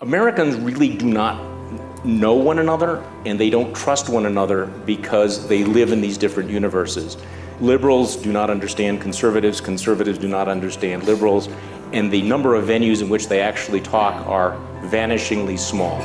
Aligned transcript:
Americans 0.00 0.54
really 0.54 0.96
do 0.96 1.06
not 1.06 1.42
know 2.04 2.32
one 2.32 2.60
another 2.60 3.04
and 3.26 3.38
they 3.38 3.50
don't 3.50 3.74
trust 3.74 4.08
one 4.08 4.26
another 4.26 4.66
because 4.86 5.48
they 5.48 5.64
live 5.64 5.90
in 5.90 6.00
these 6.00 6.16
different 6.16 6.48
universes. 6.48 7.16
Liberals 7.60 8.14
do 8.14 8.30
not 8.30 8.48
understand 8.48 9.00
conservatives, 9.00 9.60
conservatives 9.60 10.16
do 10.16 10.28
not 10.28 10.46
understand 10.46 11.02
liberals, 11.02 11.48
and 11.92 12.12
the 12.12 12.22
number 12.22 12.54
of 12.54 12.66
venues 12.66 13.02
in 13.02 13.08
which 13.08 13.26
they 13.26 13.40
actually 13.40 13.80
talk 13.80 14.24
are 14.28 14.52
vanishingly 14.82 15.58
small. 15.58 15.98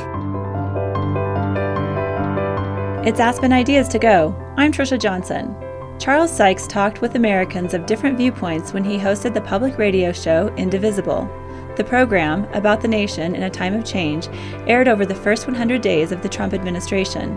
It's 3.06 3.20
Aspen 3.20 3.52
Ideas 3.52 3.86
to 3.90 4.00
Go. 4.00 4.34
I'm 4.56 4.72
Trisha 4.72 5.00
Johnson. 5.00 5.54
Charles 6.00 6.36
Sykes 6.36 6.66
talked 6.66 7.00
with 7.00 7.14
Americans 7.14 7.74
of 7.74 7.86
different 7.86 8.18
viewpoints 8.18 8.72
when 8.72 8.82
he 8.82 8.98
hosted 8.98 9.34
the 9.34 9.40
public 9.42 9.78
radio 9.78 10.10
show 10.10 10.48
Indivisible. 10.56 11.30
The 11.76 11.84
program, 11.84 12.44
about 12.52 12.80
the 12.82 12.88
nation 12.88 13.34
in 13.34 13.42
a 13.42 13.50
time 13.50 13.74
of 13.74 13.84
change, 13.84 14.28
aired 14.68 14.86
over 14.86 15.04
the 15.04 15.14
first 15.14 15.48
100 15.48 15.82
days 15.82 16.12
of 16.12 16.22
the 16.22 16.28
Trump 16.28 16.54
administration. 16.54 17.36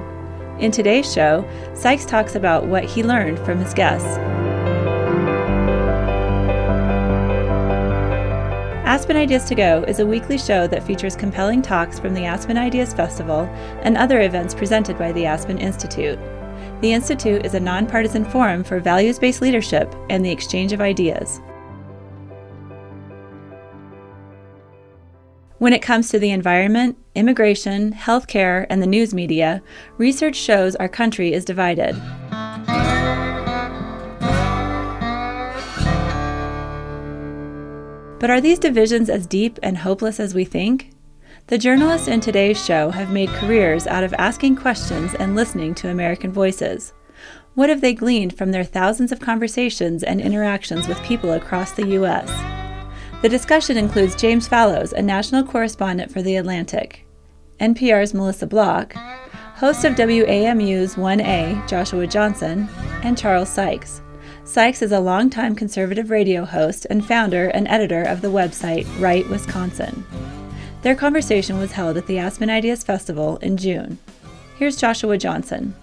In 0.60 0.70
today's 0.70 1.12
show, 1.12 1.44
Sykes 1.74 2.06
talks 2.06 2.36
about 2.36 2.68
what 2.68 2.84
he 2.84 3.04
learned 3.04 3.40
from 3.40 3.60
his 3.60 3.74
guests. 3.74 4.18
Aspen 8.86 9.18
Ideas 9.18 9.46
to 9.46 9.56
Go 9.56 9.84
is 9.88 10.00
a 10.00 10.06
weekly 10.06 10.38
show 10.38 10.68
that 10.68 10.84
features 10.84 11.16
compelling 11.16 11.64
talks 11.64 12.00
from 12.00 12.14
the 12.14 12.26
Aspen 12.26 12.58
Ideas 12.58 12.94
Festival 12.94 13.42
and 13.82 13.98
other 13.98 14.22
events 14.22 14.54
presented 14.54 15.00
by 15.00 15.12
the 15.12 15.26
Aspen 15.26 15.58
Institute. 15.58 16.20
The 16.82 16.94
Institute 16.94 17.44
is 17.44 17.56
a 17.56 17.60
nonpartisan 17.60 18.24
forum 18.24 18.64
for 18.64 18.80
values 18.80 19.18
based 19.18 19.42
leadership 19.42 19.96
and 20.12 20.24
the 20.24 20.32
exchange 20.32 20.74
of 20.74 20.82
ideas. 20.82 21.42
When 25.60 25.74
it 25.74 25.82
comes 25.82 26.10
to 26.10 26.20
the 26.20 26.30
environment, 26.30 27.00
immigration, 27.16 27.92
healthcare, 27.92 28.68
and 28.70 28.80
the 28.80 28.86
news 28.86 29.12
media, 29.12 29.64
research 29.98 30.36
shows 30.36 30.76
our 30.76 30.88
country 30.88 31.34
is 31.34 31.46
divided. 31.46 31.96
But 38.20 38.30
are 38.30 38.40
these 38.40 38.60
divisions 38.60 39.10
as 39.10 39.26
deep 39.26 39.58
and 39.64 39.80
hopeless 39.80 40.20
as 40.20 40.36
we 40.36 40.46
think? 40.46 40.92
The 41.48 41.58
journalists 41.58 42.08
in 42.08 42.20
today's 42.20 42.64
show 42.64 42.92
have 42.92 43.12
made 43.12 43.30
careers 43.30 43.88
out 43.88 44.04
of 44.04 44.14
asking 44.20 44.58
questions 44.58 45.16
and 45.16 45.36
listening 45.36 45.74
to 45.76 45.90
American 45.90 46.32
voices. 46.32 46.94
What 47.56 47.70
have 47.70 47.82
they 47.82 47.96
gleaned 47.96 48.38
from 48.38 48.52
their 48.52 48.64
thousands 48.64 49.12
of 49.12 49.20
conversations 49.20 50.04
and 50.04 50.22
interactions 50.22 50.88
with 50.88 51.02
people 51.02 51.34
across 51.34 51.72
the 51.72 51.88
U.S.? 51.88 52.67
The 53.24 53.30
discussion 53.30 53.78
includes 53.78 54.16
James 54.16 54.48
Fallows, 54.48 54.94
a 54.94 55.02
national 55.02 55.44
correspondent 55.44 56.12
for 56.12 56.22
The 56.22 56.36
Atlantic, 56.36 57.04
NPR's 57.60 58.14
Melissa 58.14 58.46
Block, 58.46 58.94
host 59.56 59.84
of 59.86 59.96
WAMU's 59.96 60.94
1A, 60.94 61.68
Joshua 61.68 62.06
Johnson, 62.06 62.70
and 63.02 63.18
Charles 63.18 63.50
Sykes. 63.50 64.02
Sykes 64.44 64.84
is 64.84 64.92
a 64.92 65.00
longtime 65.00 65.56
conservative 65.56 66.12
radio 66.12 66.46
host 66.46 66.86
and 66.92 67.04
founder 67.04 67.48
and 67.48 67.68
editor 67.68 68.04
of 68.04 68.22
the 68.22 68.28
website 68.28 68.86
Right 69.02 69.28
Wisconsin. 69.30 70.06
Their 70.84 70.96
conversation 70.96 71.58
was 71.58 71.72
held 71.72 71.98
at 71.98 72.06
the 72.06 72.20
Aspen 72.20 72.52
Ideas 72.52 72.84
Festival 72.84 73.38
in 73.38 73.58
June. 73.58 73.98
Here's 74.60 74.78
Joshua 74.78 75.18
Johnson. 75.18 75.74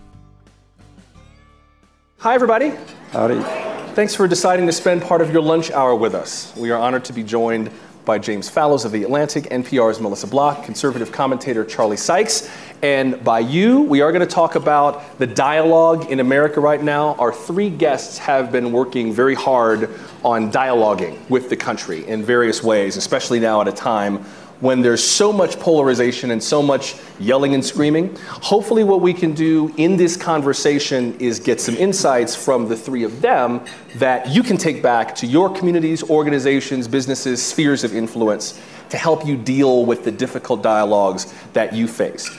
Hi, 2.18 2.34
everybody. 2.34 2.72
Howdy. 3.10 3.63
Thanks 3.94 4.12
for 4.12 4.26
deciding 4.26 4.66
to 4.66 4.72
spend 4.72 5.02
part 5.02 5.20
of 5.20 5.32
your 5.32 5.40
lunch 5.40 5.70
hour 5.70 5.94
with 5.94 6.16
us. 6.16 6.52
We 6.56 6.72
are 6.72 6.80
honored 6.80 7.04
to 7.04 7.12
be 7.12 7.22
joined 7.22 7.70
by 8.04 8.18
James 8.18 8.48
Fallows 8.48 8.84
of 8.84 8.90
The 8.90 9.04
Atlantic, 9.04 9.44
NPR's 9.44 10.00
Melissa 10.00 10.26
Block, 10.26 10.64
conservative 10.64 11.12
commentator 11.12 11.64
Charlie 11.64 11.96
Sykes, 11.96 12.50
and 12.82 13.22
by 13.22 13.38
you, 13.38 13.82
we 13.82 14.00
are 14.00 14.10
going 14.10 14.26
to 14.26 14.34
talk 14.34 14.56
about 14.56 15.16
the 15.18 15.28
dialogue 15.28 16.10
in 16.10 16.18
America 16.18 16.58
right 16.58 16.82
now. 16.82 17.14
Our 17.14 17.32
three 17.32 17.70
guests 17.70 18.18
have 18.18 18.50
been 18.50 18.72
working 18.72 19.12
very 19.12 19.36
hard 19.36 19.88
on 20.24 20.50
dialoguing 20.50 21.16
with 21.30 21.48
the 21.48 21.56
country 21.56 22.04
in 22.08 22.24
various 22.24 22.64
ways, 22.64 22.96
especially 22.96 23.38
now 23.38 23.60
at 23.60 23.68
a 23.68 23.72
time 23.72 24.24
when 24.60 24.80
there's 24.80 25.02
so 25.02 25.32
much 25.32 25.58
polarization 25.58 26.30
and 26.30 26.42
so 26.42 26.62
much 26.62 26.96
yelling 27.18 27.54
and 27.54 27.64
screaming. 27.64 28.16
Hopefully, 28.26 28.84
what 28.84 29.00
we 29.00 29.12
can 29.12 29.34
do 29.34 29.72
in 29.76 29.96
this 29.96 30.16
conversation 30.16 31.18
is 31.18 31.38
get 31.38 31.60
some 31.60 31.76
insights 31.76 32.36
from 32.36 32.68
the 32.68 32.76
three 32.76 33.04
of 33.04 33.20
them 33.20 33.60
that 33.96 34.28
you 34.28 34.42
can 34.42 34.56
take 34.56 34.82
back 34.82 35.14
to 35.16 35.26
your 35.26 35.50
communities, 35.50 36.02
organizations, 36.10 36.88
businesses, 36.88 37.42
spheres 37.42 37.84
of 37.84 37.94
influence 37.94 38.60
to 38.90 38.96
help 38.96 39.26
you 39.26 39.36
deal 39.36 39.84
with 39.84 40.04
the 40.04 40.12
difficult 40.12 40.62
dialogues 40.62 41.32
that 41.52 41.72
you 41.72 41.88
face. 41.88 42.30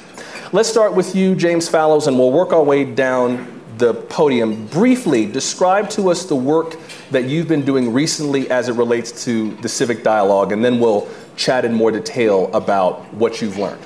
Let's 0.52 0.70
start 0.70 0.94
with 0.94 1.16
you, 1.16 1.36
James 1.36 1.68
Fallows, 1.68 2.08
and 2.08 2.18
we'll 2.18 2.32
work 2.32 2.54
our 2.54 2.64
way 2.64 2.86
down 2.86 3.55
the 3.78 3.94
podium. 3.94 4.68
Briefly, 4.68 5.26
describe 5.26 5.90
to 5.92 6.10
us 6.10 6.26
the 6.26 6.36
work 6.36 6.78
that 7.12 7.26
you've 7.26 7.48
been 7.48 7.66
doing 7.66 7.92
recently 7.92 8.50
as 8.50 8.70
it 8.70 8.74
relates 8.74 9.26
to 9.26 9.56
the 9.58 9.70
civic 9.70 10.04
dialogue, 10.04 10.52
and 10.52 10.64
then 10.64 10.80
we'll 10.80 11.08
chat 11.36 11.66
in 11.66 11.74
more 11.74 11.92
detail 11.92 12.54
about 12.54 13.14
what 13.14 13.42
you've 13.42 13.58
learned. 13.58 13.82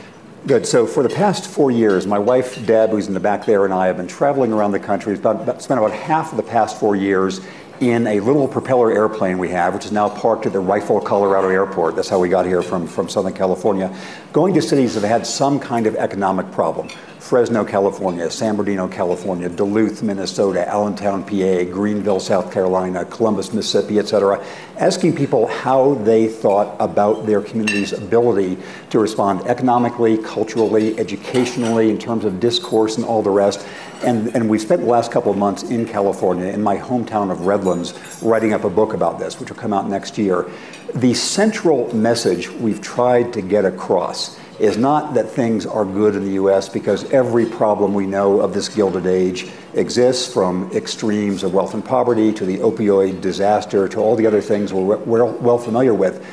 Good. 0.47 0.65
So 0.65 0.87
for 0.87 1.03
the 1.03 1.09
past 1.09 1.49
four 1.49 1.69
years, 1.69 2.07
my 2.07 2.19
wife 2.19 2.65
Deb, 2.65 2.91
who's 2.91 3.07
in 3.07 3.13
the 3.13 3.19
back 3.19 3.45
there, 3.45 3.65
and 3.65 3.73
I 3.73 3.87
have 3.87 3.97
been 3.97 4.07
traveling 4.07 4.53
around 4.53 4.71
the 4.71 4.79
country. 4.79 5.13
About, 5.13 5.61
spent 5.61 5.79
about 5.79 5.91
half 5.91 6.31
of 6.31 6.37
the 6.37 6.43
past 6.43 6.79
four 6.79 6.95
years 6.95 7.41
in 7.81 8.07
a 8.07 8.19
little 8.19 8.47
propeller 8.47 8.91
airplane 8.91 9.37
we 9.37 9.49
have, 9.49 9.73
which 9.73 9.85
is 9.85 9.91
now 9.91 10.09
parked 10.09 10.45
at 10.45 10.53
the 10.53 10.59
Rifle, 10.59 10.99
Colorado 10.99 11.49
airport. 11.49 11.95
That's 11.95 12.09
how 12.09 12.19
we 12.19 12.29
got 12.29 12.45
here 12.45 12.61
from, 12.61 12.87
from 12.87 13.09
Southern 13.09 13.33
California. 13.33 13.95
Going 14.33 14.53
to 14.53 14.61
cities 14.61 14.95
that 14.95 15.07
had 15.07 15.25
some 15.25 15.59
kind 15.59 15.87
of 15.87 15.95
economic 15.95 16.51
problem. 16.51 16.89
Fresno, 17.29 17.63
California, 17.63 18.27
San 18.31 18.55
Bernardino, 18.55 18.87
California, 18.87 19.47
Duluth, 19.47 20.01
Minnesota, 20.01 20.67
Allentown, 20.67 21.21
PA, 21.21 21.63
Greenville, 21.65 22.19
South 22.19 22.51
Carolina, 22.51 23.05
Columbus, 23.05 23.53
Mississippi, 23.53 23.99
etc., 23.99 24.43
asking 24.77 25.15
people 25.15 25.45
how 25.45 25.93
they 25.93 26.27
thought 26.27 26.75
about 26.79 27.27
their 27.27 27.39
community's 27.39 27.93
ability 27.93 28.57
to 28.89 28.97
respond 28.97 29.41
economically, 29.41 30.17
culturally, 30.17 30.97
educationally, 30.97 31.91
in 31.91 31.99
terms 31.99 32.25
of 32.25 32.39
discourse 32.39 32.97
and 32.97 33.05
all 33.05 33.21
the 33.21 33.29
rest. 33.29 33.63
And, 34.03 34.35
and 34.35 34.49
we 34.49 34.57
spent 34.57 34.81
the 34.81 34.87
last 34.87 35.11
couple 35.11 35.31
of 35.31 35.37
months 35.37 35.61
in 35.61 35.85
California, 35.85 36.47
in 36.47 36.63
my 36.63 36.77
hometown 36.77 37.29
of 37.31 37.41
Redlands, 37.41 37.93
writing 38.23 38.53
up 38.53 38.63
a 38.63 38.71
book 38.71 38.95
about 38.95 39.19
this, 39.19 39.39
which 39.39 39.49
will 39.49 39.57
come 39.57 39.71
out 39.71 39.87
next 39.87 40.17
year. 40.17 40.49
The 40.95 41.13
central 41.13 41.93
message 41.93 42.49
we've 42.49 42.81
tried 42.81 43.33
to 43.33 43.43
get 43.43 43.65
across 43.65 44.39
is 44.59 44.77
not 44.77 45.13
that 45.13 45.29
things 45.29 45.65
are 45.65 45.85
good 45.85 46.15
in 46.15 46.25
the 46.25 46.33
US 46.33 46.67
because 46.67 47.09
every 47.11 47.45
problem 47.45 47.93
we 47.93 48.05
know 48.05 48.41
of 48.41 48.53
this 48.53 48.67
Gilded 48.67 49.05
Age 49.05 49.47
exists 49.73 50.31
from 50.31 50.69
extremes 50.73 51.43
of 51.43 51.53
wealth 51.53 51.73
and 51.73 51.83
poverty 51.83 52.33
to 52.33 52.45
the 52.45 52.57
opioid 52.57 53.21
disaster 53.21 53.87
to 53.87 53.99
all 53.99 54.15
the 54.15 54.27
other 54.27 54.41
things 54.41 54.73
we're, 54.73 54.97
we're 54.97 55.25
well 55.25 55.57
familiar 55.57 55.93
with. 55.93 56.25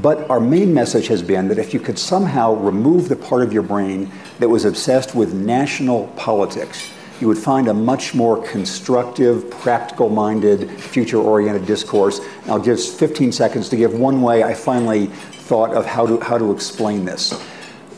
But 0.00 0.30
our 0.30 0.40
main 0.40 0.72
message 0.72 1.08
has 1.08 1.22
been 1.22 1.48
that 1.48 1.58
if 1.58 1.74
you 1.74 1.80
could 1.80 1.98
somehow 1.98 2.54
remove 2.54 3.08
the 3.08 3.16
part 3.16 3.42
of 3.42 3.52
your 3.52 3.62
brain 3.62 4.10
that 4.38 4.48
was 4.48 4.64
obsessed 4.64 5.14
with 5.14 5.34
national 5.34 6.06
politics, 6.16 6.90
you 7.20 7.28
would 7.28 7.38
find 7.38 7.68
a 7.68 7.74
much 7.74 8.14
more 8.14 8.42
constructive, 8.46 9.50
practical 9.50 10.08
minded, 10.08 10.70
future 10.70 11.18
oriented 11.18 11.66
discourse. 11.66 12.20
And 12.42 12.50
I'll 12.50 12.58
give 12.58 12.82
15 12.82 13.32
seconds 13.32 13.68
to 13.68 13.76
give 13.76 13.92
one 13.94 14.22
way 14.22 14.42
I 14.42 14.54
finally 14.54 15.06
thought 15.06 15.74
of 15.74 15.84
how 15.84 16.06
to, 16.06 16.18
how 16.20 16.38
to 16.38 16.52
explain 16.52 17.04
this. 17.04 17.32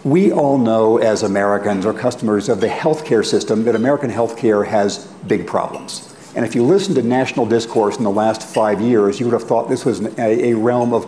We 0.05 0.33
all 0.33 0.59
know 0.59 0.99
as 0.99 1.23
Americans 1.23 1.87
or 1.87 1.95
customers 1.95 2.51
of 2.51 2.61
the 2.61 2.67
healthcare 2.67 3.25
system 3.25 3.65
that 3.65 3.75
American 3.75 4.11
healthcare 4.11 4.67
has 4.67 5.07
big 5.27 5.47
problems. 5.47 6.15
And 6.37 6.45
if 6.45 6.55
you 6.55 6.63
listen 6.63 6.95
to 6.97 7.03
national 7.03 7.47
discourse 7.47 7.97
in 7.97 8.05
the 8.05 8.11
last 8.11 8.43
five 8.43 8.83
years, 8.83 9.19
you 9.19 9.25
would 9.25 9.33
have 9.33 9.45
thought 9.45 9.71
this 9.71 9.87
was 9.87 10.01
a, 10.19 10.51
a 10.51 10.55
realm 10.55 10.93
of 10.93 11.05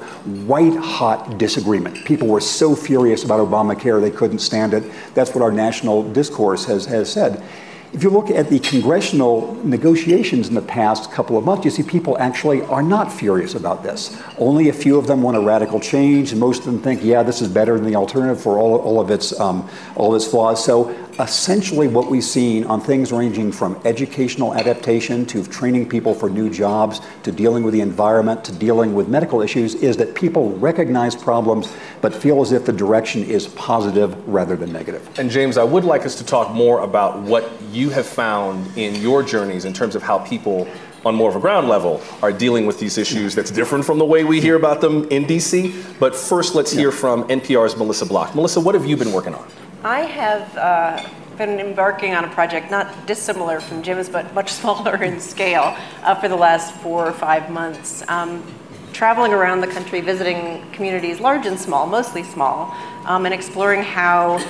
white 0.48 0.76
hot 0.76 1.36
disagreement. 1.36 2.06
People 2.06 2.28
were 2.28 2.40
so 2.40 2.74
furious 2.74 3.22
about 3.22 3.40
Obamacare 3.40 4.00
they 4.00 4.10
couldn't 4.10 4.38
stand 4.38 4.72
it. 4.72 4.90
That's 5.12 5.34
what 5.34 5.42
our 5.42 5.52
national 5.52 6.10
discourse 6.12 6.64
has, 6.64 6.86
has 6.86 7.12
said. 7.12 7.42
If 7.92 8.02
you 8.02 8.10
look 8.10 8.30
at 8.30 8.50
the 8.50 8.58
congressional 8.58 9.54
negotiations 9.64 10.48
in 10.48 10.54
the 10.54 10.62
past 10.62 11.12
couple 11.12 11.38
of 11.38 11.44
months, 11.44 11.64
you 11.64 11.70
see 11.70 11.82
people 11.82 12.18
actually 12.18 12.62
are 12.62 12.82
not 12.82 13.12
furious 13.12 13.54
about 13.54 13.82
this. 13.82 14.20
Only 14.38 14.68
a 14.68 14.72
few 14.72 14.98
of 14.98 15.06
them 15.06 15.22
want 15.22 15.36
a 15.36 15.40
radical 15.40 15.80
change, 15.80 16.32
and 16.32 16.40
most 16.40 16.60
of 16.60 16.66
them 16.66 16.80
think, 16.80 17.02
yeah, 17.02 17.22
this 17.22 17.40
is 17.40 17.48
better 17.48 17.76
than 17.76 17.86
the 17.86 17.96
alternative 17.96 18.40
for 18.40 18.58
all, 18.58 18.76
all 18.76 19.00
of 19.00 19.10
its 19.10 19.38
um, 19.38 19.68
all 19.94 20.14
of 20.14 20.16
its 20.16 20.30
flaws. 20.30 20.64
So 20.64 20.90
essentially, 21.18 21.88
what 21.88 22.10
we've 22.10 22.24
seen 22.24 22.64
on 22.64 22.80
things 22.80 23.12
ranging 23.12 23.50
from 23.52 23.80
educational 23.84 24.54
adaptation 24.54 25.24
to 25.26 25.44
training 25.46 25.88
people 25.88 26.14
for 26.14 26.28
new 26.28 26.50
jobs 26.50 27.00
to 27.22 27.32
dealing 27.32 27.62
with 27.62 27.72
the 27.72 27.80
environment 27.80 28.44
to 28.44 28.52
dealing 28.52 28.94
with 28.94 29.08
medical 29.08 29.40
issues 29.40 29.74
is 29.76 29.96
that 29.96 30.14
people 30.14 30.50
recognize 30.58 31.14
problems 31.14 31.72
but 32.00 32.14
feel 32.14 32.40
as 32.42 32.52
if 32.52 32.64
the 32.66 32.72
direction 32.72 33.22
is 33.24 33.48
positive 33.48 34.16
rather 34.28 34.56
than 34.56 34.72
negative. 34.72 35.08
And 35.18 35.30
James, 35.30 35.56
I 35.56 35.64
would 35.64 35.84
like 35.84 36.04
us 36.04 36.16
to 36.16 36.24
talk 36.24 36.52
more 36.52 36.80
about 36.80 37.20
what 37.20 37.50
you 37.70 37.90
have 37.90 38.06
found 38.06 38.76
in 38.76 38.94
your 38.96 39.22
journeys 39.22 39.64
in 39.64 39.72
terms 39.72 39.94
of 39.94 40.02
how 40.02 40.18
people 40.18 40.68
on 41.04 41.14
more 41.14 41.30
of 41.30 41.36
a 41.36 41.40
ground 41.40 41.68
level, 41.68 42.02
are 42.20 42.32
dealing 42.32 42.66
with 42.66 42.80
these 42.80 42.98
issues 42.98 43.32
that's 43.32 43.52
different 43.52 43.84
from 43.84 43.96
the 43.96 44.04
way 44.04 44.24
we 44.24 44.40
hear 44.40 44.56
about 44.56 44.80
them 44.80 45.06
in 45.10 45.24
DC. 45.24 45.72
But 46.00 46.16
first, 46.16 46.56
let's 46.56 46.72
hear 46.72 46.90
from 46.90 47.22
NPR's 47.28 47.76
Melissa 47.76 48.06
Block. 48.06 48.34
Melissa, 48.34 48.60
what 48.60 48.74
have 48.74 48.84
you 48.84 48.96
been 48.96 49.12
working 49.12 49.32
on? 49.32 49.48
I 49.86 50.00
have 50.00 50.56
uh, 50.56 51.08
been 51.38 51.60
embarking 51.60 52.12
on 52.12 52.24
a 52.24 52.28
project 52.28 52.72
not 52.72 53.06
dissimilar 53.06 53.60
from 53.60 53.84
Jim's, 53.84 54.08
but 54.08 54.34
much 54.34 54.52
smaller 54.60 55.00
in 55.00 55.20
scale 55.20 55.76
uh, 56.02 56.12
for 56.16 56.26
the 56.28 56.34
last 56.34 56.74
four 56.74 57.06
or 57.06 57.12
five 57.12 57.50
months. 57.50 58.02
Um, 58.08 58.42
traveling 58.92 59.32
around 59.32 59.60
the 59.60 59.68
country, 59.68 60.00
visiting 60.00 60.68
communities, 60.72 61.20
large 61.20 61.46
and 61.46 61.56
small, 61.56 61.86
mostly 61.86 62.24
small, 62.24 62.74
um, 63.04 63.26
and 63.26 63.32
exploring 63.32 63.80
how 63.80 64.44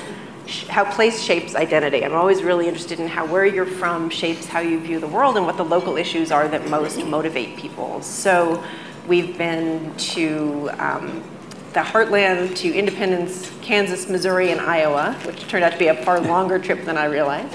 how 0.69 0.91
place 0.91 1.23
shapes 1.23 1.55
identity. 1.55 2.03
I'm 2.03 2.15
always 2.15 2.43
really 2.43 2.67
interested 2.67 2.99
in 2.99 3.07
how 3.07 3.27
where 3.27 3.45
you're 3.45 3.67
from 3.67 4.09
shapes 4.09 4.47
how 4.47 4.61
you 4.61 4.81
view 4.81 5.01
the 5.01 5.09
world 5.09 5.37
and 5.37 5.45
what 5.45 5.59
the 5.59 5.65
local 5.65 5.99
issues 5.99 6.33
are 6.33 6.49
that 6.49 6.71
most 6.71 7.05
motivate 7.05 7.59
people. 7.59 8.01
So 8.01 8.65
we've 9.07 9.37
been 9.37 9.95
to 9.97 10.71
um, 10.79 11.23
the 11.77 11.83
heartland 11.83 12.57
to 12.57 12.73
Independence, 12.73 13.53
Kansas, 13.61 14.09
Missouri, 14.09 14.51
and 14.51 14.63
Iowa, 14.63 15.13
which 15.27 15.47
turned 15.47 15.63
out 15.63 15.73
to 15.73 15.79
be 15.79 15.89
a 15.89 16.05
far 16.05 16.19
longer 16.19 16.59
trip 16.59 16.87
than 16.87 16.97
I 16.97 17.05
realized. 17.05 17.55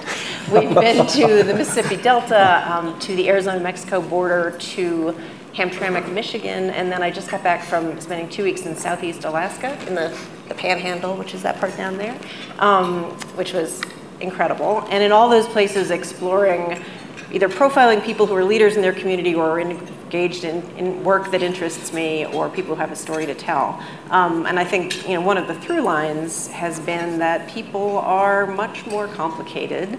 We've 0.54 0.72
been 0.76 1.08
to 1.08 1.42
the 1.42 1.56
Mississippi 1.56 1.98
Delta, 1.98 2.64
um, 2.72 3.00
to 3.00 3.16
the 3.16 3.28
Arizona-Mexico 3.30 4.00
border, 4.00 4.56
to 4.60 5.16
Hamtramck, 5.56 6.14
Michigan, 6.14 6.70
and 6.70 6.92
then 6.92 7.02
I 7.02 7.10
just 7.10 7.32
got 7.32 7.42
back 7.42 7.64
from 7.64 8.00
spending 8.00 8.30
two 8.30 8.44
weeks 8.44 8.68
in 8.68 8.76
Southeast 8.76 9.26
Alaska 9.26 9.76
in 9.88 9.96
the, 9.96 10.16
the 10.50 10.54
Panhandle, 10.54 11.18
which 11.18 11.34
is 11.34 11.42
that 11.42 11.60
part 11.60 11.76
down 11.76 11.98
there, 11.98 12.16
um, 12.60 13.06
which 13.36 13.54
was 13.54 13.82
incredible. 14.20 14.86
And 14.92 15.04
in 15.04 15.12
all 15.12 15.30
those 15.30 15.48
places, 15.48 15.90
exploring 15.90 16.80
either 17.32 17.50
profiling 17.50 18.04
people 18.04 18.28
who 18.28 18.36
are 18.36 18.44
leaders 18.44 18.76
in 18.76 18.84
their 18.84 18.94
community 18.94 19.34
or 19.34 19.60
engaged 20.12 20.44
in, 20.44 20.62
in 20.78 21.02
work 21.06 21.32
that 21.32 21.42
interests 21.42 21.94
me 21.94 22.26
or 22.26 22.50
people 22.50 22.76
who 22.76 22.82
have 22.82 22.92
a 22.92 22.96
story 22.96 23.26
to 23.26 23.34
tell. 23.34 23.82
Um, 24.10 24.46
and 24.46 24.60
I 24.60 24.66
think 24.66 25.08
you 25.08 25.16
know 25.16 25.22
one 25.22 25.38
of 25.38 25.48
the 25.48 25.56
through 25.56 25.82
lines 25.82 26.48
has 26.48 26.82
been 26.82 27.18
that 27.20 27.48
people 27.48 28.00
are 28.00 28.46
much 28.46 28.86
more 28.86 29.08
complicated 29.08 29.98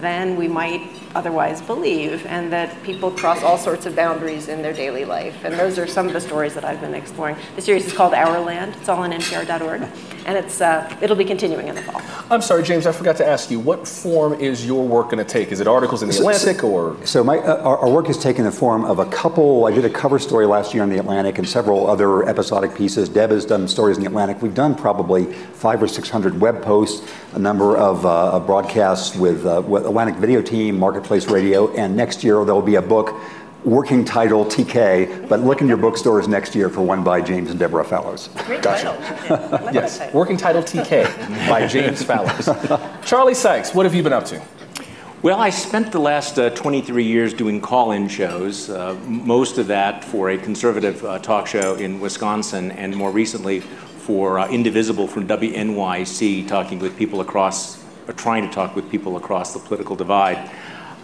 than 0.00 0.36
we 0.36 0.48
might 0.48 0.88
otherwise 1.14 1.60
believe, 1.60 2.24
and 2.26 2.52
that 2.52 2.80
people 2.82 3.10
cross 3.10 3.42
all 3.42 3.58
sorts 3.58 3.86
of 3.86 3.96
boundaries 3.96 4.48
in 4.48 4.62
their 4.62 4.72
daily 4.72 5.04
life. 5.04 5.44
And 5.44 5.54
those 5.54 5.78
are 5.78 5.86
some 5.86 6.06
of 6.06 6.12
the 6.12 6.20
stories 6.20 6.54
that 6.54 6.64
I've 6.64 6.80
been 6.80 6.94
exploring. 6.94 7.36
The 7.56 7.62
series 7.62 7.86
is 7.86 7.92
called 7.92 8.14
Our 8.14 8.40
Land. 8.40 8.74
It's 8.76 8.88
all 8.88 9.02
on 9.02 9.10
NPR.org, 9.10 9.82
and 10.26 10.38
it's 10.38 10.60
uh, 10.60 10.96
it'll 11.00 11.16
be 11.16 11.24
continuing 11.24 11.68
in 11.68 11.74
the 11.74 11.82
fall. 11.82 12.00
I'm 12.30 12.42
sorry, 12.42 12.62
James. 12.62 12.86
I 12.86 12.92
forgot 12.92 13.16
to 13.16 13.26
ask 13.26 13.50
you. 13.50 13.58
What 13.58 13.86
form 13.86 14.34
is 14.34 14.64
your 14.64 14.86
work 14.86 15.10
going 15.10 15.18
to 15.18 15.30
take? 15.30 15.52
Is 15.52 15.60
it 15.60 15.66
articles 15.66 16.02
in 16.02 16.08
the 16.08 16.16
Atlantic 16.16 16.62
or? 16.62 16.96
So 17.04 17.24
my 17.24 17.38
uh, 17.38 17.62
our, 17.62 17.78
our 17.78 17.90
work 17.90 18.06
has 18.06 18.18
taken 18.18 18.44
the 18.44 18.52
form 18.52 18.84
of 18.84 18.98
a 18.98 19.06
couple. 19.06 19.66
I 19.66 19.72
did 19.72 19.84
a 19.84 19.90
cover 19.90 20.18
story 20.18 20.46
last 20.46 20.74
year 20.74 20.82
in 20.82 20.90
the 20.90 20.98
Atlantic 20.98 21.38
and 21.38 21.48
several 21.48 21.88
other 21.88 22.28
episodic 22.28 22.74
pieces. 22.74 23.08
Deb 23.08 23.30
has 23.30 23.44
done 23.44 23.66
stories 23.66 23.96
in 23.96 24.04
the 24.04 24.08
Atlantic. 24.08 24.42
We've 24.42 24.54
done 24.54 24.74
probably 24.74 25.32
five 25.32 25.82
or 25.82 25.88
six 25.88 26.08
hundred 26.08 26.40
web 26.40 26.62
posts, 26.62 27.10
a 27.34 27.38
number 27.38 27.76
of 27.76 28.06
uh, 28.06 28.38
broadcasts 28.40 29.16
with, 29.16 29.44
uh, 29.46 29.62
with 29.66 29.79
Atlantic 29.84 30.16
Video 30.16 30.40
Team, 30.42 30.78
Marketplace 30.78 31.26
Radio, 31.28 31.72
and 31.74 31.96
next 31.96 32.22
year 32.24 32.44
there 32.44 32.54
will 32.54 32.62
be 32.62 32.76
a 32.76 32.82
book 32.82 33.14
working 33.64 34.04
title 34.04 34.44
TK, 34.46 35.28
but 35.28 35.40
look 35.40 35.60
in 35.60 35.68
your 35.68 35.76
bookstores 35.76 36.26
next 36.28 36.54
year 36.54 36.70
for 36.70 36.80
one 36.80 37.04
by 37.04 37.20
James 37.20 37.50
and 37.50 37.58
Deborah 37.58 37.84
Fallows. 37.84 38.28
Great 38.46 38.62
Gotcha. 38.62 38.96
title. 39.28 39.58
I 39.58 39.62
like 39.64 39.74
Yes, 39.74 39.98
title. 39.98 40.18
working 40.18 40.36
title 40.38 40.62
TK 40.62 41.48
by 41.48 41.66
James 41.66 42.02
Fallows. 42.02 42.48
Charlie 43.04 43.34
Sykes, 43.34 43.74
what 43.74 43.84
have 43.84 43.94
you 43.94 44.02
been 44.02 44.14
up 44.14 44.24
to? 44.26 44.40
Well, 45.22 45.38
I 45.38 45.50
spent 45.50 45.92
the 45.92 45.98
last 45.98 46.38
uh, 46.38 46.48
23 46.48 47.04
years 47.04 47.34
doing 47.34 47.60
call 47.60 47.92
in 47.92 48.08
shows, 48.08 48.70
uh, 48.70 48.94
most 49.04 49.58
of 49.58 49.66
that 49.66 50.02
for 50.02 50.30
a 50.30 50.38
conservative 50.38 51.04
uh, 51.04 51.18
talk 51.18 51.46
show 51.46 51.74
in 51.74 52.00
Wisconsin, 52.00 52.70
and 52.72 52.96
more 52.96 53.10
recently 53.10 53.60
for 53.60 54.38
uh, 54.38 54.48
Indivisible 54.48 55.06
from 55.06 55.28
WNYC, 55.28 56.48
talking 56.48 56.78
with 56.78 56.96
people 56.96 57.20
across, 57.20 57.79
or 58.10 58.12
trying 58.14 58.46
to 58.46 58.52
talk 58.52 58.74
with 58.74 58.90
people 58.90 59.16
across 59.16 59.54
the 59.54 59.60
political 59.60 59.94
divide. 59.94 60.50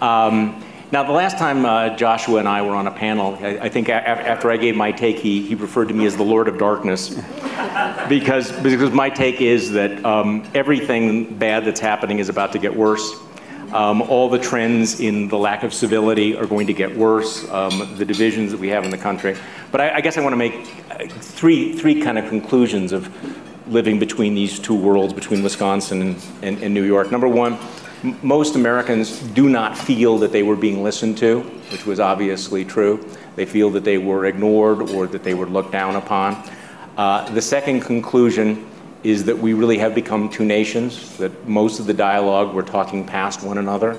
Um, 0.00 0.62
now, 0.91 1.05
the 1.05 1.12
last 1.12 1.38
time 1.38 1.64
uh, 1.64 1.97
Joshua 1.97 2.41
and 2.41 2.49
I 2.49 2.62
were 2.62 2.75
on 2.75 2.87
a 2.88 2.91
panel, 2.91 3.38
I, 3.41 3.58
I 3.62 3.69
think 3.69 3.88
a- 3.88 3.94
after 3.94 4.50
I 4.50 4.56
gave 4.56 4.76
my 4.76 4.91
take, 4.93 5.19
he, 5.19 5.41
he 5.43 5.55
referred 5.55 5.88
to 5.88 5.94
me 5.94 6.05
as 6.06 6.17
the 6.17 6.25
Lord 6.25 6.49
of 6.49 6.58
Darkness 6.58 7.11
because, 8.08 8.50
because 8.61 8.93
my 8.93 9.08
take 9.08 9.41
is 9.41 9.73
that 9.73 10.05
um, 10.05 10.49
everything 10.53 11.37
bad 11.38 11.64
that's 11.64 11.81
happening 11.81 12.19
is 12.19 12.29
about 12.29 12.53
to 12.53 12.58
get 12.58 12.75
worse. 12.75 13.14
Um, 13.73 14.03
all 14.03 14.29
the 14.29 14.38
trends 14.38 15.00
in 15.00 15.29
the 15.29 15.38
lack 15.38 15.64
of 15.64 15.75
civility 15.75 16.37
are 16.37 16.47
going 16.47 16.69
to 16.69 16.73
get 16.73 16.97
worse, 16.97 17.49
um, 17.50 17.97
the 17.97 18.05
divisions 18.05 18.53
that 18.53 18.61
we 18.61 18.69
have 18.69 18.85
in 18.85 18.91
the 18.91 18.99
country. 18.99 19.37
But 19.73 19.81
I, 19.81 19.97
I 19.97 20.00
guess 20.00 20.17
I 20.17 20.23
want 20.23 20.32
to 20.32 20.37
make 20.37 20.55
uh, 20.91 21.06
three, 21.08 21.73
three 21.73 22.00
kind 22.00 22.17
of 22.17 22.29
conclusions 22.29 22.93
of 22.93 23.06
living 23.69 23.99
between 23.99 24.35
these 24.35 24.59
two 24.59 24.75
worlds, 24.75 25.13
between 25.13 25.43
Wisconsin 25.43 26.03
and, 26.03 26.23
and, 26.43 26.63
and 26.63 26.75
New 26.75 26.85
York. 26.85 27.11
Number 27.11 27.29
one, 27.29 27.59
m- 28.03 28.19
most 28.23 28.55
Americans 28.55 29.21
do 29.21 29.49
not 29.49 29.77
feel 29.77 30.19
that 30.19 30.33
they 30.33 30.43
were 30.43 30.57
being 30.57 30.83
listened 30.83 31.19
to, 31.19 31.41
which 31.71 31.87
was 31.87 32.01
obviously 32.01 32.65
true. 32.65 33.05
They 33.35 33.47
feel 33.47 33.71
that 33.71 33.85
they 33.85 33.99
were 33.99 34.27
ignored 34.27 34.91
or 34.91 35.07
that 35.09 35.23
they 35.23 35.35
were 35.35 35.47
looked 35.47 35.73
down 35.73 35.97
upon. 35.97 36.43
Uh, 36.97 37.29
the 37.31 37.43
second 37.43 37.81
conclusion 37.81 38.67
is 39.03 39.25
that 39.25 39.37
we 39.37 39.53
really 39.53 39.79
have 39.79 39.95
become 39.95 40.29
two 40.29 40.45
nations, 40.45 41.17
that 41.19 41.47
most 41.47 41.79
of 41.79 41.87
the 41.87 41.95
dialogue 41.95 42.55
we're 42.55 42.63
talking 42.63 43.05
past 43.05 43.43
one 43.43 43.59
another, 43.59 43.99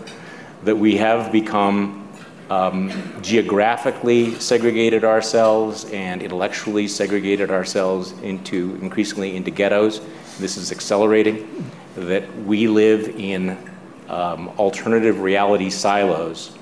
that 0.64 0.76
we 0.76 0.98
have 0.98 1.32
become 1.32 2.07
um, 2.50 2.92
geographically 3.22 4.34
segregated 4.40 5.04
ourselves 5.04 5.86
and 5.86 6.22
intellectually 6.22 6.88
segregated 6.88 7.52
ourselves 7.52 8.14
into 8.22 8.78
increasingly 8.82 9.36
into 9.36 9.52
ghettos. 9.52 10.02
This 10.40 10.58
is 10.58 10.72
accelerating, 10.72 11.72
that 11.96 12.44
we 12.44 12.68
live 12.68 13.10
in 13.20 13.58
um, 14.08 14.50
alternative 14.60 15.20
reality 15.20 15.70
silos, 15.70 16.58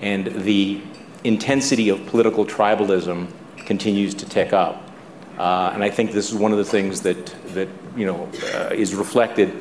and 0.00 0.26
the 0.26 0.82
intensity 1.24 1.88
of 1.88 2.04
political 2.06 2.44
tribalism 2.44 3.28
continues 3.56 4.14
to 4.14 4.26
tick 4.26 4.52
up. 4.52 4.90
Uh, 5.38 5.72
and 5.74 5.82
I 5.82 5.90
think 5.90 6.12
this 6.12 6.30
is 6.30 6.34
one 6.36 6.52
of 6.52 6.58
the 6.58 6.64
things 6.64 7.00
that, 7.00 7.26
that 7.54 7.68
you 7.96 8.06
know, 8.06 8.28
uh, 8.54 8.70
is 8.72 8.94
reflected 8.94 9.52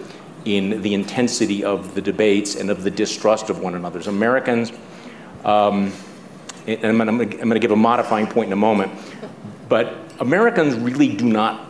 in 0.45 0.81
the 0.81 0.93
intensity 0.93 1.63
of 1.63 1.95
the 1.95 2.01
debates 2.01 2.55
and 2.55 2.69
of 2.69 2.83
the 2.83 2.91
distrust 2.91 3.49
of 3.49 3.59
one 3.59 3.75
another. 3.75 3.99
As 3.99 4.07
Americans, 4.07 4.71
um, 5.45 5.91
and 6.67 6.85
I'm 6.85 7.17
going 7.17 7.49
to 7.49 7.59
give 7.59 7.71
a 7.71 7.75
modifying 7.75 8.27
point 8.27 8.47
in 8.47 8.53
a 8.53 8.57
moment, 8.57 8.91
but 9.69 9.95
Americans 10.19 10.75
really 10.75 11.09
do 11.15 11.25
not 11.25 11.65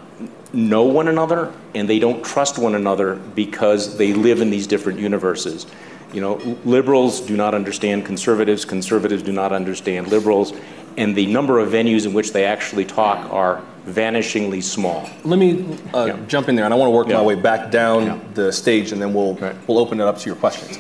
know 0.54 0.84
one 0.84 1.08
another 1.08 1.52
and 1.74 1.90
they 1.90 1.98
don't 1.98 2.24
trust 2.24 2.60
one 2.60 2.76
another 2.76 3.16
because 3.16 3.98
they 3.98 4.14
live 4.14 4.40
in 4.42 4.52
these 4.52 4.68
different 4.68 5.00
universes. 5.00 5.66
You 6.14 6.22
know, 6.22 6.36
liberals 6.64 7.22
do 7.22 7.36
not 7.36 7.56
understand 7.56 8.06
conservatives, 8.06 8.66
conservatives 8.66 9.24
do 9.24 9.32
not 9.32 9.52
understand 9.52 10.10
liberals, 10.10 10.54
and 10.96 11.16
the 11.16 11.26
number 11.26 11.58
of 11.58 11.70
venues 11.70 12.06
in 12.06 12.14
which 12.14 12.34
they 12.34 12.46
actually 12.46 12.86
talk 12.86 13.34
are 13.34 13.64
vanishingly 13.88 14.62
small. 14.62 15.10
Let 15.24 15.40
me 15.40 15.66
uh, 15.92 16.06
Yeah. 16.06 16.18
jump 16.28 16.50
in 16.50 16.56
there, 16.56 16.66
and 16.66 16.74
I 16.74 16.78
want 16.78 16.88
to 16.90 16.96
work 16.96 17.08
Yeah. 17.10 17.18
my 17.18 17.24
way 17.24 17.34
back 17.34 17.72
down 17.72 18.06
Yeah. 18.06 18.18
the 18.36 18.52
stage, 18.54 18.92
and 18.92 19.02
then 19.02 19.12
we'll 19.12 19.34
Right. 19.34 19.56
we'll 19.68 19.80
open 19.80 20.00
it 20.00 20.06
up 20.06 20.20
to 20.20 20.26
your 20.28 20.36
questions. 20.36 20.78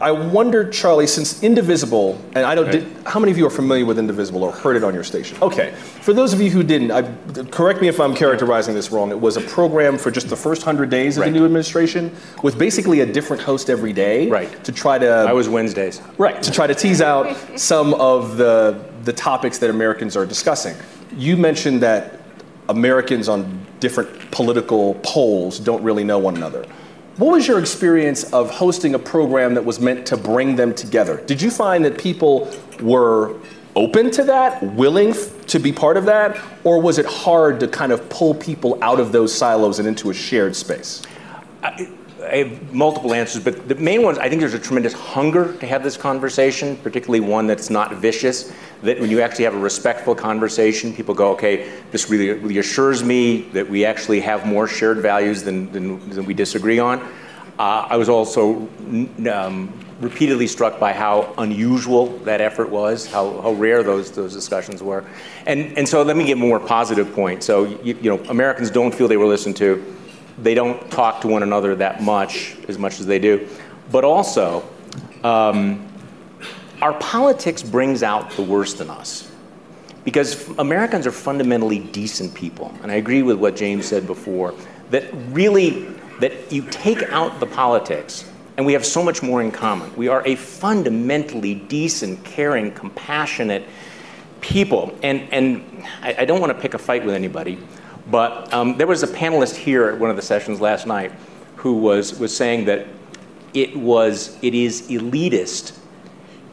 I 0.00 0.10
wonder, 0.10 0.68
Charlie, 0.68 1.06
since 1.06 1.42
Indivisible, 1.42 2.18
and 2.34 2.44
I 2.44 2.54
don't, 2.54 2.66
Right. 2.66 2.72
did, 2.72 2.86
how 3.06 3.18
many 3.18 3.32
of 3.32 3.38
you 3.38 3.46
are 3.46 3.50
familiar 3.50 3.86
with 3.86 3.98
Indivisible 3.98 4.42
or 4.42 4.52
heard 4.52 4.76
it 4.76 4.84
on 4.84 4.92
your 4.94 5.04
station? 5.04 5.38
Okay, 5.40 5.72
for 6.02 6.12
those 6.12 6.32
of 6.34 6.40
you 6.40 6.50
who 6.50 6.62
didn't, 6.62 6.90
I, 6.90 7.02
correct 7.50 7.80
me 7.80 7.88
if 7.88 7.98
I'm 7.98 8.14
characterizing 8.14 8.74
this 8.74 8.90
wrong. 8.92 9.10
It 9.10 9.18
was 9.20 9.36
a 9.36 9.40
program 9.40 9.96
for 9.96 10.10
just 10.10 10.28
the 10.28 10.36
first 10.36 10.62
hundred 10.62 10.90
days 10.90 11.16
of 11.16 11.22
Right. 11.22 11.32
the 11.32 11.38
new 11.38 11.44
administration, 11.46 12.10
with 12.42 12.58
basically 12.58 13.00
a 13.00 13.06
different 13.06 13.42
host 13.42 13.70
every 13.70 13.92
day, 13.94 14.28
Right. 14.28 14.64
To 14.64 14.72
try 14.72 14.98
to 14.98 15.08
I 15.08 15.32
was 15.32 15.48
Wednesdays. 15.48 16.02
Right, 16.18 16.42
to 16.42 16.50
try 16.50 16.66
to 16.66 16.74
tease 16.74 17.00
out 17.00 17.34
some 17.58 17.94
of 17.94 18.36
the, 18.36 18.78
the 19.04 19.12
topics 19.12 19.58
that 19.58 19.70
Americans 19.70 20.16
are 20.16 20.26
discussing. 20.26 20.74
You 21.16 21.36
mentioned 21.38 21.80
that 21.82 22.20
Americans 22.68 23.28
on 23.28 23.64
different 23.80 24.30
political 24.30 24.94
poles 25.02 25.58
don't 25.58 25.82
really 25.82 26.04
know 26.04 26.18
one 26.18 26.36
another. 26.36 26.66
What 27.16 27.32
was 27.32 27.48
your 27.48 27.58
experience 27.58 28.30
of 28.34 28.50
hosting 28.50 28.94
a 28.94 28.98
program 28.98 29.54
that 29.54 29.64
was 29.64 29.80
meant 29.80 30.04
to 30.08 30.18
bring 30.18 30.54
them 30.54 30.74
together? 30.74 31.16
Did 31.24 31.40
you 31.40 31.50
find 31.50 31.82
that 31.86 31.96
people 31.96 32.52
were 32.82 33.36
open 33.74 34.10
to 34.10 34.24
that, 34.24 34.62
willing 34.74 35.14
to 35.46 35.58
be 35.58 35.72
part 35.72 35.96
of 35.96 36.04
that, 36.04 36.38
or 36.62 36.78
was 36.78 36.98
it 36.98 37.06
hard 37.06 37.58
to 37.60 37.68
kind 37.68 37.90
of 37.90 38.06
pull 38.10 38.34
people 38.34 38.78
out 38.82 39.00
of 39.00 39.12
those 39.12 39.34
silos 39.34 39.78
and 39.78 39.88
into 39.88 40.10
a 40.10 40.14
shared 40.14 40.54
space? 40.54 41.00
I 41.62 41.88
have 42.28 42.72
multiple 42.72 43.14
answers, 43.14 43.42
but 43.42 43.68
the 43.68 43.74
main 43.74 44.02
ones, 44.02 44.18
I 44.18 44.28
think 44.28 44.40
there's 44.40 44.54
a 44.54 44.58
tremendous 44.58 44.92
hunger 44.92 45.56
to 45.58 45.66
have 45.66 45.82
this 45.82 45.96
conversation, 45.96 46.76
particularly 46.78 47.20
one 47.20 47.46
that's 47.46 47.70
not 47.70 47.94
vicious. 47.94 48.52
That 48.82 49.00
when 49.00 49.10
you 49.10 49.20
actually 49.20 49.44
have 49.44 49.54
a 49.54 49.58
respectful 49.58 50.14
conversation, 50.14 50.92
people 50.92 51.14
go, 51.14 51.32
okay, 51.32 51.70
this 51.90 52.10
really 52.10 52.30
reassures 52.30 53.02
me 53.02 53.42
that 53.52 53.68
we 53.68 53.84
actually 53.84 54.20
have 54.20 54.46
more 54.46 54.68
shared 54.68 54.98
values 54.98 55.42
than, 55.42 55.72
than, 55.72 56.08
than 56.10 56.24
we 56.24 56.34
disagree 56.34 56.78
on. 56.78 57.00
Uh, 57.58 57.86
I 57.88 57.96
was 57.96 58.08
also 58.08 58.68
um, 59.30 59.72
repeatedly 60.00 60.46
struck 60.46 60.78
by 60.78 60.92
how 60.92 61.34
unusual 61.38 62.08
that 62.18 62.40
effort 62.40 62.68
was, 62.68 63.06
how, 63.06 63.40
how 63.40 63.52
rare 63.52 63.82
those, 63.82 64.10
those 64.10 64.34
discussions 64.34 64.82
were. 64.82 65.04
And, 65.46 65.76
and 65.78 65.88
so 65.88 66.02
let 66.02 66.16
me 66.16 66.24
get 66.26 66.36
more 66.36 66.60
positive 66.60 67.14
point. 67.14 67.42
So, 67.42 67.64
you, 67.82 67.96
you 68.02 68.14
know, 68.14 68.22
Americans 68.28 68.70
don't 68.70 68.94
feel 68.94 69.08
they 69.08 69.16
were 69.16 69.26
listened 69.26 69.56
to. 69.56 69.96
They 70.38 70.54
don't 70.54 70.90
talk 70.90 71.20
to 71.22 71.28
one 71.28 71.42
another 71.42 71.74
that 71.76 72.02
much, 72.02 72.56
as 72.68 72.78
much 72.78 73.00
as 73.00 73.06
they 73.06 73.18
do. 73.18 73.48
But 73.90 74.04
also, 74.04 74.68
um, 75.24 75.86
our 76.82 76.92
politics 76.94 77.62
brings 77.62 78.02
out 78.02 78.30
the 78.32 78.42
worst 78.42 78.80
in 78.80 78.90
us. 78.90 79.30
Because 80.04 80.48
Americans 80.58 81.06
are 81.06 81.12
fundamentally 81.12 81.80
decent 81.80 82.32
people. 82.32 82.72
And 82.82 82.92
I 82.92 82.96
agree 82.96 83.22
with 83.22 83.38
what 83.38 83.56
James 83.56 83.86
said 83.86 84.06
before, 84.06 84.54
that 84.90 85.04
really, 85.30 85.88
that 86.20 86.52
you 86.52 86.62
take 86.70 87.02
out 87.04 87.40
the 87.40 87.46
politics, 87.46 88.24
and 88.56 88.64
we 88.64 88.72
have 88.72 88.86
so 88.86 89.02
much 89.02 89.22
more 89.22 89.42
in 89.42 89.50
common. 89.50 89.94
We 89.96 90.08
are 90.08 90.24
a 90.24 90.36
fundamentally 90.36 91.54
decent, 91.54 92.24
caring, 92.24 92.70
compassionate 92.72 93.64
people. 94.40 94.96
And, 95.02 95.28
and 95.32 95.84
I, 96.02 96.14
I 96.20 96.24
don't 96.24 96.40
want 96.40 96.52
to 96.54 96.58
pick 96.58 96.74
a 96.74 96.78
fight 96.78 97.04
with 97.04 97.14
anybody, 97.14 97.58
but 98.10 98.52
um, 98.52 98.76
there 98.76 98.86
was 98.86 99.02
a 99.02 99.06
panelist 99.06 99.56
here 99.56 99.88
at 99.88 99.98
one 99.98 100.10
of 100.10 100.16
the 100.16 100.22
sessions 100.22 100.60
last 100.60 100.86
night 100.86 101.12
who 101.56 101.74
was, 101.74 102.18
was 102.18 102.36
saying 102.36 102.66
that 102.66 102.86
it, 103.54 103.76
was, 103.76 104.36
it 104.42 104.54
is 104.54 104.88
elitist 104.88 105.76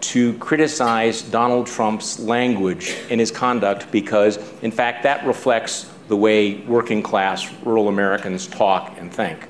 to 0.01 0.33
criticize 0.39 1.21
Donald 1.21 1.67
Trump's 1.67 2.19
language 2.19 2.95
and 3.09 3.19
his 3.19 3.31
conduct 3.31 3.91
because, 3.91 4.37
in 4.61 4.71
fact, 4.71 5.03
that 5.03 5.25
reflects 5.25 5.89
the 6.07 6.17
way 6.17 6.55
working 6.61 7.01
class 7.01 7.51
rural 7.63 7.87
Americans 7.87 8.47
talk 8.47 8.97
and 8.97 9.13
think. 9.13 9.47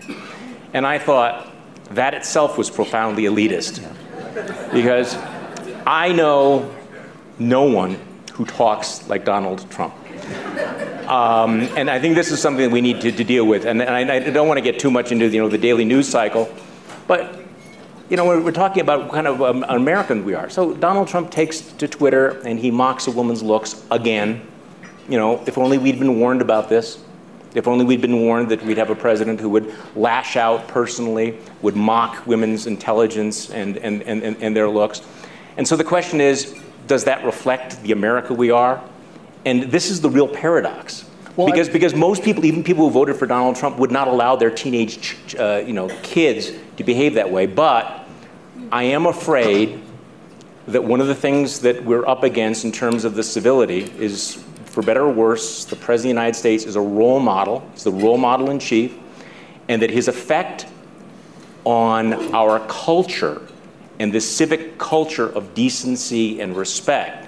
And 0.74 0.86
I 0.86 1.00
thought, 1.00 1.54
that 1.92 2.14
itself 2.14 2.58
was 2.58 2.70
profoundly 2.70 3.24
elitist. 3.24 3.84
Because 4.74 5.16
I 5.86 6.12
know 6.12 6.74
no 7.40 7.64
one 7.64 7.98
who 8.34 8.46
talks 8.46 9.08
like 9.08 9.26
Donald 9.26 9.70
Trump. 9.70 9.94
Um, 11.08 11.62
and 11.78 11.90
I 11.90 12.00
think 12.00 12.16
this 12.16 12.32
is 12.32 12.42
something 12.42 12.64
that 12.64 12.72
we 12.72 12.82
need 12.82 13.02
to, 13.02 13.12
to 13.12 13.24
deal 13.24 13.46
with. 13.46 13.66
And, 13.66 13.82
and 13.82 14.12
I, 14.12 14.16
I, 14.16 14.30
don't 14.30 14.48
want 14.48 14.58
to 14.58 14.62
get 14.62 14.80
too 14.80 14.92
much 14.92 15.12
into 15.12 15.28
you 15.28 15.42
know, 15.42 15.50
the 15.50 15.58
daily 15.58 15.86
news 15.86 16.08
cycle, 16.08 16.54
but 17.08 17.40
you 18.10 18.18
know, 18.18 18.26
we're, 18.26 18.42
we're 18.42 18.52
talking 18.52 18.82
about 18.82 19.12
kind 19.12 19.28
of 19.28 19.42
um, 19.42 19.66
American 19.68 20.24
we 20.24 20.34
are. 20.34 20.50
So 20.50 20.74
Donald 20.74 21.08
Trump 21.08 21.32
takes 21.32 21.62
to 21.62 21.88
Twitter 21.88 22.42
and 22.46 22.60
he 22.60 22.72
mocks 22.72 23.08
a 23.08 23.12
woman's 23.12 23.42
looks 23.42 23.84
again. 23.92 24.46
You 25.10 25.18
know, 25.18 25.44
if 25.46 25.58
only 25.58 25.78
we'd 25.78 26.00
been 26.00 26.20
warned 26.20 26.42
about 26.42 26.70
this. 26.70 27.04
If 27.56 27.68
only 27.68 27.86
we'd 27.86 28.02
been 28.02 28.22
warned 28.22 28.50
that 28.50 28.64
we'd 28.64 28.78
have 28.78 28.90
a 28.90 28.96
president 28.96 29.40
who 29.40 29.50
would 29.50 29.74
lash 29.96 30.36
out 30.36 30.68
personally, 30.68 31.38
would 31.62 31.76
mock 31.76 32.26
women's 32.26 32.66
intelligence 32.66 33.52
and, 33.52 33.78
and, 33.78 34.02
and, 34.04 34.24
and 34.24 34.56
their 34.56 34.70
looks. 34.70 35.02
And 35.58 35.68
so 35.68 35.76
the 35.76 35.84
question 35.84 36.20
is 36.20 36.60
does 36.88 37.06
that 37.06 37.24
reflect 37.24 37.82
the 37.84 37.92
America 37.92 38.34
we 38.34 38.52
are? 38.52 38.84
And 39.46 39.64
this 39.64 39.90
is 39.90 40.02
the 40.02 40.10
real 40.10 40.28
paradox. 40.28 41.06
Well, 41.36 41.48
because, 41.48 41.70
I, 41.70 41.74
because 41.74 41.96
most 41.96 42.24
people, 42.24 42.46
even 42.46 42.64
people 42.64 42.86
who 42.86 42.92
voted 42.92 43.16
for 43.16 43.26
Donald 43.26 43.56
Trump, 43.56 43.78
would 43.78 43.92
not 43.92 44.08
allow 44.08 44.36
their 44.36 44.52
teenage 44.52 45.18
uh, 45.38 45.64
you 45.66 45.74
know, 45.74 45.90
kids 46.04 46.52
to 46.78 46.84
behave 46.84 47.16
that 47.16 47.30
way. 47.30 47.48
But 47.48 48.08
I 48.72 48.84
am 48.84 49.08
afraid 49.08 49.82
that 50.68 50.84
one 50.84 51.02
of 51.02 51.08
the 51.08 51.16
things 51.16 51.60
that 51.62 51.84
we're 51.84 52.08
up 52.08 52.24
against 52.24 52.64
in 52.64 52.72
terms 52.72 53.04
of 53.04 53.16
the 53.16 53.24
civility 53.24 53.92
is 53.98 54.44
for 54.66 54.82
better 54.82 55.02
or 55.02 55.12
worse, 55.12 55.66
the 55.66 55.76
President 55.76 55.98
of 55.98 56.16
the 56.16 56.22
United 56.22 56.38
States 56.38 56.66
is 56.66 56.76
a 56.76 56.82
role 56.82 57.20
model, 57.20 57.68
he's 57.74 57.84
the 57.84 57.92
role 57.92 58.18
model 58.18 58.50
in 58.50 58.60
chief, 58.60 58.98
and 59.68 59.82
that 59.82 59.92
his 59.92 60.08
effect 60.08 60.66
on 61.64 62.14
our 62.34 62.60
culture 62.68 63.42
and 64.00 64.12
the 64.12 64.20
civic 64.20 64.78
culture 64.80 65.30
of 65.30 65.54
decency 65.54 66.42
and 66.42 66.58
respect 66.58 67.23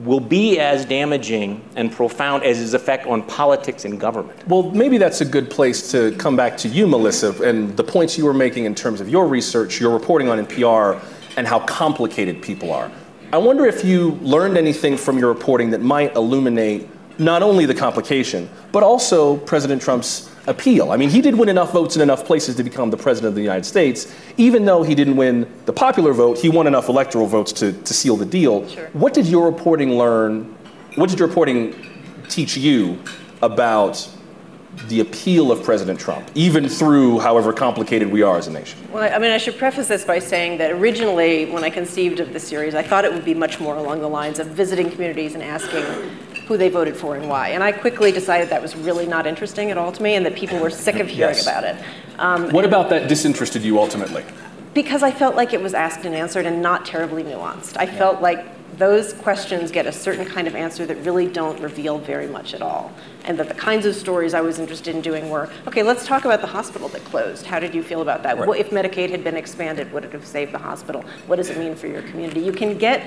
will 0.00 0.20
be 0.20 0.58
as 0.58 0.84
damaging 0.84 1.62
and 1.76 1.90
profound 1.90 2.44
as 2.44 2.58
his 2.58 2.74
effect 2.74 3.06
on 3.06 3.22
politics 3.22 3.84
and 3.84 3.98
government. 3.98 4.46
Well, 4.46 4.70
maybe 4.70 4.98
that's 4.98 5.20
a 5.20 5.24
good 5.24 5.50
place 5.50 5.90
to 5.90 6.12
come 6.16 6.36
back 6.36 6.56
to 6.58 6.68
you, 6.68 6.86
Melissa, 6.86 7.42
and 7.42 7.76
the 7.76 7.84
points 7.84 8.16
you 8.16 8.24
were 8.24 8.34
making 8.34 8.64
in 8.64 8.74
terms 8.74 9.00
of 9.00 9.08
your 9.08 9.26
research, 9.26 9.80
your 9.80 9.92
reporting 9.92 10.28
on 10.28 10.44
NPR, 10.46 11.00
and 11.36 11.46
how 11.46 11.60
complicated 11.60 12.42
people 12.42 12.72
are. 12.72 12.90
I 13.32 13.38
wonder 13.38 13.66
if 13.66 13.84
you 13.84 14.12
learned 14.22 14.56
anything 14.56 14.96
from 14.96 15.18
your 15.18 15.32
reporting 15.32 15.70
that 15.70 15.82
might 15.82 16.14
illuminate 16.16 16.88
not 17.18 17.42
only 17.42 17.66
the 17.66 17.74
complication, 17.74 18.48
but 18.72 18.82
also 18.82 19.36
President 19.38 19.82
Trump's 19.82 20.30
appeal. 20.48 20.90
I 20.90 20.96
mean, 20.96 21.10
he 21.10 21.20
did 21.20 21.36
win 21.36 21.48
enough 21.48 21.72
votes 21.72 21.94
in 21.94 22.02
enough 22.02 22.24
places 22.24 22.56
to 22.56 22.64
become 22.64 22.90
the 22.90 22.96
president 22.96 23.28
of 23.28 23.34
the 23.34 23.42
United 23.42 23.64
States. 23.64 24.12
Even 24.36 24.64
though 24.64 24.82
he 24.82 24.94
didn't 24.94 25.16
win 25.16 25.50
the 25.66 25.72
popular 25.72 26.12
vote, 26.12 26.38
he 26.38 26.48
won 26.48 26.66
enough 26.66 26.88
electoral 26.88 27.26
votes 27.26 27.52
to, 27.52 27.72
to 27.72 27.94
seal 27.94 28.16
the 28.16 28.24
deal. 28.24 28.66
Sure. 28.68 28.88
What 28.94 29.14
did 29.14 29.26
your 29.26 29.50
reporting 29.50 29.96
learn? 29.96 30.56
What 30.96 31.10
did 31.10 31.18
your 31.18 31.28
reporting 31.28 31.76
teach 32.28 32.56
you 32.56 32.98
about 33.42 34.08
the 34.86 35.00
appeal 35.00 35.50
of 35.50 35.62
President 35.64 35.98
Trump, 35.98 36.30
even 36.34 36.68
through 36.68 37.18
however 37.18 37.52
complicated 37.52 38.08
we 38.10 38.22
are 38.22 38.38
as 38.38 38.46
a 38.46 38.50
nation? 38.50 38.78
Well, 38.92 39.12
I 39.12 39.18
mean, 39.18 39.32
I 39.32 39.38
should 39.38 39.58
preface 39.58 39.88
this 39.88 40.04
by 40.04 40.18
saying 40.18 40.58
that 40.58 40.70
originally, 40.70 41.46
when 41.46 41.64
I 41.64 41.70
conceived 41.70 42.20
of 42.20 42.32
the 42.32 42.40
series, 42.40 42.74
I 42.74 42.82
thought 42.82 43.04
it 43.04 43.12
would 43.12 43.24
be 43.24 43.34
much 43.34 43.58
more 43.60 43.76
along 43.76 44.00
the 44.00 44.08
lines 44.08 44.38
of 44.38 44.46
visiting 44.48 44.90
communities 44.90 45.34
and 45.34 45.42
asking 45.42 45.84
who 46.48 46.56
they 46.56 46.70
voted 46.70 46.96
for 46.96 47.14
and 47.14 47.28
why. 47.28 47.50
And 47.50 47.62
I 47.62 47.72
quickly 47.72 48.10
decided 48.10 48.48
that 48.48 48.62
was 48.62 48.74
really 48.74 49.06
not 49.06 49.26
interesting 49.26 49.70
at 49.70 49.76
all 49.76 49.92
to 49.92 50.02
me 50.02 50.14
and 50.14 50.24
that 50.24 50.34
people 50.34 50.58
were 50.58 50.70
sick 50.70 50.96
of 50.96 51.06
hearing 51.06 51.34
yes. 51.34 51.46
about 51.46 51.62
it. 51.62 51.76
Um, 52.18 52.50
what 52.50 52.64
about 52.64 52.88
that 52.88 53.06
disinterested 53.06 53.62
you 53.62 53.78
ultimately? 53.78 54.24
Because 54.72 55.02
I 55.02 55.10
felt 55.10 55.36
like 55.36 55.52
it 55.52 55.60
was 55.60 55.74
asked 55.74 56.06
and 56.06 56.14
answered 56.14 56.46
and 56.46 56.62
not 56.62 56.86
terribly 56.86 57.22
nuanced. 57.22 57.76
I 57.76 57.84
yeah. 57.84 57.98
felt 57.98 58.22
like 58.22 58.46
those 58.78 59.12
questions 59.12 59.70
get 59.70 59.86
a 59.86 59.92
certain 59.92 60.24
kind 60.24 60.48
of 60.48 60.54
answer 60.54 60.86
that 60.86 60.96
really 61.04 61.26
don't 61.26 61.60
reveal 61.60 61.98
very 61.98 62.28
much 62.28 62.54
at 62.54 62.62
all. 62.62 62.92
And 63.28 63.38
that 63.38 63.48
the 63.48 63.54
kinds 63.54 63.84
of 63.84 63.94
stories 63.94 64.32
I 64.32 64.40
was 64.40 64.58
interested 64.58 64.96
in 64.96 65.02
doing 65.02 65.28
were 65.28 65.50
okay, 65.66 65.82
let's 65.82 66.06
talk 66.06 66.24
about 66.24 66.40
the 66.40 66.46
hospital 66.46 66.88
that 66.88 67.04
closed. 67.04 67.44
How 67.44 67.60
did 67.60 67.74
you 67.74 67.82
feel 67.82 68.00
about 68.00 68.22
that? 68.22 68.38
Right. 68.38 68.48
What, 68.48 68.58
if 68.58 68.70
Medicaid 68.70 69.10
had 69.10 69.22
been 69.22 69.36
expanded, 69.36 69.92
would 69.92 70.04
it 70.04 70.12
have 70.12 70.26
saved 70.26 70.52
the 70.52 70.58
hospital? 70.58 71.04
What 71.26 71.36
does 71.36 71.50
it 71.50 71.58
mean 71.58 71.76
for 71.76 71.88
your 71.88 72.02
community? 72.02 72.40
You 72.40 72.52
can 72.52 72.78
get, 72.78 73.06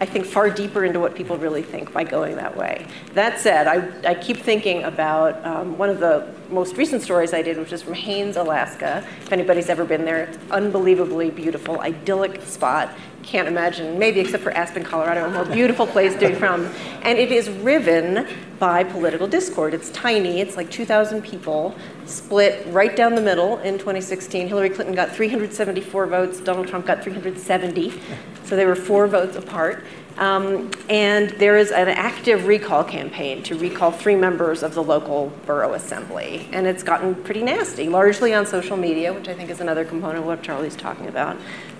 I 0.00 0.06
think, 0.06 0.24
far 0.24 0.50
deeper 0.50 0.84
into 0.84 1.00
what 1.00 1.16
people 1.16 1.36
really 1.36 1.62
think 1.62 1.92
by 1.92 2.04
going 2.04 2.36
that 2.36 2.56
way. 2.56 2.86
That 3.14 3.40
said, 3.40 3.66
I, 3.66 4.10
I 4.10 4.14
keep 4.14 4.38
thinking 4.38 4.84
about 4.84 5.44
um, 5.44 5.76
one 5.76 5.90
of 5.90 5.98
the 5.98 6.32
most 6.48 6.76
recent 6.76 7.02
stories 7.02 7.34
I 7.34 7.42
did, 7.42 7.58
which 7.58 7.72
is 7.72 7.82
from 7.82 7.94
Haines, 7.94 8.36
Alaska. 8.36 9.04
If 9.20 9.32
anybody's 9.32 9.68
ever 9.68 9.84
been 9.84 10.04
there, 10.04 10.24
it's 10.24 10.38
unbelievably 10.52 11.30
beautiful, 11.30 11.80
idyllic 11.80 12.40
spot 12.42 12.94
can't 13.26 13.48
imagine, 13.48 13.98
maybe 13.98 14.20
except 14.20 14.42
for 14.42 14.52
Aspen, 14.52 14.84
Colorado, 14.84 15.26
a 15.26 15.30
more 15.30 15.44
beautiful 15.44 15.86
place 15.86 16.14
to 16.14 16.28
be 16.28 16.34
from. 16.34 16.64
And 17.02 17.18
it 17.18 17.32
is 17.32 17.50
riven 17.50 18.26
by 18.60 18.84
political 18.84 19.26
discord. 19.26 19.74
It's 19.74 19.90
tiny, 19.90 20.40
it's 20.40 20.56
like 20.56 20.70
2,000 20.70 21.22
people, 21.22 21.74
split 22.06 22.64
right 22.68 22.94
down 22.94 23.16
the 23.16 23.20
middle 23.20 23.58
in 23.58 23.78
2016. 23.78 24.46
Hillary 24.46 24.70
Clinton 24.70 24.94
got 24.94 25.10
374 25.10 26.06
votes, 26.06 26.40
Donald 26.40 26.68
Trump 26.68 26.86
got 26.86 27.02
370. 27.02 28.00
So 28.44 28.54
they 28.54 28.64
were 28.64 28.76
four 28.76 29.08
votes 29.08 29.36
apart. 29.36 29.84
Um, 30.18 30.70
and 30.88 31.30
there 31.30 31.58
is 31.58 31.72
an 31.72 31.88
active 31.88 32.46
recall 32.46 32.82
campaign 32.84 33.42
to 33.42 33.58
recall 33.58 33.90
three 33.90 34.16
members 34.16 34.62
of 34.62 34.72
the 34.72 34.82
local 34.82 35.30
borough 35.44 35.74
assembly. 35.74 36.48
And 36.52 36.66
it's 36.66 36.82
gotten 36.82 37.14
pretty 37.16 37.42
nasty, 37.42 37.88
largely 37.88 38.32
on 38.32 38.46
social 38.46 38.78
media, 38.78 39.12
which 39.12 39.28
I 39.28 39.34
think 39.34 39.50
is 39.50 39.60
another 39.60 39.84
component 39.84 40.20
of 40.20 40.24
what 40.24 40.42
Charlie's 40.42 40.76
talking 40.76 41.08
about 41.08 41.36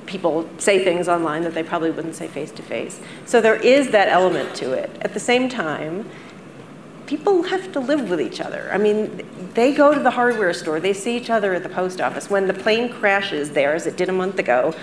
people 0.07 0.49
say 0.59 0.83
things 0.85 1.09
online 1.09 1.43
that 1.43 1.55
they 1.55 1.63
probably 1.63 1.91
wouldn't 1.91 2.15
say 2.15 2.29
face 2.29 2.51
to 2.53 2.63
face. 2.63 3.01
So 3.25 3.41
there 3.41 3.57
is 3.57 3.91
that 3.91 4.09
element 4.09 4.55
to 4.57 4.73
it. 4.73 4.91
At 5.03 5.15
the 5.15 5.21
same 5.21 5.49
time, 5.49 6.09
people 7.07 7.43
have 7.45 7.73
to 7.73 7.81
live 7.81 8.11
with 8.11 8.21
each 8.21 8.41
other. 8.41 8.69
I 8.73 8.79
mean, 8.79 9.25
they 9.55 9.73
go 9.73 9.95
to 9.95 10.01
the 10.01 10.11
hardware 10.11 10.53
store, 10.53 10.81
they 10.81 10.93
see 10.93 11.17
each 11.17 11.31
other 11.31 11.55
at 11.55 11.63
the 11.63 11.69
post 11.69 12.01
office. 12.01 12.29
When 12.29 12.47
the 12.47 12.55
plane 12.55 12.93
crashes 12.93 13.51
there, 13.51 13.75
as 13.75 13.87
it 13.87 13.97
did 13.97 14.09
a 14.09 14.13
month 14.13 14.39
ago, 14.39 14.75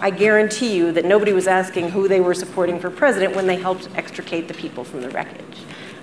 I 0.00 0.10
guarantee 0.10 0.74
you 0.74 0.90
that 0.92 1.04
nobody 1.04 1.32
was 1.32 1.46
asking 1.46 1.90
who 1.90 2.08
they 2.08 2.20
were 2.20 2.34
supporting 2.34 2.80
for 2.80 2.90
president 2.90 3.36
when 3.36 3.46
they 3.46 3.56
helped 3.56 3.88
extricate 3.94 4.48
the 4.48 4.54
people 4.54 4.84
from 4.84 5.00
the 5.00 5.10
wreckage. 5.10 5.58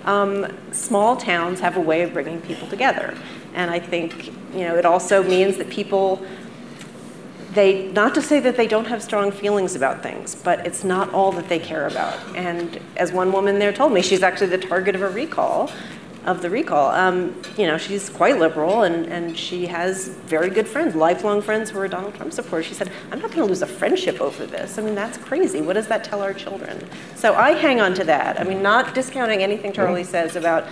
Um, 0.05 0.47
small 0.71 1.17
towns 1.17 1.59
have 1.59 1.75
a 1.75 1.81
way 1.81 2.03
of 2.03 2.13
bringing 2.13 2.41
people 2.41 2.67
together. 2.67 3.17
And 3.53 3.69
I 3.69 3.79
think, 3.79 4.27
you 4.53 4.61
know, 4.61 4.75
it 4.75 4.85
also 4.85 5.21
means 5.21 5.57
that 5.57 5.69
people 5.69 6.25
they 7.53 7.91
not 7.91 8.13
to 8.15 8.21
say 8.21 8.39
that 8.39 8.57
they 8.57 8.67
don't 8.67 8.85
have 8.85 9.01
strong 9.01 9.31
feelings 9.31 9.75
about 9.75 10.03
things, 10.03 10.35
but 10.35 10.65
it's 10.65 10.83
not 10.83 11.13
all 11.13 11.31
that 11.33 11.49
they 11.49 11.59
care 11.59 11.87
about. 11.87 12.17
And 12.35 12.79
as 12.97 13.11
one 13.11 13.31
woman 13.31 13.59
there 13.59 13.73
told 13.73 13.91
me, 13.91 14.01
she's 14.01 14.23
actually 14.23 14.47
the 14.47 14.57
target 14.57 14.95
of 14.95 15.01
a 15.01 15.09
recall, 15.09 15.71
of 16.25 16.41
the 16.41 16.49
recall. 16.49 16.91
Um, 16.91 17.41
you 17.57 17.65
know, 17.65 17.77
she's 17.77 18.09
quite 18.09 18.37
liberal 18.37 18.83
and, 18.83 19.05
and 19.07 19.37
she 19.37 19.65
has 19.65 20.09
very 20.09 20.49
good 20.49 20.67
friends, 20.67 20.95
lifelong 20.95 21.41
friends 21.41 21.69
who 21.69 21.79
are 21.79 21.87
Donald 21.87 22.13
Trump 22.15 22.33
supporters. 22.33 22.67
She 22.67 22.73
said, 22.73 22.91
I'm 23.11 23.19
not 23.19 23.31
going 23.31 23.41
to 23.41 23.45
lose 23.45 23.61
a 23.61 23.67
friendship 23.67 24.21
over 24.21 24.45
this. 24.45 24.77
I 24.77 24.83
mean, 24.83 24.95
that's 24.95 25.17
crazy. 25.17 25.61
What 25.61 25.73
does 25.73 25.87
that 25.87 26.03
tell 26.03 26.21
our 26.21 26.33
children? 26.33 26.87
So 27.15 27.33
I 27.33 27.53
hang 27.53 27.81
on 27.81 27.93
to 27.95 28.03
that. 28.03 28.39
I 28.39 28.43
mean, 28.43 28.61
not 28.61 28.93
discounting 28.93 29.41
anything 29.41 29.73
Charlie 29.73 30.03
says 30.03 30.35
about 30.35 30.67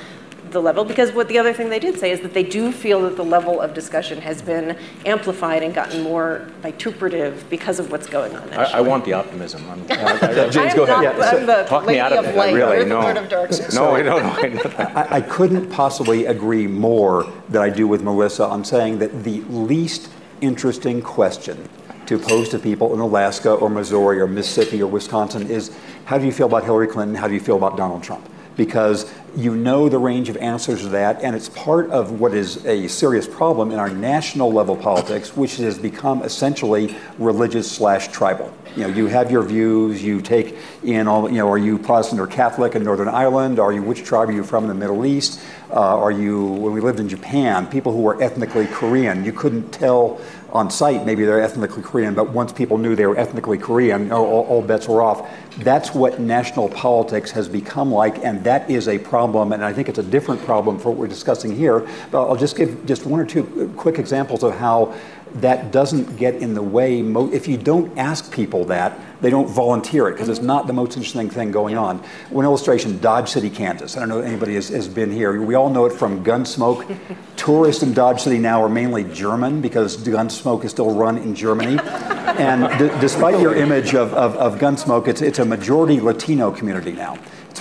the 0.51 0.62
level 0.62 0.86
because 0.86 1.12
what 1.12 1.27
the 1.27 1.38
other 1.38 1.54
thing 1.54 1.70
they 1.70 1.80
did 1.80 2.00
say 2.00 2.12
is 2.12 2.20
that 2.22 2.34
they 2.34 2.44
do 2.44 2.72
feel 2.72 3.01
that 3.01 3.16
the 3.16 3.24
level 3.24 3.62
of 3.62 3.74
discussion 3.74 4.22
has 4.22 4.42
been 4.42 4.77
amplified 5.06 5.63
and 5.63 5.74
gotten 5.74 6.01
more 6.01 6.48
vituperative 6.62 7.50
because 7.50 7.80
of 7.80 7.92
what's 7.92 8.08
going 8.08 8.36
on. 8.36 8.54
I, 8.54 8.77
I 8.77 8.82
want 8.82 9.06
the 9.06 9.13
optimism. 9.13 9.70
I'm, 9.70 9.82
I, 9.89 10.50
James, 10.50 10.58
I'm 10.58 10.75
go 10.75 10.86
not. 10.86 11.04
Yeah, 11.04 11.32
I'm 11.32 11.46
the 11.46 11.63
talk 11.63 11.86
me 11.86 12.00
out 12.00 12.13
of 12.13 12.25
of 12.25 12.25
it. 12.25 12.38
light. 12.38 12.54
Really, 12.54 12.77
You're 12.77 12.84
the 12.84 12.89
no. 12.89 13.01
lord 13.01 13.18
of 13.18 13.30
darkness. 13.30 13.74
no, 13.75 13.96
I 13.96 14.01
don't 14.04 14.24
know. 14.24 14.30
I 14.30 14.48
know 14.48 14.63
that. 14.63 15.12
I, 15.12 15.18
I 15.18 15.22
couldn't 15.22 15.70
possibly 15.70 16.25
agree 16.25 16.68
more 16.68 17.32
than 17.50 17.62
I 17.62 17.70
do 17.70 17.88
with 17.88 18.01
Melissa 18.04 18.46
on 18.46 18.63
saying 18.63 19.00
that 19.00 19.24
the 19.24 19.42
least 19.42 20.10
interesting 20.42 21.01
question 21.01 21.70
to 22.06 22.18
pose 22.18 22.48
to 22.50 22.60
people 22.60 22.94
in 22.94 23.00
Alaska 23.00 23.51
or 23.54 23.70
Missouri 23.70 24.20
or 24.20 24.27
Mississippi 24.27 24.82
or 24.82 24.88
Wisconsin 24.88 25.50
is 25.50 25.77
how 26.06 26.18
do 26.18 26.25
you 26.25 26.32
feel 26.32 26.48
about 26.48 26.63
Hillary 26.63 26.88
Clinton? 26.88 27.16
How 27.16 27.27
do 27.27 27.34
you 27.34 27.39
feel 27.39 27.58
about 27.58 27.75
Donald 27.75 28.01
Trump? 28.01 28.27
Because 28.58 29.10
you 29.36 29.56
know 29.56 29.88
the 29.88 30.00
range 30.00 30.30
of 30.30 30.38
answers 30.38 30.82
to 30.82 30.90
that, 30.90 31.22
and 31.22 31.36
it's 31.36 31.50
part 31.50 31.92
of 31.92 32.20
what 32.20 32.34
is 32.34 32.66
a 32.66 32.88
serious 32.88 33.28
problem 33.28 33.72
in 33.72 33.78
our 33.78 33.90
national 33.90 34.52
level 34.52 34.76
politics, 34.76 35.38
which 35.38 35.58
has 35.58 35.78
become 35.78 36.24
essentially 36.24 36.96
religious 37.20 37.72
slash 37.72 38.08
tribal. 38.08 38.52
You 38.76 38.84
know, 38.84 38.90
you 38.90 39.08
have 39.08 39.32
your 39.32 39.44
views, 39.44 40.04
you 40.04 40.22
take 40.22 40.58
in 40.84 41.08
all, 41.08 41.30
you 41.30 41.38
know, 41.38 41.50
are 41.50 41.58
you 41.58 41.78
Protestant 41.78 42.20
or 42.20 42.28
Catholic 42.28 42.76
in 42.76 42.84
Northern 42.84 43.08
Ireland? 43.08 43.60
Are 43.60 43.72
you, 43.72 43.84
which 43.84 44.04
tribe 44.04 44.30
are 44.30 44.32
you 44.32 44.44
from 44.44 44.64
in 44.64 44.70
the 44.70 44.76
Middle 44.76 45.06
East? 45.06 45.40
Uh, 45.70 45.80
are 45.80 46.12
you, 46.12 46.46
when 46.46 46.74
we 46.74 46.82
lived 46.82 47.00
in 47.00 47.10
Japan, 47.10 47.68
people 47.68 47.92
who 47.92 48.02
were 48.02 48.22
ethnically 48.22 48.68
Korean, 48.68 49.24
you 49.24 49.34
couldn't 49.34 49.72
tell 49.72 50.20
on 50.58 50.70
sight 50.70 51.06
maybe 51.06 51.24
they're 51.24 51.42
ethnically 51.42 51.82
Korean, 51.82 52.14
but 52.14 52.32
once 52.32 52.52
people 52.52 52.78
knew 52.78 52.96
they 52.96 53.06
were 53.06 53.18
ethnically 53.18 53.58
Korean, 53.58 54.12
oh, 54.12 54.26
all, 54.26 54.46
all 54.46 54.62
bets 54.62 54.88
were 54.88 55.02
off. 55.02 55.30
That's 55.60 55.94
what 55.94 56.20
national 56.20 56.70
politics 56.70 57.32
has 57.32 57.48
become 57.48 57.92
like, 57.92 58.24
and 58.24 58.44
that 58.44 58.70
is 58.70 58.88
a 58.88 59.00
problem, 59.00 59.54
and 59.54 59.64
I 59.64 59.74
think 59.74 59.90
it's 59.90 60.00
a 60.00 60.04
different 60.04 60.42
problem 60.44 60.78
for 60.78 60.90
what 60.90 60.98
we're 60.98 61.08
discussing 61.08 61.56
here. 61.56 61.88
But 62.12 62.28
I'll 62.28 62.36
just 62.36 62.58
give 62.58 62.86
just 62.86 63.06
one 63.06 63.20
or 63.20 63.26
two 63.26 63.72
quick 63.78 64.00
examples 64.00 64.44
of 64.44 64.54
how 64.56 64.94
that 65.36 65.72
doesn't 65.72 66.18
get 66.18 66.36
in 66.36 66.54
the 66.54 66.62
way. 66.62 67.02
Mo- 67.02 67.32
If 67.32 67.48
you 67.48 67.58
don't 67.58 67.98
ask 67.98 68.32
people 68.32 68.66
that, 68.66 69.00
they 69.22 69.30
don't 69.30 69.48
volunteer 69.48 70.08
it 70.08 70.14
because 70.14 70.30
it's 70.30 70.40
mm-hmm. 70.40 70.48
not 70.48 70.68
the 70.68 70.74
most 70.74 70.96
interesting 70.96 71.30
thing 71.30 71.52
going 71.52 71.78
on. 71.78 72.00
One 72.30 72.46
illustration 72.46 73.00
Dodge 73.00 73.30
City, 73.30 73.50
Kansas. 73.50 73.98
I 73.98 74.02
don't 74.02 74.10
know 74.10 74.20
if 74.20 74.26
anybody 74.26 74.56
has, 74.56 74.70
has 74.70 74.88
been 74.88 75.12
here. 75.12 75.42
We 75.42 75.56
all 75.56 75.70
know 75.70 75.86
it 75.86 75.94
from 75.94 76.24
Gunsmoke. 76.24 76.98
Tourists 77.36 77.84
in 77.84 77.94
Dodge 77.94 78.22
City 78.22 78.38
now 78.38 78.62
are 78.64 78.70
mainly 78.70 79.04
German 79.06 79.62
because 79.62 79.98
Gunsmoke 79.98 80.64
is 80.64 80.72
still 80.72 80.94
run 80.94 81.18
in 81.18 81.34
Germany. 81.34 81.80
and 81.82 82.68
d- 82.78 83.00
despite 83.00 83.40
your 83.40 83.56
image 83.56 83.96
of, 83.96 84.14
of, 84.14 84.36
of 84.36 84.60
Gunsmoke, 84.60 85.08
it's, 85.08 85.22
it's 85.22 85.40
a 85.40 85.46
majority 85.46 86.00
Latino 86.00 86.52
community 86.52 86.92
now. 86.92 87.18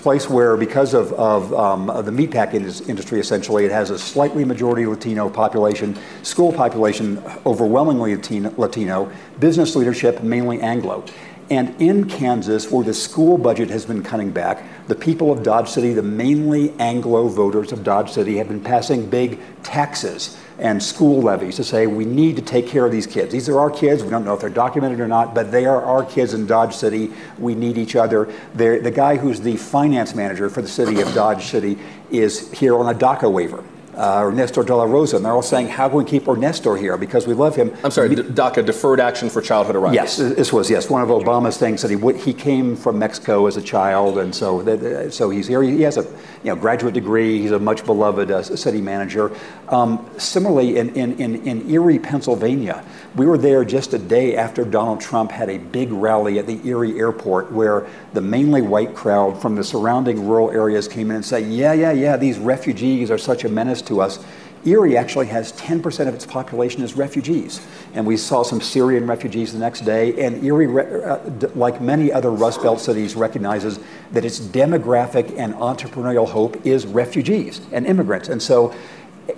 Place 0.07 0.31
where, 0.31 0.57
because 0.57 0.95
of, 0.95 1.13
of, 1.15 1.53
um, 1.53 1.91
of 1.91 2.07
the 2.07 2.13
meatpack 2.13 2.55
indus- 2.55 2.81
industry, 2.83 3.19
essentially, 3.19 3.65
it 3.65 3.73
has 3.73 3.91
a 3.91 3.99
slightly 3.99 4.45
majority 4.45 4.87
Latino 4.87 5.29
population, 5.29 5.99
school 6.23 6.53
population 6.53 7.21
overwhelmingly 7.45 8.15
Latino, 8.15 8.55
Latino 8.57 9.11
business 9.41 9.75
leadership 9.75 10.23
mainly 10.23 10.61
Anglo. 10.61 11.05
And 11.51 11.75
in 11.83 12.09
Kansas, 12.09 12.71
where 12.71 12.85
the 12.85 12.95
school 12.95 13.37
budget 13.37 13.69
has 13.71 13.85
been 13.85 14.05
cutting 14.05 14.31
back, 14.31 14.63
the 14.87 14.95
people 14.95 15.33
of 15.33 15.43
Dodge 15.43 15.71
City, 15.71 15.93
the 15.93 16.05
mainly 16.05 16.73
Anglo 16.79 17.27
voters 17.27 17.73
of 17.73 17.83
Dodge 17.83 18.13
City, 18.13 18.37
have 18.37 18.47
been 18.47 18.63
passing 18.63 19.11
big 19.11 19.41
taxes 19.65 20.39
and 20.59 20.83
school 20.83 21.21
levies 21.21 21.57
to 21.57 21.65
say 21.65 21.87
we 21.87 22.05
need 22.05 22.37
to 22.37 22.43
take 22.43 22.67
care 22.67 22.87
of 22.87 22.93
these 22.93 23.07
kids. 23.07 23.33
These 23.33 23.49
are 23.49 23.59
our 23.59 23.71
kids. 23.71 24.03
We 24.03 24.11
don't 24.11 24.25
know 24.25 24.35
if 24.35 24.41
they're 24.41 24.51
documented 24.51 25.01
or 25.01 25.09
not, 25.09 25.35
but 25.35 25.51
they 25.51 25.67
are 25.67 25.83
our 25.83 26.05
kids 26.05 26.35
in 26.35 26.47
Dodge 26.47 26.75
City. 26.75 27.13
We 27.39 27.55
need 27.55 27.77
each 27.77 27.97
other. 27.97 28.33
They're, 28.55 28.81
the 28.81 28.91
guy 28.91 29.17
who's 29.17 29.41
the 29.41 29.57
finance 29.57 30.15
manager 30.15 30.49
for 30.49 30.63
the 30.63 30.69
city 30.69 31.01
of 31.01 31.13
Dodge 31.15 31.45
City 31.45 31.79
is 32.11 32.51
here 32.53 32.77
on 32.77 32.95
a 32.95 32.99
DACA 32.99 33.31
waiver. 33.31 33.63
Uh, 33.97 34.25
Ernesto 34.27 34.63
de 34.63 34.75
la 34.77 34.85
Rosa, 34.85 35.17
and 35.17 35.25
they're 35.25 35.33
all 35.33 35.41
saying, 35.41 35.69
"How 35.69 35.89
can 35.89 35.97
we 35.99 36.05
keep 36.05 36.29
Ernesto 36.29 36.75
here? 36.75 36.99
Because 36.99 37.27
we 37.27 37.33
love 37.33 37.57
him." 37.57 37.73
I'm 37.83 37.91
sorry, 37.91 38.15
D- 38.15 38.23
DACA, 38.23 38.65
Deferred 38.67 39.01
Action 39.01 39.31
for 39.31 39.41
Childhood 39.41 39.75
Arrivals. 39.75 39.95
Yes, 39.95 40.17
this 40.19 40.53
was 40.53 40.69
yes 40.69 40.91
one 40.91 41.01
of 41.03 41.09
Obama's 41.09 41.57
things 41.57 41.81
that 41.81 41.89
he 41.91 41.97
would- 41.97 42.17
he 42.17 42.35
came 42.35 42.77
from 42.77 42.99
Mexico 42.99 43.47
as 43.47 43.57
a 43.57 43.63
child, 43.63 44.19
and 44.19 44.35
so 44.35 44.63
so 45.11 45.31
he's 45.31 45.47
here. 45.47 45.63
He 45.63 45.81
has 45.83 45.97
a 45.97 46.03
you 46.43 46.51
know 46.51 46.57
graduate 46.57 46.93
degree. 46.93 47.41
He's 47.41 47.53
a 47.53 47.59
much 47.59 47.87
beloved 47.87 48.31
uh, 48.31 48.43
city 48.43 48.83
manager. 48.83 49.31
Um, 49.71 50.05
similarly, 50.19 50.77
in, 50.77 50.91
in 50.91 51.13
in 51.19 51.37
in 51.47 51.71
Erie, 51.71 51.99
Pennsylvania, 51.99 52.85
we 53.17 53.25
were 53.25 53.39
there 53.39 53.65
just 53.65 53.95
a 53.95 53.99
day 53.99 54.37
after 54.37 54.65
Donald 54.65 55.01
Trump 55.01 55.31
had 55.33 55.49
a 55.49 55.57
big 55.57 55.91
rally 55.91 56.39
at 56.39 56.47
the 56.47 56.61
Erie 56.65 56.99
airport, 56.99 57.51
where 57.51 57.87
the 58.13 58.21
mainly 58.21 58.61
white 58.61 58.95
crowd 58.95 59.41
from 59.41 59.55
the 59.57 59.65
surrounding 59.65 60.29
rural 60.29 60.51
areas 60.51 60.87
came 60.87 61.09
in 61.11 61.17
and 61.17 61.25
said, 61.25 61.45
"Yeah, 61.47 61.73
yeah, 61.73 61.93
yeah, 61.93 62.19
these 62.19 62.39
refugees 62.39 63.11
are 63.11 63.17
such 63.19 63.45
a 63.45 63.49
menace 63.49 63.81
to 63.87 64.01
us." 64.01 64.19
Erie 64.67 64.97
actually 64.97 65.27
has 65.27 65.53
10% 65.53 66.09
of 66.09 66.15
its 66.15 66.27
population 66.27 66.83
as 66.83 66.97
refugees. 66.97 67.61
And 67.95 68.05
we 68.05 68.17
saw 68.17 68.43
some 68.43 68.61
Syrian 68.61 69.07
refugees 69.07 69.53
the 69.53 69.59
next 69.59 69.83
day. 69.83 70.25
And 70.25 70.43
Erie, 70.45 70.67
uh, 70.67 71.19
like 71.55 71.81
many 71.81 72.13
other 72.13 72.31
Rust 72.31 72.63
Belt 72.63 72.81
cities, 72.81 73.15
recognizes 73.15 73.79
that 74.13 74.25
its 74.25 74.41
demographic 74.41 75.39
and 75.39 75.55
entrepreneurial 75.55 76.29
hope 76.29 76.67
is 76.67 76.85
refugees 76.87 77.61
and 77.73 77.87
immigrants. 77.87 78.29
And 78.29 78.43
so 78.43 78.75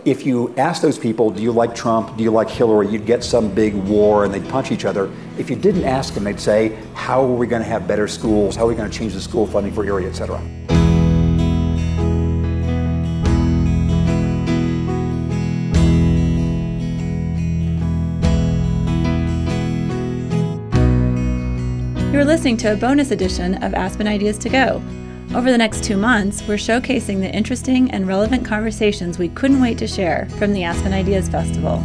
if 0.05 0.25
you 0.27 0.55
ask 0.57 0.83
those 0.83 0.99
people, 0.99 1.31
do 1.31 1.43
you 1.43 1.53
like 1.53 1.75
Trump? 1.75 2.17
Do 2.17 2.25
you 2.25 2.31
like 2.31 2.49
Hillary? 2.49 2.89
You'd 2.89 3.07
get 3.07 3.25
some 3.25 3.55
big 3.55 3.75
war 3.75 4.25
and 4.25 4.33
they'd 4.33 4.49
punch 4.49 4.71
each 4.71 4.85
other. 4.85 5.11
If 5.39 5.49
you 5.51 5.57
didn't 5.57 5.85
ask 5.85 6.15
them, 6.15 6.25
they'd 6.25 6.41
say, 6.41 6.77
how 6.95 7.23
are 7.23 7.35
we 7.35 7.47
going 7.47 7.63
to 7.63 7.69
have 7.69 7.87
better 7.87 8.09
schools? 8.09 8.57
How 8.57 8.65
are 8.65 8.69
we 8.69 8.75
going 8.75 8.91
to 8.91 8.99
change 8.99 9.15
the 9.15 9.21
school 9.21 9.47
funding 9.47 9.73
for 9.73 9.85
Erie, 9.85 10.07
et 10.07 10.15
cetera? 10.15 10.43
You're 22.19 22.25
listening 22.25 22.57
to 22.57 22.73
a 22.73 22.77
bonus 22.77 23.13
edition 23.13 23.63
of 23.63 23.75
Aspen 23.75 24.09
Ideas 24.09 24.39
to 24.39 24.49
Go. 24.49 24.83
Over 25.37 25.53
the 25.53 25.57
next 25.57 25.85
two 25.85 25.97
months, 25.97 26.43
we're 26.49 26.57
showcasing 26.57 27.21
the 27.21 27.33
interesting 27.33 27.93
and 27.93 28.09
relevant 28.09 28.45
conversations 28.45 29.21
we 29.21 29.29
couldn't 29.29 29.61
wait 29.61 29.79
to 29.79 29.87
share 29.87 30.29
from 30.31 30.53
the 30.53 30.65
Aspen 30.65 30.93
Ideas 30.93 31.29
Festival. 31.29 31.79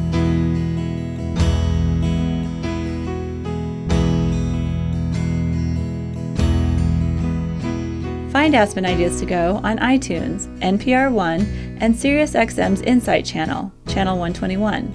Find 8.31 8.55
Aspen 8.55 8.87
Ideas 8.87 9.19
to 9.19 9.27
Go 9.27 9.61
on 9.63 9.77
iTunes, 9.77 10.47
NPR 10.61 11.11
One, 11.11 11.41
and 11.79 11.93
SiriusXM's 11.93 12.81
Insight 12.81 13.23
Channel, 13.23 13.71
Channel 13.85 14.17
121. 14.17 14.87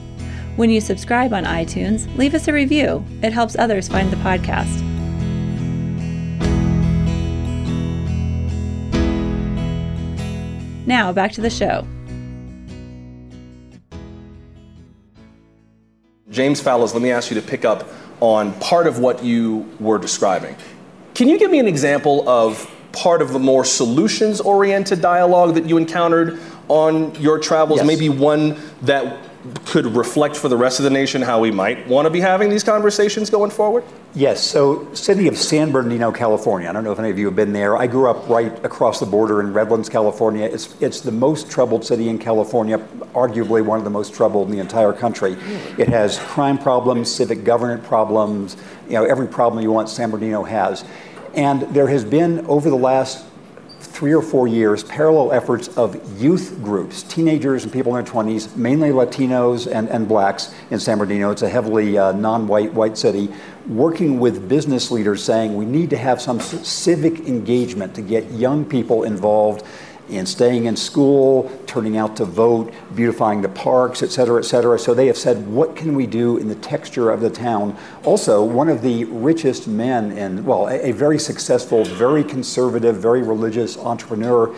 When 0.57 0.69
you 0.69 0.81
subscribe 0.81 1.33
on 1.33 1.45
iTunes, 1.45 2.13
leave 2.19 2.35
us 2.35 2.49
a 2.49 2.53
review. 2.53 3.05
It 3.23 3.33
helps 3.33 3.57
others 3.57 3.87
find 3.87 4.11
the 4.11 4.17
podcast. 4.17 4.88
Now, 10.89 11.13
back 11.13 11.33
to 11.33 11.43
the 11.43 11.51
show. 11.51 11.87
James 16.31 16.63
Fallows, 16.63 16.95
let 16.95 17.03
me 17.03 17.11
ask 17.11 17.31
you 17.31 17.39
to 17.39 17.47
pick 17.47 17.67
up 17.67 17.87
on 18.21 18.55
part 18.55 18.87
of 18.87 18.99
what 18.99 19.23
you 19.23 19.71
were 19.79 19.99
describing. 19.99 20.57
Can 21.15 21.29
you 21.29 21.39
give 21.39 21.51
me 21.51 21.59
an 21.59 21.69
example 21.69 22.27
of 22.27 22.71
part 22.93 23.21
of 23.21 23.35
the 23.35 23.39
more 23.39 23.67
solutions 23.67 24.41
oriented 24.41 25.03
dialogue 25.03 25.55
that 25.57 25.67
you 25.67 25.77
encountered 25.77 26.41
on 26.69 27.15
your 27.17 27.39
travels? 27.39 27.81
Yes. 27.81 27.87
Maybe 27.87 28.09
one 28.09 28.59
that 28.81 29.28
could 29.67 29.87
reflect 29.87 30.37
for 30.37 30.49
the 30.49 30.57
rest 30.57 30.79
of 30.81 30.85
the 30.85 30.91
nation 30.91 31.23
how 31.23 31.41
we 31.41 31.51
might 31.51 31.87
want 31.87 32.07
to 32.07 32.11
be 32.11 32.21
having 32.21 32.49
these 32.51 32.65
conversations 32.65 33.31
going 33.31 33.51
forward? 33.51 33.85
Yes, 34.15 34.43
so 34.43 34.93
city 34.95 35.29
of 35.29 35.37
San 35.37 35.71
Bernardino, 35.71 36.11
California. 36.11 36.69
I 36.69 36.73
don't 36.73 36.85
know 36.85 36.93
if 36.93 36.99
any 36.99 37.11
of 37.11 37.19
you 37.19 37.27
have 37.27 37.37
been 37.37 37.53
there. 37.53 37.77
I 37.77 37.87
grew 37.87 38.11
up 38.11 38.29
right 38.29 38.53
across 38.65 39.01
the 39.01 39.07
border 39.07 39.41
in 39.41 39.53
Redlands, 39.53 39.89
California. 39.89 40.47
It's, 40.47 40.81
it's 40.81 41.01
the 41.01 41.13
most 41.13 41.51
troubled 41.51 41.85
city 41.85 42.09
in 42.09 42.19
California, 42.19 42.79
arguably 43.15 43.65
one 43.65 43.79
of 43.79 43.85
the 43.85 43.91
most 43.91 44.15
troubled 44.15 44.49
in 44.49 44.55
the 44.55 44.61
entire 44.61 44.93
country. 44.93 45.33
It 45.77 45.89
has 45.89 46.19
crime 46.19 46.59
problems, 46.59 47.15
civic 47.15 47.45
governance 47.45 47.87
problems, 47.87 48.57
you 48.87 48.95
know, 48.95 49.05
every 49.05 49.29
problem 49.29 49.63
you 49.63 49.71
want 49.71 49.89
San 49.89 50.11
Bernardino 50.11 50.43
has. 50.45 50.85
And 51.35 51.63
there 51.75 51.89
has 51.89 52.05
been, 52.05 52.47
over 52.47 52.71
the 52.71 52.77
last 52.77 53.25
three 53.99 54.15
or 54.15 54.23
four 54.23 54.47
years, 54.47 54.85
parallel 54.85 55.33
efforts 55.33 55.67
of 55.77 56.23
youth 56.23 56.57
groups, 56.63 57.03
teenagers 57.03 57.65
and 57.65 57.73
people 57.73 57.97
in 57.97 58.05
their 58.05 58.13
20s, 58.15 58.55
mainly 58.55 58.91
Latinos 58.91 59.67
and, 59.67 59.89
and 59.89 60.07
blacks 60.07 60.55
in 60.71 60.79
San 60.79 60.99
Bernardino. 60.99 61.33
It's 61.33 61.43
a 61.43 61.49
heavily 61.49 61.99
uh, 61.99 62.13
non 62.13 62.47
white, 62.47 62.73
white 62.73 62.97
city, 62.97 63.29
working 63.67 64.21
with 64.21 64.49
business 64.49 64.93
leaders 64.93 65.25
saying 65.25 65.57
we 65.57 65.65
need 65.65 65.91
to 65.91 65.97
have 65.97 66.23
some 66.23 66.39
civic 66.39 67.27
engagement 67.27 67.93
to 67.97 68.01
get 68.01 68.31
young 68.31 68.65
people 68.65 69.03
involved 69.03 69.65
in 70.09 70.27
staying 70.27 70.67
in 70.67 70.77
school, 70.77 71.51
turning 71.67 71.97
out 71.97 72.17
to 72.17 72.25
vote, 72.25 72.73
beautifying 72.95 73.43
the 73.43 73.49
parks, 73.49 74.03
et 74.03 74.11
cetera, 74.11 74.39
et 74.39 74.45
cetera. 74.45 74.79
So 74.79 74.95
they 74.95 75.07
have 75.07 75.19
said, 75.19 75.47
what 75.47 75.77
can 75.77 75.95
we 75.95 76.07
do 76.07 76.37
in 76.37 76.49
the 76.49 76.55
texture 76.55 77.11
of 77.11 77.21
the 77.21 77.31
town? 77.31 77.77
Also, 78.05 78.45
one 78.45 78.69
of 78.69 78.83
the 78.83 79.05
richest 79.05 79.69
men 79.69 80.13
in, 80.13 80.45
well, 80.45 80.69
a, 80.69 80.89
a 80.89 80.93
very 80.93 81.19
successful, 81.19 81.85
very 81.85 82.25
conservative, 82.25 82.97
very 82.97 83.23
religious 83.23 83.77
entrepreneur 83.77 84.55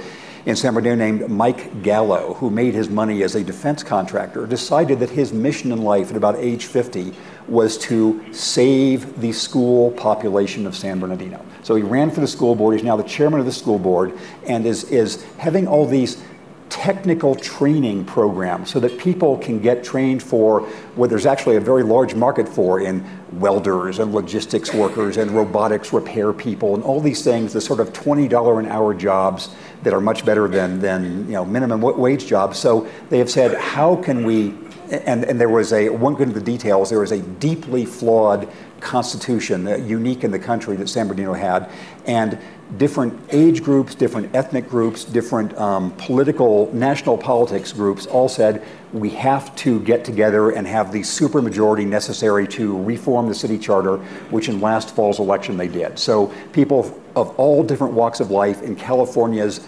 in 0.46 0.56
San 0.56 0.72
Bernardino 0.72 0.96
named 0.96 1.28
Mike 1.28 1.82
Gallo, 1.82 2.34
who 2.34 2.50
made 2.50 2.74
his 2.74 2.88
money 2.88 3.22
as 3.22 3.34
a 3.34 3.44
defense 3.44 3.82
contractor, 3.82 4.46
decided 4.46 4.98
that 5.00 5.10
his 5.10 5.32
mission 5.32 5.70
in 5.70 5.82
life 5.82 6.10
at 6.10 6.16
about 6.16 6.36
age 6.36 6.66
50 6.66 7.12
was 7.46 7.76
to 7.76 8.32
save 8.32 9.20
the 9.20 9.32
school 9.32 9.90
population 9.92 10.66
of 10.66 10.74
San 10.74 10.98
Bernardino. 10.98 11.44
So 11.62 11.74
he 11.74 11.82
ran 11.82 12.10
for 12.10 12.20
the 12.20 12.28
school 12.28 12.54
board. 12.54 12.74
He's 12.74 12.84
now 12.84 12.96
the 12.96 13.02
chairman 13.02 13.40
of 13.40 13.46
the 13.46 13.52
school 13.52 13.78
board 13.78 14.18
and 14.46 14.66
is, 14.66 14.84
is 14.84 15.22
having 15.38 15.66
all 15.66 15.86
these 15.86 16.22
technical 16.70 17.34
training 17.34 18.04
programs 18.04 18.70
so 18.70 18.80
that 18.80 18.96
people 18.96 19.36
can 19.38 19.60
get 19.60 19.82
trained 19.82 20.22
for 20.22 20.60
what 20.94 21.10
there's 21.10 21.26
actually 21.26 21.56
a 21.56 21.60
very 21.60 21.82
large 21.82 22.14
market 22.14 22.48
for 22.48 22.80
in 22.80 23.04
welders 23.32 23.98
and 23.98 24.14
logistics 24.14 24.72
workers 24.72 25.16
and 25.16 25.30
robotics 25.32 25.92
repair 25.92 26.32
people 26.32 26.74
and 26.74 26.84
all 26.84 27.00
these 27.00 27.22
things, 27.22 27.52
the 27.52 27.60
sort 27.60 27.80
of 27.80 27.92
$20 27.92 28.58
an 28.58 28.66
hour 28.66 28.94
jobs 28.94 29.50
that 29.82 29.92
are 29.92 30.00
much 30.00 30.24
better 30.24 30.46
than, 30.48 30.80
than 30.80 31.26
you 31.26 31.32
know, 31.32 31.44
minimum 31.44 31.80
wage 31.80 32.26
jobs. 32.26 32.58
So 32.58 32.88
they 33.08 33.18
have 33.18 33.30
said, 33.30 33.58
how 33.58 33.96
can 33.96 34.24
we, 34.24 34.54
and, 34.90 35.24
and 35.24 35.40
there 35.40 35.48
was 35.48 35.72
a, 35.72 35.88
one 35.88 36.14
good 36.14 36.28
into 36.28 36.40
the 36.40 36.44
details, 36.44 36.90
there 36.90 36.98
was 36.98 37.12
a 37.12 37.20
deeply 37.20 37.84
flawed 37.84 38.48
constitution, 38.80 39.66
uh, 39.66 39.76
unique 39.76 40.24
in 40.24 40.30
the 40.30 40.38
country 40.38 40.76
that 40.76 40.88
San 40.88 41.06
Bernardino 41.06 41.34
had. 41.34 41.70
And 42.06 42.38
different 42.76 43.18
age 43.30 43.62
groups, 43.62 43.94
different 43.94 44.34
ethnic 44.34 44.68
groups, 44.68 45.04
different 45.04 45.56
um, 45.58 45.90
political, 45.92 46.72
national 46.72 47.18
politics 47.18 47.72
groups 47.72 48.06
all 48.06 48.28
said 48.28 48.64
we 48.92 49.10
have 49.10 49.54
to 49.56 49.80
get 49.80 50.04
together 50.04 50.50
and 50.50 50.66
have 50.66 50.92
the 50.92 51.00
supermajority 51.00 51.86
necessary 51.86 52.46
to 52.46 52.80
reform 52.82 53.28
the 53.28 53.34
city 53.34 53.58
charter, 53.58 53.96
which 54.30 54.48
in 54.48 54.60
last 54.60 54.94
fall's 54.94 55.18
election 55.18 55.56
they 55.56 55.68
did. 55.68 55.98
So 55.98 56.32
people 56.52 57.00
of 57.16 57.30
all 57.38 57.62
different 57.62 57.92
walks 57.92 58.20
of 58.20 58.30
life 58.30 58.62
in 58.62 58.76
California's 58.76 59.66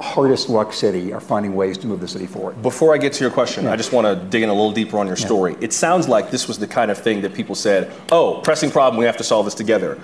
hardest 0.00 0.48
luck 0.48 0.72
city 0.72 1.12
are 1.12 1.20
finding 1.20 1.54
ways 1.54 1.78
to 1.78 1.86
move 1.86 2.00
the 2.00 2.08
city 2.08 2.26
forward. 2.26 2.60
Before 2.62 2.94
I 2.94 2.98
get 2.98 3.12
to 3.14 3.24
your 3.24 3.30
question, 3.30 3.64
yeah. 3.64 3.72
I 3.72 3.76
just 3.76 3.92
want 3.92 4.06
to 4.06 4.16
dig 4.28 4.42
in 4.42 4.48
a 4.48 4.52
little 4.52 4.72
deeper 4.72 4.98
on 4.98 5.06
your 5.06 5.16
story. 5.16 5.52
Yeah. 5.52 5.58
It 5.62 5.72
sounds 5.72 6.08
like 6.08 6.30
this 6.30 6.48
was 6.48 6.58
the 6.58 6.66
kind 6.66 6.90
of 6.90 6.98
thing 6.98 7.22
that 7.22 7.34
people 7.34 7.54
said, 7.54 7.92
oh, 8.10 8.40
pressing 8.42 8.70
problem, 8.70 8.98
we 8.98 9.04
have 9.06 9.16
to 9.18 9.24
solve 9.24 9.46
this 9.46 9.54
together. 9.54 9.98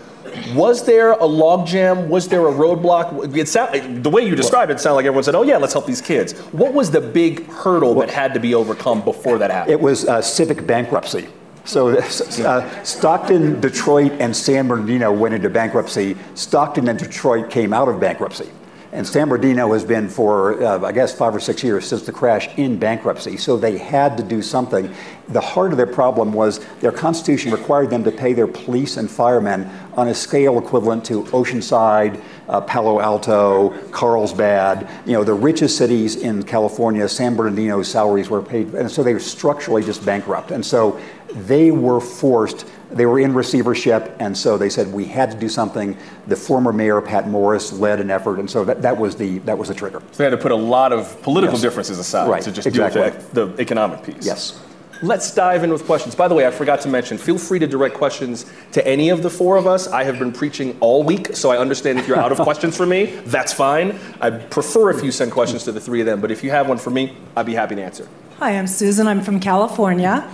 Was 0.55 0.85
there 0.85 1.13
a 1.13 1.19
logjam? 1.19 2.09
Was 2.09 2.29
there 2.29 2.47
a 2.47 2.53
roadblock? 2.53 3.37
It 3.37 3.49
sound, 3.49 4.05
the 4.05 4.11
way 4.11 4.27
you 4.27 4.35
described 4.35 4.71
it, 4.71 4.75
it 4.75 4.81
sounded 4.81 4.97
like 4.97 5.07
everyone 5.07 5.25
said, 5.25 5.35
oh, 5.35 5.43
yeah, 5.43 5.57
let's 5.57 5.73
help 5.73 5.87
these 5.87 6.03
kids. 6.03 6.39
What 6.53 6.75
was 6.75 6.91
the 6.91 7.01
big 7.01 7.47
hurdle 7.49 7.95
well, 7.95 8.07
that 8.07 8.15
had 8.15 8.35
to 8.35 8.41
be 8.41 8.55
overcome 8.55 9.03
before 9.03 9.39
that 9.39 9.51
happened? 9.51 9.73
It 9.73 9.81
was 9.81 10.07
uh, 10.07 10.21
civic 10.21 10.67
bankruptcy. 10.67 11.29
So 11.65 11.99
uh, 11.99 12.85
Stockton, 12.85 13.61
Detroit, 13.61 14.13
and 14.21 14.37
San 14.37 14.69
Bernardino 14.69 15.13
went 15.13 15.35
into 15.35 15.51
bankruptcy. 15.51 16.17
Stockton 16.35 16.89
and 16.89 16.99
Detroit 16.99 17.51
came 17.51 17.73
out 17.73 17.89
of 17.89 17.99
bankruptcy. 17.99 18.51
And 18.97 19.07
San 19.07 19.29
Bernardino 19.29 19.75
has 19.75 19.85
been 19.85 20.09
for, 20.09 20.63
uh, 20.63 20.83
I 20.83 20.91
guess, 20.91 21.15
five 21.15 21.35
or 21.35 21.39
six 21.39 21.63
years 21.63 21.87
since 21.87 22.07
the 22.07 22.13
crash 22.13 22.49
in 22.57 22.79
bankruptcy. 22.79 23.37
So 23.37 23.59
they 23.59 23.77
had 23.77 24.17
to 24.17 24.23
do 24.23 24.41
something. 24.41 24.91
The 25.29 25.41
heart 25.41 25.73
of 25.73 25.77
their 25.77 25.87
problem 25.87 26.33
was 26.33 26.65
their 26.81 26.93
constitution 26.93 27.53
required 27.53 27.91
them 27.91 28.05
to 28.05 28.11
pay 28.11 28.33
their 28.33 28.47
police 28.47 28.97
and 28.97 29.11
firemen 29.11 29.71
on 29.99 30.09
a 30.09 30.15
scale 30.15 30.59
equivalent 30.59 31.05
to 31.05 31.25
Oceanside, 31.25 32.23
uh, 32.49 32.63
Palo 32.63 32.99
Alto, 32.99 33.79
Carlsbad. 33.91 34.89
You 35.05 35.13
know, 35.13 35.25
the 35.25 35.35
richest 35.35 35.77
cities 35.77 36.17
in 36.17 36.43
California, 36.43 37.07
San 37.07 37.37
Bernardino's 37.37 37.89
salaries 37.89 38.31
were 38.31 38.41
paid. 38.41 38.73
And 38.73 38.91
so 38.91 39.03
they 39.03 39.13
were 39.13 39.21
structurally 39.21 39.85
just 39.85 40.07
bankrupt. 40.07 40.53
And 40.53 40.65
so 40.65 40.99
they 41.35 41.71
were 41.71 42.01
forced 42.01 42.67
they 42.97 43.07
were 43.07 43.19
in 43.19 43.35
receivership, 43.35 44.17
and 44.19 44.37
so 44.37 44.57
they 44.59 44.69
said 44.69 44.93
we 44.93 45.05
had 45.05 45.31
to 45.31 45.39
do 45.39 45.49
something. 45.49 45.97
The 46.27 46.37
former 46.37 46.73
mayor 46.73 47.01
Pat 47.01 47.29
Morris 47.29 47.73
led 47.73 48.01
an 48.01 48.11
effort, 48.11 48.39
and 48.39 48.51
so 48.51 48.65
that, 48.65 48.83
that 48.83 48.97
was 48.97 49.17
the 49.17 49.39
that 49.41 49.57
was 49.57 49.69
the 49.69 49.75
trigger. 49.75 50.01
So 50.13 50.19
they 50.19 50.25
had 50.25 50.31
to 50.31 50.37
put 50.37 50.53
a 50.53 50.57
lot 50.57 50.93
of 50.93 51.21
political 51.23 51.55
yes. 51.55 51.63
differences 51.63 51.99
aside 51.99 52.29
right. 52.29 52.43
to 52.43 52.53
just 52.53 52.67
exactly. 52.67 53.03
deal 53.03 53.11
with 53.13 53.33
the, 53.33 53.47
the 53.47 53.63
economic 53.63 54.03
piece. 54.03 54.27
Yes. 54.27 54.63
Let's 55.03 55.35
dive 55.35 55.63
in 55.63 55.71
with 55.71 55.85
questions. 55.85 56.15
By 56.15 56.27
the 56.27 56.35
way, 56.35 56.47
I 56.47 56.51
forgot 56.51 56.81
to 56.81 56.89
mention, 56.89 57.19
feel 57.19 57.37
free 57.37 57.59
to 57.59 57.67
direct 57.67 57.95
questions 57.95 58.51
to 58.73 58.87
any 58.87 59.11
of 59.11 59.23
the 59.23 59.29
four 59.29 59.59
of 59.59 59.67
us. 59.67 59.89
I 59.89 60.05
have 60.05 60.19
been 60.19 60.33
preaching 60.33 60.75
all 60.81 61.03
week, 61.03 61.37
so 61.37 61.51
I 61.51 61.59
understand 61.59 61.99
if 61.99 62.09
you're 62.09 62.17
out 62.17 62.33
of 62.33 62.39
questions 62.49 62.75
for 62.75 62.87
me, 62.87 63.07
that's 63.27 63.53
fine. 63.53 63.99
I 64.23 64.31
prefer 64.31 64.89
if 64.89 65.05
you 65.05 65.13
send 65.13 65.33
questions 65.33 65.65
to 65.65 65.73
the 65.73 65.81
three 65.81 66.01
of 66.01 66.07
them, 66.07 66.23
but 66.23 66.31
if 66.31 66.43
you 66.43 66.51
have 66.51 66.67
one 66.67 66.79
for 66.79 66.89
me, 66.89 67.15
I'd 67.37 67.45
be 67.45 67.53
happy 67.53 67.75
to 67.75 67.83
answer. 67.83 68.09
Hi, 68.39 68.53
I'm 68.53 68.67
Susan. 68.67 69.07
I'm 69.07 69.21
from 69.21 69.39
California. 69.39 70.31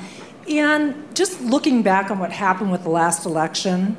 And 0.49 1.15
just 1.15 1.41
looking 1.41 1.83
back 1.83 2.11
on 2.11 2.19
what 2.19 2.33
happened 2.33 2.73
with 2.73 2.83
the 2.83 2.91
last 2.91 3.27
election, 3.27 3.97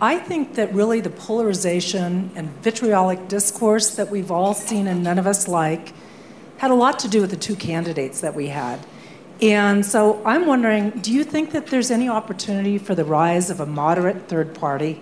I 0.00 0.18
think 0.18 0.56
that 0.56 0.74
really 0.74 1.00
the 1.00 1.10
polarization 1.10 2.30
and 2.34 2.48
vitriolic 2.62 3.28
discourse 3.28 3.94
that 3.94 4.10
we've 4.10 4.30
all 4.30 4.54
seen 4.54 4.86
and 4.86 5.02
none 5.02 5.18
of 5.18 5.26
us 5.26 5.46
like 5.46 5.92
had 6.58 6.70
a 6.70 6.74
lot 6.74 6.98
to 7.00 7.08
do 7.08 7.20
with 7.20 7.30
the 7.30 7.36
two 7.36 7.56
candidates 7.56 8.20
that 8.20 8.34
we 8.34 8.48
had. 8.48 8.80
And 9.40 9.84
so 9.84 10.24
I'm 10.24 10.46
wondering 10.46 10.90
do 10.90 11.12
you 11.12 11.24
think 11.24 11.52
that 11.52 11.66
there's 11.66 11.90
any 11.90 12.08
opportunity 12.08 12.78
for 12.78 12.94
the 12.94 13.04
rise 13.04 13.50
of 13.50 13.60
a 13.60 13.66
moderate 13.66 14.28
third 14.28 14.54
party 14.54 15.00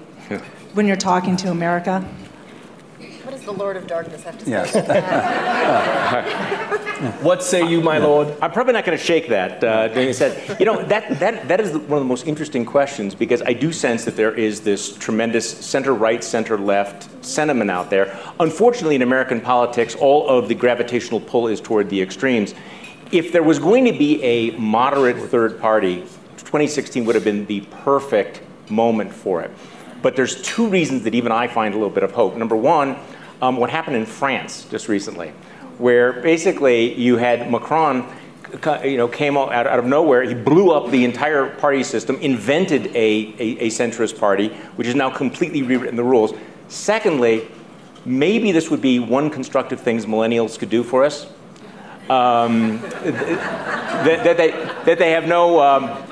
when 0.74 0.86
you're 0.86 0.96
talking 0.96 1.36
to 1.38 1.50
America? 1.50 2.06
Does 3.44 3.56
the 3.56 3.60
Lord 3.60 3.76
of 3.76 3.86
Darkness 3.88 4.22
have 4.22 4.38
to 4.38 4.44
say? 4.44 4.50
Yes. 4.50 4.72
what 7.22 7.42
say 7.42 7.68
you, 7.68 7.80
my 7.80 7.98
Lord? 7.98 8.28
I'm 8.40 8.52
probably 8.52 8.72
not 8.72 8.84
going 8.84 8.96
to 8.96 9.04
shake 9.04 9.28
that. 9.28 9.64
Uh, 9.64 10.12
said, 10.12 10.60
you 10.60 10.66
know, 10.66 10.84
that, 10.84 11.18
that, 11.18 11.48
that 11.48 11.60
is 11.60 11.72
one 11.72 11.98
of 11.98 12.04
the 12.04 12.04
most 12.04 12.26
interesting 12.26 12.64
questions 12.64 13.14
because 13.16 13.42
I 13.42 13.52
do 13.52 13.72
sense 13.72 14.04
that 14.04 14.16
there 14.16 14.34
is 14.34 14.60
this 14.60 14.96
tremendous 14.96 15.48
center 15.50 15.92
right, 15.92 16.22
center 16.22 16.56
left 16.56 17.24
sentiment 17.24 17.70
out 17.70 17.90
there. 17.90 18.16
Unfortunately, 18.38 18.94
in 18.94 19.02
American 19.02 19.40
politics, 19.40 19.96
all 19.96 20.28
of 20.28 20.48
the 20.48 20.54
gravitational 20.54 21.20
pull 21.20 21.48
is 21.48 21.60
toward 21.60 21.90
the 21.90 22.00
extremes. 22.00 22.54
If 23.10 23.32
there 23.32 23.42
was 23.42 23.58
going 23.58 23.84
to 23.86 23.92
be 23.92 24.22
a 24.22 24.52
moderate 24.56 25.16
third 25.30 25.60
party, 25.60 26.02
2016 26.36 27.04
would 27.06 27.16
have 27.16 27.24
been 27.24 27.46
the 27.46 27.62
perfect 27.62 28.40
moment 28.70 29.12
for 29.12 29.42
it. 29.42 29.50
But 30.02 30.16
there's 30.16 30.42
two 30.42 30.68
reasons 30.68 31.04
that 31.04 31.14
even 31.14 31.32
I 31.32 31.46
find 31.46 31.74
a 31.74 31.76
little 31.76 31.92
bit 31.92 32.02
of 32.02 32.10
hope. 32.12 32.36
Number 32.36 32.56
one, 32.56 32.96
um, 33.42 33.56
what 33.56 33.68
happened 33.68 33.96
in 33.96 34.06
France 34.06 34.64
just 34.70 34.88
recently, 34.88 35.30
where 35.76 36.14
basically 36.14 36.94
you 36.94 37.16
had 37.16 37.50
Macron 37.50 38.06
you 38.84 38.96
know, 38.96 39.08
came 39.08 39.36
out, 39.36 39.52
out 39.52 39.78
of 39.78 39.84
nowhere. 39.84 40.22
He 40.22 40.34
blew 40.34 40.70
up 40.70 40.90
the 40.90 41.04
entire 41.04 41.48
party 41.56 41.82
system, 41.82 42.16
invented 42.16 42.88
a, 42.88 43.34
a, 43.38 43.58
a, 43.58 43.68
centrist 43.68 44.18
party, 44.18 44.48
which 44.76 44.86
has 44.86 44.94
now 44.94 45.10
completely 45.10 45.62
rewritten 45.62 45.96
the 45.96 46.04
rules. 46.04 46.34
Secondly, 46.68 47.48
maybe 48.04 48.52
this 48.52 48.70
would 48.70 48.82
be 48.82 48.98
one 48.98 49.30
constructive 49.30 49.80
things 49.80 50.06
millennials 50.06 50.58
could 50.58 50.70
do 50.70 50.82
for 50.82 51.04
us. 51.04 51.26
Um, 52.10 52.80
that, 53.02 54.24
that, 54.24 54.36
they, 54.36 54.50
that 54.84 54.98
they 54.98 55.10
have 55.12 55.26
no, 55.26 55.60
um, 55.60 56.11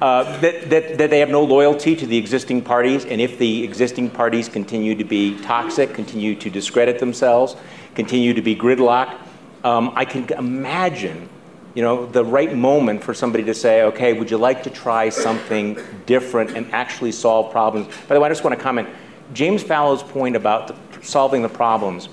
uh, 0.00 0.38
that, 0.40 0.70
that, 0.70 0.98
that 0.98 1.10
they 1.10 1.18
have 1.18 1.30
no 1.30 1.42
loyalty 1.42 1.96
to 1.96 2.06
the 2.06 2.16
existing 2.16 2.62
parties, 2.62 3.04
and 3.04 3.20
if 3.20 3.38
the 3.38 3.64
existing 3.64 4.08
parties 4.08 4.48
continue 4.48 4.94
to 4.94 5.04
be 5.04 5.36
toxic, 5.40 5.92
continue 5.92 6.36
to 6.36 6.48
discredit 6.48 6.98
themselves, 6.98 7.56
continue 7.94 8.32
to 8.32 8.42
be 8.42 8.54
gridlocked, 8.54 9.16
um, 9.64 9.92
I 9.96 10.04
can 10.04 10.28
imagine, 10.38 11.28
you 11.74 11.82
know, 11.82 12.06
the 12.06 12.24
right 12.24 12.54
moment 12.54 13.02
for 13.02 13.12
somebody 13.12 13.42
to 13.44 13.54
say, 13.54 13.82
okay, 13.82 14.12
would 14.12 14.30
you 14.30 14.38
like 14.38 14.62
to 14.62 14.70
try 14.70 15.08
something 15.08 15.76
different 16.06 16.56
and 16.56 16.72
actually 16.72 17.10
solve 17.10 17.50
problems? 17.50 17.88
By 18.06 18.14
the 18.14 18.20
way, 18.20 18.26
I 18.26 18.30
just 18.30 18.44
want 18.44 18.56
to 18.56 18.62
comment. 18.62 18.88
James 19.34 19.62
Fallows' 19.62 20.02
point 20.02 20.36
about 20.36 20.68
the, 20.68 21.04
solving 21.04 21.42
the 21.42 21.48
problems 21.48 22.08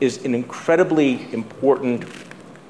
is 0.00 0.24
an 0.24 0.34
incredibly 0.34 1.32
important 1.32 2.04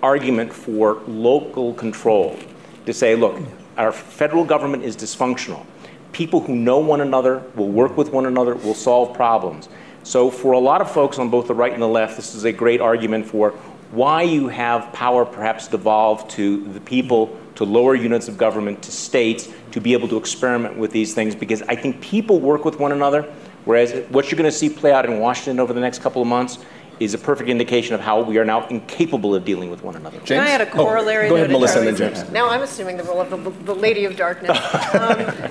argument 0.03 0.53
for 0.53 1.03
local 1.07 1.75
control. 1.75 2.39
To 2.87 2.95
say, 2.95 3.17
look, 3.17 3.39
our 3.79 3.93
federal 3.93 4.45
government 4.45 4.83
is 4.83 4.97
dysfunctional. 4.97 5.65
People 6.13 6.41
who 6.41 6.55
know 6.55 6.79
one 6.79 7.01
another 7.01 7.45
will 7.55 7.69
work 7.69 7.97
with 7.97 8.11
one 8.11 8.27
another, 8.27 8.55
will 8.57 8.75
solve 8.75 9.15
problems. 9.15 9.69
So, 10.03 10.31
for 10.31 10.53
a 10.53 10.59
lot 10.59 10.81
of 10.81 10.91
folks 10.91 11.19
on 11.19 11.31
both 11.31 11.47
the 11.47 11.55
right 11.55 11.73
and 11.73 11.81
the 11.81 11.89
left, 11.89 12.17
this 12.17 12.35
is 12.35 12.45
a 12.45 12.53
great 12.53 12.81
argument 12.81 13.27
for 13.27 13.51
why 13.91 14.23
you 14.23 14.49
have 14.49 14.93
power 14.93 15.25
perhaps 15.25 15.69
devolved 15.69 16.31
to 16.33 16.65
the 16.73 16.81
people, 16.81 17.39
to 17.55 17.65
lower 17.65 17.95
units 17.95 18.29
of 18.29 18.37
government, 18.37 18.83
to 18.83 18.93
states, 18.93 19.49
to 19.73 19.81
be 19.81 19.93
able 19.93 20.09
to 20.09 20.17
experiment 20.17 20.77
with 20.77 20.91
these 20.91 21.15
things, 21.15 21.35
because 21.35 21.63
I 21.63 21.77
think 21.77 22.01
people 22.01 22.41
work 22.41 22.65
with 22.65 22.79
one 22.79 22.93
another, 22.93 23.23
whereas 23.65 23.93
what 24.09 24.31
you're 24.31 24.39
going 24.39 24.51
to 24.51 24.57
see 24.57 24.69
play 24.69 24.93
out 24.93 25.07
in 25.07 25.21
Washington 25.21 25.61
over 25.61 25.73
the 25.73 25.81
next 25.81 26.01
couple 26.01 26.21
of 26.21 26.29
months 26.29 26.59
is 27.01 27.15
a 27.15 27.19
perfect 27.19 27.49
indication 27.49 27.95
of 27.95 28.01
how 28.01 28.21
we 28.23 28.39
are 28.39 28.45
now 28.45 28.67
incapable 28.69 29.35
of 29.35 29.45
dealing 29.45 29.71
with 29.71 29.83
one 29.83 29.97
another. 29.97 30.19
James? 30.19 30.29
Can 30.29 30.41
I 30.41 30.51
add 30.51 30.61
a 30.61 30.67
corollary? 30.67 31.27
Oh, 31.27 31.31
go 31.31 31.37
ahead, 31.37 31.51
Melissa, 31.51 31.79
and 31.79 31.89
then 31.89 31.97
James. 31.97 32.31
Now 32.31 32.49
I'm 32.49 32.63
assuming 32.63 32.97
the 32.97 33.05
role 33.05 33.21
of 33.21 33.31
the, 33.31 33.37
the 33.65 33.75
Lady 33.75 34.05
of 34.05 34.17
Darkness. 34.17 34.59
um, 34.95 35.51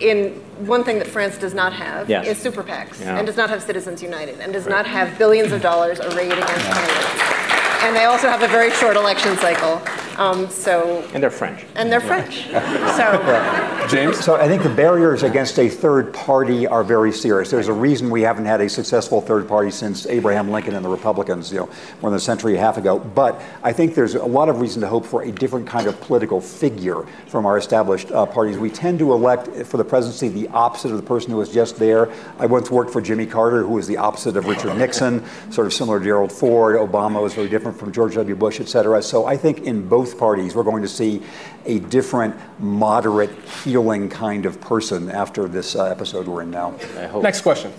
in 0.00 0.30
one 0.66 0.82
thing 0.82 0.98
that 0.98 1.06
France 1.06 1.38
does 1.38 1.54
not 1.54 1.72
have 1.72 2.08
yes. 2.08 2.26
is 2.26 2.38
super 2.38 2.62
PACs, 2.62 3.00
yeah. 3.00 3.18
and 3.18 3.26
does 3.26 3.36
not 3.36 3.50
have 3.50 3.62
Citizens 3.62 4.02
United, 4.02 4.40
and 4.40 4.52
does 4.52 4.64
right. 4.64 4.76
not 4.76 4.86
have 4.86 5.16
billions 5.18 5.52
of 5.52 5.60
dollars 5.60 6.00
arrayed 6.00 6.32
against 6.32 6.66
candidates. 6.66 7.59
And 7.82 7.96
they 7.96 8.04
also 8.04 8.28
have 8.28 8.42
a 8.42 8.48
very 8.48 8.70
short 8.72 8.96
election 8.96 9.36
cycle. 9.38 9.80
Um, 10.18 10.50
so, 10.50 11.02
And 11.14 11.22
they're 11.22 11.30
French. 11.30 11.64
and 11.76 11.90
they're 11.90 12.00
French. 12.00 12.44
So, 12.48 13.86
James? 13.88 14.22
So 14.22 14.36
I 14.36 14.46
think 14.48 14.62
the 14.62 14.68
barriers 14.68 15.22
against 15.22 15.58
a 15.58 15.68
third 15.70 16.12
party 16.12 16.66
are 16.66 16.84
very 16.84 17.10
serious. 17.10 17.50
There's 17.50 17.68
a 17.68 17.72
reason 17.72 18.10
we 18.10 18.20
haven't 18.20 18.44
had 18.44 18.60
a 18.60 18.68
successful 18.68 19.22
third 19.22 19.48
party 19.48 19.70
since 19.70 20.04
Abraham 20.06 20.50
Lincoln 20.50 20.74
and 20.74 20.84
the 20.84 20.90
Republicans, 20.90 21.50
you 21.50 21.60
know, 21.60 21.70
more 22.02 22.10
than 22.10 22.18
a 22.18 22.20
century 22.20 22.52
and 22.52 22.60
a 22.60 22.62
half 22.62 22.76
ago. 22.76 22.98
But 22.98 23.40
I 23.62 23.72
think 23.72 23.94
there's 23.94 24.14
a 24.14 24.24
lot 24.26 24.50
of 24.50 24.60
reason 24.60 24.82
to 24.82 24.88
hope 24.88 25.06
for 25.06 25.22
a 25.22 25.32
different 25.32 25.66
kind 25.66 25.86
of 25.86 25.98
political 26.02 26.38
figure 26.40 27.06
from 27.28 27.46
our 27.46 27.56
established 27.56 28.12
uh, 28.12 28.26
parties. 28.26 28.58
We 28.58 28.68
tend 28.68 28.98
to 28.98 29.14
elect 29.14 29.48
for 29.66 29.78
the 29.78 29.84
presidency 29.84 30.28
the 30.28 30.48
opposite 30.48 30.90
of 30.90 30.98
the 30.98 31.02
person 31.06 31.30
who 31.30 31.38
was 31.38 31.48
just 31.48 31.78
there. 31.78 32.12
I 32.38 32.44
once 32.44 32.70
worked 32.70 32.92
for 32.92 33.00
Jimmy 33.00 33.24
Carter, 33.24 33.62
who 33.62 33.72
was 33.72 33.86
the 33.86 33.96
opposite 33.96 34.36
of 34.36 34.46
Richard 34.46 34.76
Nixon, 34.76 35.24
sort 35.50 35.66
of 35.66 35.72
similar 35.72 35.98
to 35.98 36.04
Gerald 36.04 36.30
Ford. 36.30 36.76
Obama 36.76 37.22
was 37.22 37.32
very 37.32 37.48
different 37.48 37.69
from 37.72 37.92
George 37.92 38.14
W. 38.14 38.34
Bush, 38.34 38.60
et 38.60 38.68
cetera. 38.68 39.02
So 39.02 39.26
I 39.26 39.36
think 39.36 39.60
in 39.60 39.88
both 39.88 40.18
parties, 40.18 40.54
we're 40.54 40.62
going 40.62 40.82
to 40.82 40.88
see 40.88 41.22
a 41.66 41.78
different, 41.80 42.34
moderate, 42.60 43.30
healing 43.64 44.08
kind 44.08 44.46
of 44.46 44.60
person 44.60 45.10
after 45.10 45.48
this 45.48 45.76
uh, 45.76 45.84
episode 45.84 46.26
we're 46.26 46.42
in 46.42 46.50
now. 46.50 46.74
I 46.98 47.06
hope. 47.06 47.22
Next 47.22 47.42
question. 47.42 47.72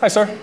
Hi, 0.00 0.08
sir. 0.08 0.38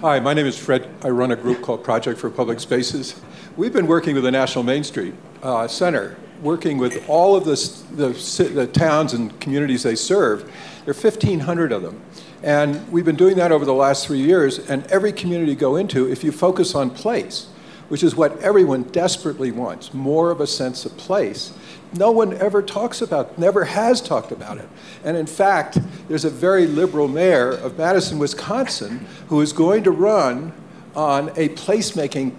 Hi, 0.00 0.18
my 0.18 0.34
name 0.34 0.46
is 0.46 0.58
Fred. 0.58 0.88
I 1.02 1.10
run 1.10 1.30
a 1.30 1.36
group 1.36 1.62
called 1.62 1.84
Project 1.84 2.18
for 2.18 2.28
Public 2.28 2.58
Spaces. 2.58 3.20
We've 3.56 3.72
been 3.72 3.86
working 3.86 4.14
with 4.14 4.24
the 4.24 4.32
National 4.32 4.64
Main 4.64 4.82
Street 4.82 5.14
uh, 5.44 5.68
Center, 5.68 6.16
working 6.42 6.76
with 6.76 7.08
all 7.08 7.36
of 7.36 7.44
the, 7.44 7.54
the, 7.94 8.48
the 8.48 8.66
towns 8.66 9.12
and 9.12 9.38
communities 9.40 9.84
they 9.84 9.94
serve. 9.94 10.52
There 10.84 10.92
are 10.92 11.00
1,500 11.00 11.70
of 11.70 11.82
them. 11.82 12.02
And 12.42 12.90
we've 12.90 13.04
been 13.04 13.16
doing 13.16 13.36
that 13.36 13.52
over 13.52 13.64
the 13.64 13.74
last 13.74 14.06
three 14.06 14.20
years. 14.20 14.58
And 14.58 14.84
every 14.88 15.12
community 15.12 15.52
you 15.52 15.56
go 15.56 15.76
into, 15.76 16.10
if 16.10 16.22
you 16.22 16.32
focus 16.32 16.74
on 16.74 16.90
place, 16.90 17.48
which 17.88 18.02
is 18.02 18.16
what 18.16 18.38
everyone 18.40 18.82
desperately 18.84 19.52
wants, 19.52 19.94
more 19.94 20.30
of 20.30 20.40
a 20.40 20.46
sense 20.46 20.84
of 20.84 20.96
place, 20.96 21.52
no 21.94 22.10
one 22.10 22.34
ever 22.34 22.62
talks 22.62 23.00
about, 23.00 23.38
never 23.38 23.64
has 23.64 24.00
talked 24.00 24.32
about 24.32 24.58
it. 24.58 24.68
And 25.04 25.16
in 25.16 25.26
fact, 25.26 25.78
there's 26.08 26.24
a 26.24 26.30
very 26.30 26.66
liberal 26.66 27.08
mayor 27.08 27.50
of 27.50 27.78
Madison, 27.78 28.18
Wisconsin, 28.18 29.06
who 29.28 29.40
is 29.40 29.52
going 29.52 29.84
to 29.84 29.90
run 29.90 30.52
on 30.94 31.28
a 31.30 31.50
placemaking 31.50 32.34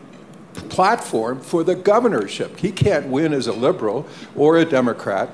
platform 0.69 1.39
for 1.39 1.63
the 1.63 1.75
governorship. 1.75 2.60
He 2.60 2.71
can't 2.71 3.07
win 3.07 3.33
as 3.33 3.47
a 3.47 3.53
liberal 3.53 4.07
or 4.36 4.57
a 4.57 4.65
Democrat. 4.65 5.29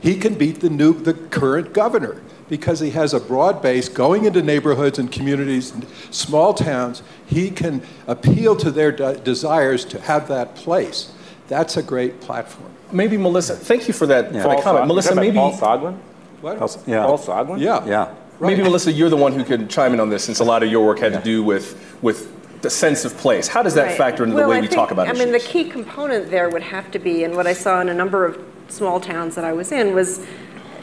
He 0.00 0.16
can 0.16 0.34
beat 0.34 0.60
the 0.60 0.70
new, 0.70 0.92
the 0.92 1.14
current 1.14 1.72
governor 1.72 2.20
because 2.48 2.80
he 2.80 2.90
has 2.90 3.14
a 3.14 3.20
broad 3.20 3.62
base 3.62 3.88
going 3.88 4.24
into 4.26 4.42
neighborhoods 4.42 4.98
and 4.98 5.10
communities, 5.10 5.70
and 5.72 5.86
small 6.10 6.52
towns. 6.54 7.02
He 7.26 7.50
can 7.50 7.82
appeal 8.06 8.54
to 8.56 8.70
their 8.70 8.92
de- 8.92 9.16
desires 9.18 9.84
to 9.86 10.00
have 10.00 10.28
that 10.28 10.54
place. 10.54 11.12
That's 11.48 11.76
a 11.76 11.82
great 11.82 12.20
platform. 12.20 12.70
Maybe 12.92 13.16
Melissa. 13.16 13.56
Thank 13.56 13.88
you 13.88 13.94
for 13.94 14.06
that, 14.06 14.28
for 14.28 14.32
that 14.34 14.62
comment. 14.62 14.86
Melissa, 14.86 15.14
maybe, 15.14 15.36
Paul 15.36 15.52
Soglin? 15.56 15.96
What? 16.40 16.56
Yeah. 16.86 17.04
Paul 17.06 17.18
Soglin? 17.18 17.60
Yeah. 17.60 17.84
Yeah. 17.86 18.14
maybe 18.40 18.62
Melissa, 18.62 18.92
you're 18.92 19.08
the 19.10 19.16
one 19.16 19.32
who 19.32 19.44
could 19.44 19.70
chime 19.70 19.94
in 19.94 20.00
on 20.00 20.10
this 20.10 20.24
since 20.24 20.40
a 20.40 20.44
lot 20.44 20.62
of 20.62 20.70
your 20.70 20.84
work 20.84 20.98
had 20.98 21.12
to 21.12 21.20
do 21.22 21.42
with, 21.42 21.96
with 22.02 22.30
the 22.62 22.68
sense 22.70 23.04
of 23.04 23.16
place. 23.16 23.46
How 23.48 23.62
does 23.62 23.74
that 23.74 23.86
Right. 23.88 23.96
factor 23.98 24.24
into 24.24 24.36
Well, 24.36 24.44
the 24.46 24.50
way 24.50 24.56
I 24.58 24.60
we 24.60 24.66
think- 24.66 24.76
talk 24.76 24.90
about 24.90 25.06
it? 25.06 25.10
I 25.10 25.12
issues? 25.12 25.24
mean, 25.24 25.32
the 25.32 25.38
key 25.40 25.64
component 25.64 26.30
there 26.30 26.48
would 26.50 26.62
have 26.62 26.90
to 26.92 26.98
be, 26.98 27.24
and 27.24 27.36
what 27.36 27.46
I 27.46 27.52
saw 27.52 27.80
in 27.80 27.88
a 27.88 27.94
number 27.94 28.24
of 28.24 28.38
small 28.68 29.00
towns 29.00 29.34
that 29.36 29.44
I 29.44 29.52
was 29.52 29.70
in, 29.72 29.94
was 29.94 30.20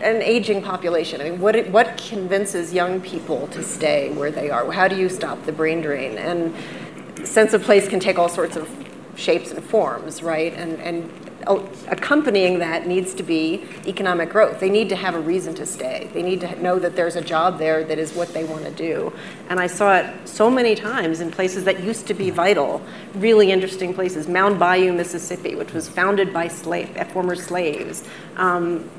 an 0.02 0.22
aging 0.22 0.62
population. 0.62 1.22
I 1.22 1.30
mean, 1.30 1.40
what, 1.40 1.68
what 1.70 1.98
convinces 1.98 2.74
young 2.74 3.02
people 3.02 3.48
to 3.50 3.64
stay 3.64 4.12
where 4.12 4.32
they 4.32 4.50
are? 4.50 4.70
How 4.72 4.88
do 4.88 4.96
you 4.96 5.10
stop 5.10 5.44
the 5.46 5.52
brain 5.52 5.82
drain? 5.82 6.18
And 6.18 6.54
sense 7.28 7.54
of 7.54 7.64
place 7.64 7.88
can 7.88 8.00
take 8.00 8.18
all 8.18 8.30
sorts 8.30 8.56
of 8.56 8.70
shapes 9.16 9.52
and 9.52 9.64
forms, 9.64 10.24
right? 10.24 10.54
And, 10.54 10.80
and 10.80 11.12
accompanying 11.88 12.60
that 12.60 12.88
needs 12.88 13.14
to 13.16 13.24
be 13.24 13.66
economic 13.88 14.30
growth. 14.30 14.60
They 14.60 14.70
need 14.70 14.90
to 14.90 14.96
have 14.96 15.16
a 15.16 15.20
reason 15.20 15.56
to 15.56 15.66
stay. 15.66 16.10
They 16.14 16.22
need 16.22 16.42
to 16.42 16.62
know 16.62 16.80
that 16.80 16.96
there's 16.96 17.16
a 17.16 17.22
job 17.22 17.58
there 17.58 17.84
that 17.84 17.98
is 17.98 18.14
what 18.14 18.34
they 18.34 18.44
want 18.44 18.66
to 18.66 18.72
do. 18.72 19.12
And 19.50 19.60
I 19.60 19.68
saw 19.68 19.96
it 19.96 20.28
so 20.28 20.50
many 20.50 20.76
times 20.76 21.20
in 21.20 21.32
places 21.32 21.64
that 21.66 21.84
used 21.84 22.08
to 22.08 22.14
be 22.14 22.30
vital, 22.30 22.82
really 23.16 23.52
interesting 23.52 23.94
places. 23.94 24.28
Mound 24.28 24.60
Bayou, 24.60 24.94
Mississippi, 24.94 25.56
which 25.56 25.74
was 25.74 25.88
founded 25.88 26.34
by 26.34 26.48
slave, 26.48 26.90
former 27.12 27.36
slaves. 27.36 28.04
Um, 28.38 28.90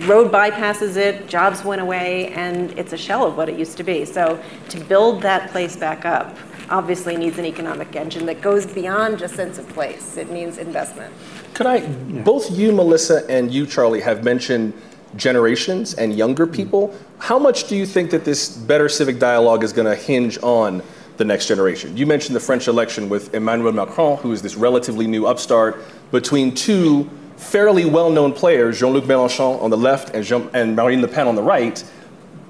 road 0.00 0.30
bypasses 0.30 0.96
it, 0.96 1.28
jobs 1.28 1.64
went 1.64 1.80
away, 1.80 2.28
and 2.28 2.76
it's 2.78 2.92
a 2.92 2.96
shell 2.96 3.24
of 3.24 3.36
what 3.36 3.48
it 3.48 3.58
used 3.58 3.76
to 3.78 3.84
be. 3.84 4.04
So 4.04 4.42
to 4.68 4.80
build 4.80 5.22
that 5.22 5.50
place 5.50 5.76
back 5.76 6.04
up 6.04 6.36
obviously 6.68 7.16
needs 7.16 7.38
an 7.38 7.44
economic 7.44 7.94
engine 7.94 8.26
that 8.26 8.40
goes 8.40 8.66
beyond 8.66 9.18
just 9.18 9.36
sense 9.36 9.56
of 9.56 9.68
place. 9.68 10.16
It 10.16 10.30
means 10.32 10.58
investment. 10.58 11.14
Could 11.54 11.66
I, 11.66 11.86
both 11.86 12.50
you, 12.50 12.72
Melissa, 12.72 13.24
and 13.30 13.52
you, 13.52 13.66
Charlie, 13.66 14.00
have 14.00 14.24
mentioned 14.24 14.74
generations 15.16 15.94
and 15.94 16.16
younger 16.16 16.46
people. 16.46 16.94
How 17.18 17.38
much 17.38 17.68
do 17.68 17.76
you 17.76 17.86
think 17.86 18.10
that 18.10 18.24
this 18.24 18.48
better 18.48 18.88
civic 18.88 19.18
dialogue 19.18 19.64
is 19.64 19.72
going 19.72 19.86
to 19.86 19.94
hinge 19.94 20.38
on 20.42 20.82
the 21.16 21.24
next 21.24 21.46
generation? 21.46 21.96
You 21.96 22.06
mentioned 22.06 22.36
the 22.36 22.40
French 22.40 22.68
election 22.68 23.08
with 23.08 23.34
Emmanuel 23.34 23.72
Macron, 23.72 24.18
who 24.18 24.32
is 24.32 24.42
this 24.42 24.56
relatively 24.56 25.06
new 25.06 25.26
upstart, 25.26 25.82
between 26.10 26.54
two 26.54 27.08
fairly 27.36 27.84
well 27.84 28.10
known 28.10 28.32
players, 28.32 28.80
Jean 28.80 28.92
Luc 28.92 29.04
Mélenchon 29.04 29.62
on 29.62 29.70
the 29.70 29.76
left 29.76 30.14
and, 30.14 30.24
Jean- 30.24 30.50
and 30.52 30.76
Marine 30.76 31.00
Le 31.02 31.08
Pen 31.08 31.26
on 31.26 31.34
the 31.34 31.42
right, 31.42 31.82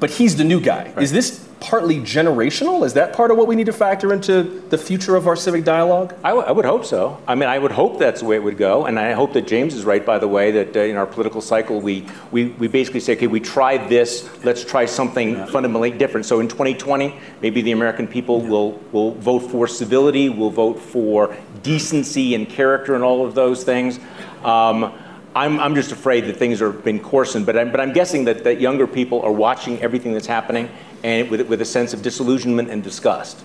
but 0.01 0.11
he's 0.11 0.37
the 0.37 0.45
new 0.45 0.61
guy. 0.61 0.93
Is 0.99 1.13
this 1.13 1.46
partly 1.61 1.97
generational? 1.99 2.85
Is 2.85 2.95
that 2.95 3.13
part 3.13 3.31
of 3.31 3.37
what 3.37 3.47
we 3.47 3.57
need 3.57 3.67
to 3.67 3.73
factor 3.73 4.13
into 4.13 4.43
the 4.69 4.79
future 4.79 5.17
of 5.17 5.27
our 5.27 5.37
civic 5.37 5.65
dialogue? 5.65 6.15
I, 6.23 6.31
w- 6.31 6.47
I 6.47 6.53
would 6.53 6.65
hope 6.65 6.85
so. 6.85 7.21
I 7.27 7.35
mean, 7.35 7.49
I 7.49 7.59
would 7.59 7.73
hope 7.73 7.99
that's 7.99 8.21
the 8.21 8.27
way 8.27 8.37
it 8.37 8.43
would 8.43 8.59
go, 8.59 8.87
and 8.87 8.99
I 8.99 9.13
hope 9.13 9.33
that 9.33 9.47
James 9.47 9.75
is 9.75 9.85
right. 9.85 10.05
By 10.05 10.19
the 10.19 10.29
way, 10.29 10.51
that 10.51 10.77
uh, 10.77 10.81
in 10.81 10.97
our 10.97 11.07
political 11.07 11.41
cycle, 11.41 11.81
we, 11.81 12.07
we 12.31 12.47
we 12.51 12.69
basically 12.69 13.01
say, 13.01 13.15
okay, 13.15 13.27
we 13.27 13.41
tried 13.41 13.89
this, 13.89 14.29
let's 14.45 14.65
try 14.65 14.85
something 14.85 15.47
fundamentally 15.47 15.91
different. 15.91 16.27
So 16.27 16.41
in 16.41 16.49
2020, 16.49 17.15
maybe 17.41 17.63
the 17.63 17.73
American 17.73 18.07
people 18.07 18.43
will 18.43 18.73
will 18.93 19.13
vote 19.13 19.41
for 19.51 19.67
civility, 19.67 20.29
will 20.29 20.51
vote 20.51 20.79
for 20.79 21.35
decency 21.63 22.35
and 22.35 22.49
character, 22.49 22.95
and 22.95 23.03
all 23.03 23.27
of 23.27 23.35
those 23.35 23.65
things. 23.65 23.99
Um, 24.45 24.93
I'm, 25.37 25.61
I'm 25.61 25.75
just 25.75 25.93
afraid 25.93 26.25
that 26.29 26.39
things 26.39 26.61
have 26.61 26.83
been 26.83 26.99
coarsened, 26.99 27.45
but 27.45 27.59
I'm, 27.59 27.71
but 27.71 27.79
I'm 27.79 27.93
guessing 27.93 28.25
that, 28.25 28.43
that 28.45 28.59
younger 28.59 28.87
people 28.87 29.21
are 29.21 29.33
watching 29.33 29.79
everything 29.83 30.15
that's 30.15 30.27
happening 30.27 30.71
and 31.03 31.31
with, 31.31 31.43
with 31.49 31.61
a 31.61 31.65
sense 31.65 31.93
of 31.93 32.03
disillusionment 32.03 32.71
and 32.71 32.83
disgust. 32.83 33.43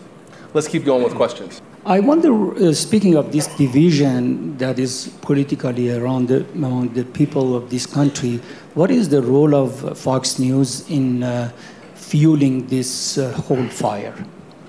Let's 0.54 0.68
keep 0.68 0.84
going 0.84 1.04
with 1.04 1.16
questions. 1.16 1.62
I 1.86 2.00
wonder, 2.00 2.54
uh, 2.56 2.74
speaking 2.74 3.16
of 3.16 3.32
this 3.32 3.48
division 3.56 4.58
that 4.58 4.78
is 4.78 5.12
politically 5.22 5.92
around 5.92 6.28
the, 6.28 6.46
among 6.54 6.90
the 6.90 7.06
people 7.06 7.56
of 7.56 7.70
this 7.70 7.86
country, 7.86 8.40
what 8.76 8.92
is 8.92 9.10
the 9.10 9.22
role 9.22 9.56
of 9.56 9.98
Fox 9.98 10.38
News 10.38 10.88
in 10.90 11.24
uh, 11.24 11.52
fueling 11.96 12.68
this 12.68 13.18
uh, 13.18 13.32
whole 13.32 13.66
fire? 13.68 14.14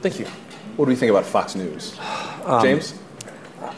Thank 0.01 0.21
you. 0.21 0.27
What 0.77 0.87
do 0.87 0.91
we 0.91 0.97
think 0.97 1.11
about 1.11 1.27
Fox 1.27 1.55
News? 1.55 1.99
James? 2.63 2.95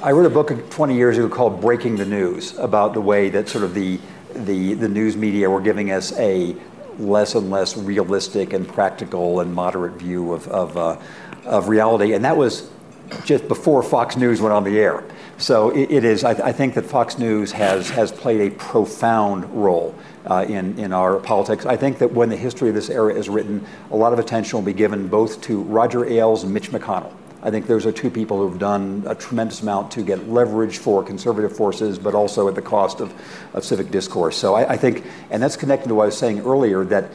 I 0.03 0.12
wrote 0.12 0.27
a 0.27 0.31
book 0.31 0.71
20 0.71 0.95
years 0.95 1.19
ago 1.19 1.29
called 1.29 1.61
Breaking 1.61 1.97
the 1.97 2.07
News 2.07 2.57
about 2.59 2.95
the 2.95 3.01
way 3.01 3.31
that 3.31 3.49
sort 3.49 3.64
of 3.64 3.75
the, 3.75 3.99
the, 4.35 4.75
the 4.75 4.88
news 4.88 5.17
media 5.17 5.51
were 5.51 5.61
giving 5.61 5.90
us 5.90 6.12
a 6.19 6.55
less 6.98 7.35
and 7.35 7.50
less 7.50 7.76
realistic 7.76 8.52
and 8.52 8.66
practical 8.66 9.40
and 9.40 9.54
moderate 9.54 9.94
view 9.94 10.33
of, 10.33 10.48
of, 10.48 10.76
uh, 10.76 10.96
of 11.44 11.68
reality. 11.68 12.12
And 12.12 12.24
that 12.24 12.37
was 12.37 12.70
just 13.24 13.48
before 13.48 13.83
Fox 13.83 14.16
News 14.16 14.40
went 14.40 14.52
on 14.52 14.64
the 14.64 14.78
air. 14.78 15.04
So 15.37 15.70
it, 15.70 15.90
it 15.90 16.04
is, 16.04 16.24
I, 16.24 16.30
I 16.30 16.52
think 16.52 16.74
that 16.74 16.85
Fox 16.85 17.18
News 17.18 17.52
has, 17.52 17.90
has 17.90 18.12
played 18.12 18.52
a 18.52 18.54
profound 18.54 19.44
role 19.52 19.94
uh, 20.26 20.46
in, 20.48 20.78
in 20.78 20.92
our 20.92 21.18
politics. 21.18 21.66
I 21.66 21.76
think 21.76 21.98
that 21.98 22.12
when 22.12 22.28
the 22.28 22.37
history 22.37 22.68
of 22.68 22.74
this 22.74 22.88
era 22.88 23.12
is 23.14 23.28
written, 23.28 23.66
a 23.90 23.96
lot 23.96 24.12
of 24.12 24.18
attention 24.18 24.59
will 24.59 24.64
be 24.64 24.72
given 24.72 25.09
both 25.09 25.40
to 25.42 25.62
Roger 25.62 26.04
Ailes 26.04 26.44
and 26.44 26.54
Mitch 26.54 26.70
McConnell. 26.70 27.12
I 27.44 27.50
think 27.50 27.66
those 27.66 27.85
are 27.85 27.92
two 27.92 28.11
people 28.11 28.38
who've 28.38 28.59
done 28.59 29.04
a 29.07 29.14
tremendous 29.14 29.61
amount 29.61 29.90
to 29.92 30.02
get 30.02 30.28
leverage 30.30 30.78
for 30.78 31.04
conservative 31.04 31.54
forces, 31.54 31.98
but 31.98 32.14
also 32.14 32.48
at 32.48 32.54
the 32.54 32.62
cost 32.62 33.00
of, 33.00 33.12
of 33.52 33.64
civic 33.64 33.90
discourse. 33.90 34.37
So 34.37 34.54
I, 34.54 34.72
I 34.72 34.76
think, 34.78 35.04
and 35.30 35.42
that's 35.42 35.57
connected 35.57 35.88
to 35.88 35.94
what 35.94 36.04
I 36.04 36.07
was 36.07 36.16
saying 36.16 36.40
earlier, 36.40 36.85
that 36.85 37.12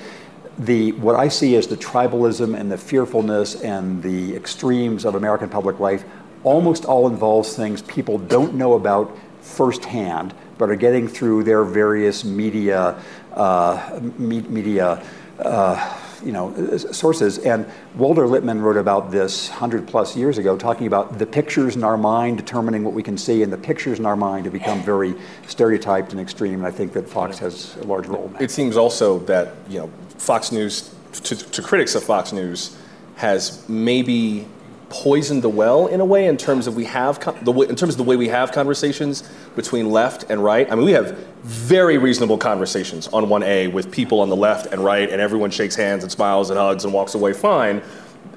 the 0.59 0.91
what 0.93 1.15
I 1.15 1.29
see 1.29 1.55
as 1.55 1.67
the 1.67 1.77
tribalism 1.77 2.57
and 2.57 2.71
the 2.71 2.77
fearfulness 2.77 3.55
and 3.61 4.03
the 4.03 4.35
extremes 4.35 5.03
of 5.03 5.15
American 5.15 5.49
public 5.49 5.79
life 5.79 6.03
almost 6.43 6.85
all 6.85 7.07
involves 7.07 7.55
things 7.55 7.81
people 7.81 8.19
don't 8.19 8.53
know 8.53 8.73
about 8.73 9.17
firsthand, 9.41 10.33
but 10.59 10.69
are 10.69 10.75
getting 10.75 11.07
through 11.07 11.43
their 11.43 11.63
various 11.63 12.23
media 12.23 13.01
uh, 13.33 13.99
me- 14.17 14.41
media. 14.41 15.03
Uh, 15.39 15.98
you 16.23 16.31
know, 16.31 16.49
uh, 16.53 16.77
sources. 16.77 17.37
And 17.39 17.65
Walter 17.95 18.27
Lippmann 18.27 18.61
wrote 18.61 18.77
about 18.77 19.11
this 19.11 19.49
100 19.49 19.87
plus 19.87 20.15
years 20.15 20.37
ago, 20.37 20.57
talking 20.57 20.87
about 20.87 21.17
the 21.19 21.25
pictures 21.25 21.75
in 21.75 21.83
our 21.83 21.97
mind 21.97 22.37
determining 22.37 22.83
what 22.83 22.93
we 22.93 23.03
can 23.03 23.17
see, 23.17 23.43
and 23.43 23.51
the 23.51 23.57
pictures 23.57 23.99
in 23.99 24.05
our 24.05 24.15
mind 24.15 24.45
have 24.45 24.53
become 24.53 24.81
very 24.81 25.15
stereotyped 25.47 26.11
and 26.11 26.21
extreme. 26.21 26.55
And 26.55 26.65
I 26.65 26.71
think 26.71 26.93
that 26.93 27.07
Fox 27.07 27.37
has 27.39 27.75
a 27.77 27.83
large 27.83 28.07
role 28.07 28.25
in 28.25 28.33
that. 28.33 28.41
It 28.41 28.51
seems 28.51 28.77
also 28.77 29.19
that 29.19 29.55
you 29.69 29.79
know 29.79 29.89
Fox 30.17 30.51
News, 30.51 30.93
to, 31.13 31.35
to 31.35 31.61
critics 31.61 31.95
of 31.95 32.03
Fox 32.03 32.33
News, 32.33 32.77
has 33.15 33.67
maybe 33.67 34.47
poisoned 34.89 35.43
the 35.43 35.49
well 35.49 35.87
in 35.87 36.01
a 36.01 36.05
way 36.05 36.25
in 36.25 36.37
terms 36.37 36.67
of 36.67 36.75
we 36.75 36.85
have 36.85 37.19
con- 37.19 37.37
the 37.43 37.51
way, 37.51 37.67
in 37.67 37.75
terms 37.75 37.93
of 37.93 37.97
the 37.97 38.03
way 38.03 38.15
we 38.15 38.27
have 38.27 38.51
conversations 38.51 39.27
between 39.55 39.91
left 39.91 40.29
and 40.29 40.43
right. 40.43 40.71
I 40.71 40.75
mean, 40.75 40.85
we 40.85 40.93
have 40.93 41.17
very 41.43 41.97
reasonable 41.97 42.37
conversations 42.37 43.07
on 43.09 43.25
1A 43.25 43.71
with 43.71 43.91
people 43.91 44.19
on 44.19 44.29
the 44.29 44.35
left 44.35 44.67
and 44.67 44.83
right, 44.83 45.09
and 45.09 45.21
everyone 45.21 45.51
shakes 45.51 45.75
hands 45.75 46.03
and 46.03 46.11
smiles 46.11 46.49
and 46.49 46.59
hugs 46.59 46.83
and 46.83 46.93
walks 46.93 47.15
away 47.15 47.33
fine. 47.33 47.81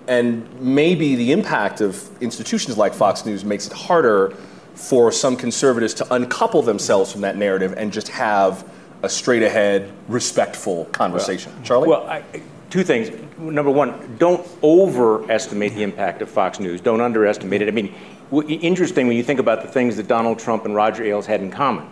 And 0.09 0.49
maybe 0.61 1.15
the 1.17 1.33
impact 1.33 1.81
of 1.81 2.09
institutions 2.23 2.77
like 2.77 2.93
Fox 2.93 3.25
News 3.25 3.45
makes 3.45 3.67
it 3.67 3.73
harder 3.73 4.35
for 4.75 5.13
some 5.13 5.37
conservatives 5.37 5.95
to 5.95 6.15
uncouple 6.15 6.63
themselves 6.63 7.13
from 7.13 7.21
that 7.23 7.37
narrative 7.37 7.75
and 7.77 7.93
just 7.93 8.09
have 8.09 8.69
a 9.03 9.09
straight 9.09 9.43
ahead, 9.43 9.93
respectful 10.09 10.85
conversation. 10.87 11.53
Charlie? 11.65 11.89
Well, 11.89 12.07
I, 12.07 12.25
two 12.73 12.83
things. 12.83 13.11
Number 13.39 13.71
one, 13.71 14.17
don't 14.19 14.49
overestimate 14.63 15.75
the 15.75 15.83
impact 15.83 16.23
of 16.23 16.31
Fox 16.31 16.59
News. 16.59 16.81
Don't 16.81 17.03
underestimate 17.03 17.61
it. 17.61 17.69
I 17.69 17.71
mean, 17.71 17.95
w- 18.31 18.59
interesting 18.63 19.07
when 19.07 19.17
you 19.19 19.23
think 19.23 19.41
about 19.41 19.61
the 19.61 19.69
things 19.69 19.97
that 19.99 20.09
Donald 20.09 20.39
Trump 20.39 20.65
and 20.65 20.75
Roger 20.75 21.05
Ailes 21.05 21.27
had 21.27 21.43
in 21.43 21.51
common. 21.51 21.87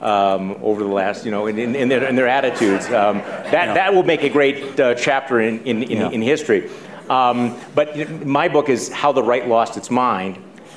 Um, 0.00 0.56
over 0.60 0.82
the 0.82 0.90
last, 0.90 1.24
you 1.24 1.30
know, 1.30 1.46
in, 1.46 1.58
in, 1.58 1.74
in, 1.74 1.88
their, 1.88 2.04
in 2.04 2.14
their 2.16 2.26
attitudes. 2.28 2.86
Um, 2.86 3.18
that, 3.18 3.72
that 3.74 3.94
will 3.94 4.02
make 4.02 4.22
a 4.22 4.28
great 4.28 4.78
uh, 4.78 4.94
chapter 4.96 5.40
in, 5.40 5.62
in, 5.64 5.82
in, 5.84 5.90
Yeah. 5.90 6.10
in 6.10 6.20
history. 6.20 6.68
Um, 7.08 7.58
but 7.74 7.96
my 8.26 8.48
book 8.48 8.68
is 8.68 8.90
How 8.92 9.12
the 9.12 9.22
Right 9.22 9.48
Lost 9.48 9.78
Its 9.78 9.90
Mind. 9.90 10.36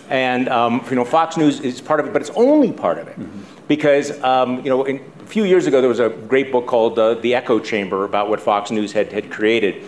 And, 0.09 0.47
um, 0.47 0.85
you 0.89 0.95
know, 0.95 1.03
Fox 1.03 1.35
News 1.35 1.59
is 1.59 1.81
part 1.81 1.99
of 1.99 2.05
it, 2.05 2.13
but 2.13 2.21
it's 2.21 2.31
only 2.35 2.71
part 2.71 2.99
of 2.99 3.07
it. 3.09 3.17
Because, 3.67 4.21
um, 4.23 4.63
you 4.63 4.69
know, 4.69 4.85
few 5.27 5.43
years 5.43 5.67
ago, 5.67 5.81
there 5.81 5.89
was 5.89 5.99
a 5.99 6.09
great 6.09 6.51
book 6.51 6.67
called 6.67 6.97
uh, 6.97 7.15
The 7.15 7.35
Echo 7.35 7.59
Chamber 7.59 8.05
about 8.05 8.29
what 8.29 8.39
Fox 8.39 8.71
News 8.71 8.93
had, 8.93 9.11
had 9.11 9.29
created. 9.29 9.83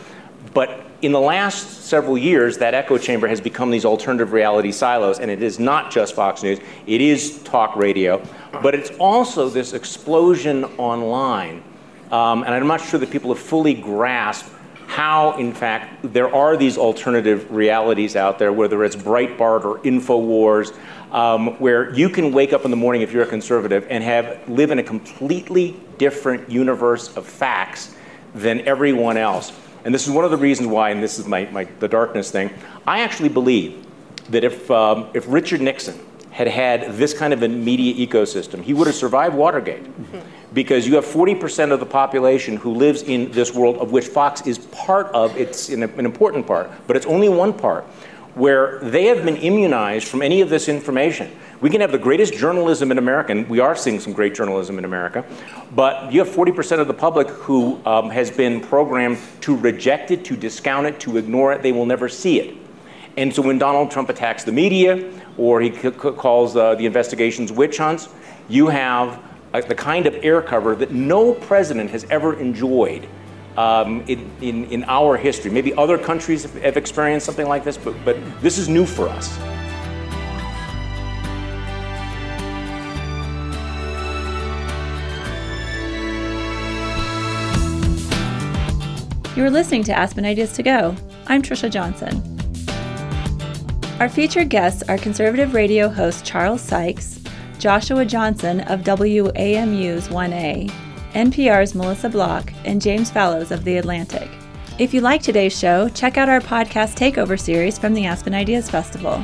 But 0.54 0.82
in 1.02 1.14
the 1.14 1.20
last 1.20 1.86
several 1.86 2.18
years, 2.18 2.58
that 2.58 2.74
echo 2.74 2.98
chamber 2.98 3.28
has 3.28 3.40
become 3.40 3.72
these 3.72 3.86
alternative 3.86 4.34
reality 4.34 4.72
silos, 4.72 5.20
and 5.20 5.32
it 5.32 5.42
is 5.42 5.60
not 5.60 5.92
just 5.92 6.14
Fox 6.14 6.44
News, 6.44 6.60
it 6.88 7.02
is 7.02 7.42
talk 7.44 7.76
radio, 7.76 8.22
but 8.62 8.76
it's 8.76 8.92
also 8.98 9.50
this 9.50 9.74
explosion 9.74 10.66
online. 10.78 11.64
Um, 12.12 12.44
and 12.44 12.54
I'm 12.54 12.68
not 12.68 12.82
sure 12.82 13.00
that 13.00 13.12
people 13.12 13.34
have 13.34 13.42
fully 13.42 13.74
grasped 13.74 14.50
how, 14.90 15.38
in 15.38 15.54
fact, 15.54 16.02
there 16.02 16.34
are 16.34 16.58
these 16.58 16.76
alternative 16.76 17.52
realities 17.52 18.16
out 18.16 18.40
there, 18.40 18.52
whether 18.52 18.84
it's 18.84 18.96
Breitbart 18.96 19.64
or 19.64 19.78
InfoWars, 19.82 20.76
um, 21.14 21.60
where 21.60 21.94
you 21.94 22.10
can 22.10 22.34
wake 22.34 22.54
up 22.54 22.66
in 22.66 22.72
the 22.72 22.78
morning 22.78 23.04
if 23.04 23.14
you're 23.14 23.22
a 23.22 23.28
conservative 23.28 23.86
and 23.92 24.04
have 24.04 24.50
live 24.50 24.72
in 24.72 24.80
a 24.80 24.84
completely 24.84 25.80
different 26.00 26.50
universe 26.50 27.16
of 27.16 27.28
facts 27.28 27.96
than 28.34 28.62
everyone 28.62 29.16
else. 29.16 29.54
And 29.86 29.94
this 29.94 30.08
is 30.08 30.12
one 30.12 30.26
of 30.26 30.32
the 30.32 30.38
reasons 30.38 30.68
why, 30.68 30.90
and 30.90 31.04
this 31.04 31.20
is 31.20 31.28
my, 31.28 31.46
my 31.52 31.66
the 31.80 31.88
darkness 31.88 32.32
thing. 32.32 32.50
I 32.88 33.02
actually 33.02 33.30
believe 33.30 33.86
that 34.30 34.44
if 34.44 34.72
um, 34.72 35.08
if 35.14 35.24
Richard 35.28 35.62
Nixon 35.62 36.00
had 36.40 36.48
had 36.48 36.94
this 36.94 37.14
kind 37.14 37.34
of 37.34 37.44
a 37.44 37.50
media 37.50 37.94
ecosystem, 38.08 38.64
he 38.64 38.74
would 38.74 38.88
have 38.88 38.96
survived 38.96 39.36
Watergate. 39.36 39.84
Because 40.54 40.88
you 40.88 40.96
have 40.96 41.06
40% 41.06 41.72
of 41.72 41.82
the 41.82 41.86
population 41.86 42.56
who 42.56 42.74
lives 42.74 43.04
in 43.04 43.30
this 43.32 43.54
world 43.54 43.76
of 43.78 43.92
which 43.92 44.08
Fox 44.08 44.48
is 44.48 44.58
part 44.58 45.08
of, 45.08 45.36
it's 45.36 45.68
an, 45.68 45.84
an 45.84 46.06
important 46.06 46.48
part, 46.48 46.72
but 46.88 46.96
it's 46.96 47.06
only 47.06 47.28
one 47.28 47.52
part, 47.52 47.84
where 48.36 48.80
they 48.80 49.08
have 49.08 49.26
been 49.26 49.36
immunized 49.36 50.08
from 50.08 50.22
any 50.22 50.40
of 50.40 50.50
this 50.50 50.70
information. 50.70 51.30
We 51.60 51.70
can 51.70 51.82
have 51.82 51.92
the 51.92 51.98
greatest 52.00 52.34
journalism 52.34 52.90
in 52.90 52.98
America, 52.98 53.34
and 53.34 53.48
we 53.50 53.60
are 53.60 53.76
seeing 53.76 54.00
some 54.00 54.14
great 54.14 54.34
journalism 54.34 54.80
in 54.80 54.86
America, 54.86 55.26
but 55.76 56.12
you 56.12 56.20
have 56.24 56.30
40% 56.34 56.80
of 56.80 56.88
the 56.88 56.94
public 56.94 57.28
who 57.28 57.86
um, 57.86 58.10
has 58.10 58.32
been 58.32 58.62
programmed 58.62 59.18
to 59.42 59.58
reject 59.58 60.10
it, 60.12 60.24
to 60.24 60.38
discount 60.38 60.88
it, 60.88 61.02
to 61.02 61.18
ignore 61.18 61.52
it. 61.52 61.64
They 61.64 61.74
will 61.74 61.86
never 61.86 62.08
see 62.08 62.40
it. 62.40 62.56
And 63.18 63.36
so 63.36 63.42
when 63.42 63.58
Donald 63.58 63.92
Trump 63.92 64.08
attacks 64.08 64.46
the 64.46 64.54
media 64.54 65.12
or 65.40 65.62
he 65.62 65.72
c- 65.74 65.82
c- 65.82 65.92
calls 65.92 66.56
uh, 66.56 66.76
the 66.76 66.86
investigations 66.86 67.52
witch 67.52 67.78
hunts, 67.78 68.10
you 68.50 68.68
have 68.68 69.24
uh, 69.54 69.62
the 69.62 69.74
kind 69.74 70.06
of 70.06 70.14
air 70.22 70.42
cover 70.42 70.76
that 70.76 70.92
no 70.92 71.34
president 71.34 71.90
has 71.90 72.04
ever 72.12 72.38
enjoyed 72.40 73.08
um, 73.58 74.02
in, 74.08 74.30
in, 74.42 74.66
in 74.66 74.84
our 74.84 75.18
history. 75.18 75.50
Maybe 75.50 75.74
other 75.74 75.98
countries 75.98 76.44
have, 76.44 76.62
have 76.62 76.78
experienced 76.78 77.26
something 77.26 77.48
like 77.48 77.64
this, 77.64 77.78
but, 77.78 77.96
but 78.04 78.18
this 78.42 78.58
is 78.58 78.68
new 78.68 78.86
for 78.86 79.08
us. 79.08 79.38
You 89.38 89.46
are 89.46 89.50
listening 89.50 89.86
to 89.86 89.94
Aspen 89.98 90.26
Ideas 90.26 90.52
to 90.54 90.64
Go. 90.64 90.96
I'm 91.28 91.42
Trisha 91.42 91.72
Johnson. 91.72 92.39
Our 94.00 94.08
featured 94.08 94.48
guests 94.48 94.82
are 94.84 94.98
conservative 94.98 95.54
radio 95.54 95.90
host 95.90 96.24
Charles 96.24 96.62
Sykes, 96.62 97.20
Joshua 97.58 98.06
Johnson 98.06 98.62
of 98.62 98.80
WAMU's 98.86 100.08
1A, 100.08 100.72
NPR's 101.12 101.76
Melissa 101.76 102.08
Block, 102.08 102.54
and 102.64 102.82
James 102.82 103.12
Fallows 103.12 103.52
of 103.52 103.66
The 103.66 103.76
Atlantic. 103.76 104.30
If 104.78 104.94
you 104.94 105.02
like 105.02 105.22
today's 105.22 105.60
show, 105.60 105.90
check 105.90 106.18
out 106.18 106.30
our 106.30 106.40
podcast 106.40 106.96
takeover 106.96 107.38
series 107.38 107.78
from 107.78 107.94
the 107.94 108.06
Aspen 108.06 108.34
Ideas 108.34 108.70
Festival. 108.70 109.22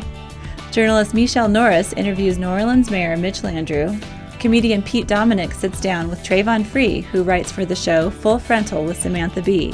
Journalist 0.71 1.13
Michele 1.13 1.47
Norris 1.47 1.93
interviews 1.93 2.38
New 2.38 2.49
Orleans 2.49 2.91
Mayor 2.91 3.15
Mitch 3.15 3.43
Landrieu. 3.43 3.97
Comedian 4.41 4.81
Pete 4.81 5.07
Dominick 5.07 5.53
sits 5.53 5.79
down 5.79 6.09
with 6.09 6.21
Travon 6.21 6.65
Free, 6.65 6.99
who 6.99 7.23
writes 7.23 7.49
for 7.49 7.63
the 7.63 7.77
show 7.77 8.09
Full 8.09 8.39
Frontal 8.39 8.83
with 8.83 9.01
Samantha 9.01 9.41
Bee. 9.41 9.73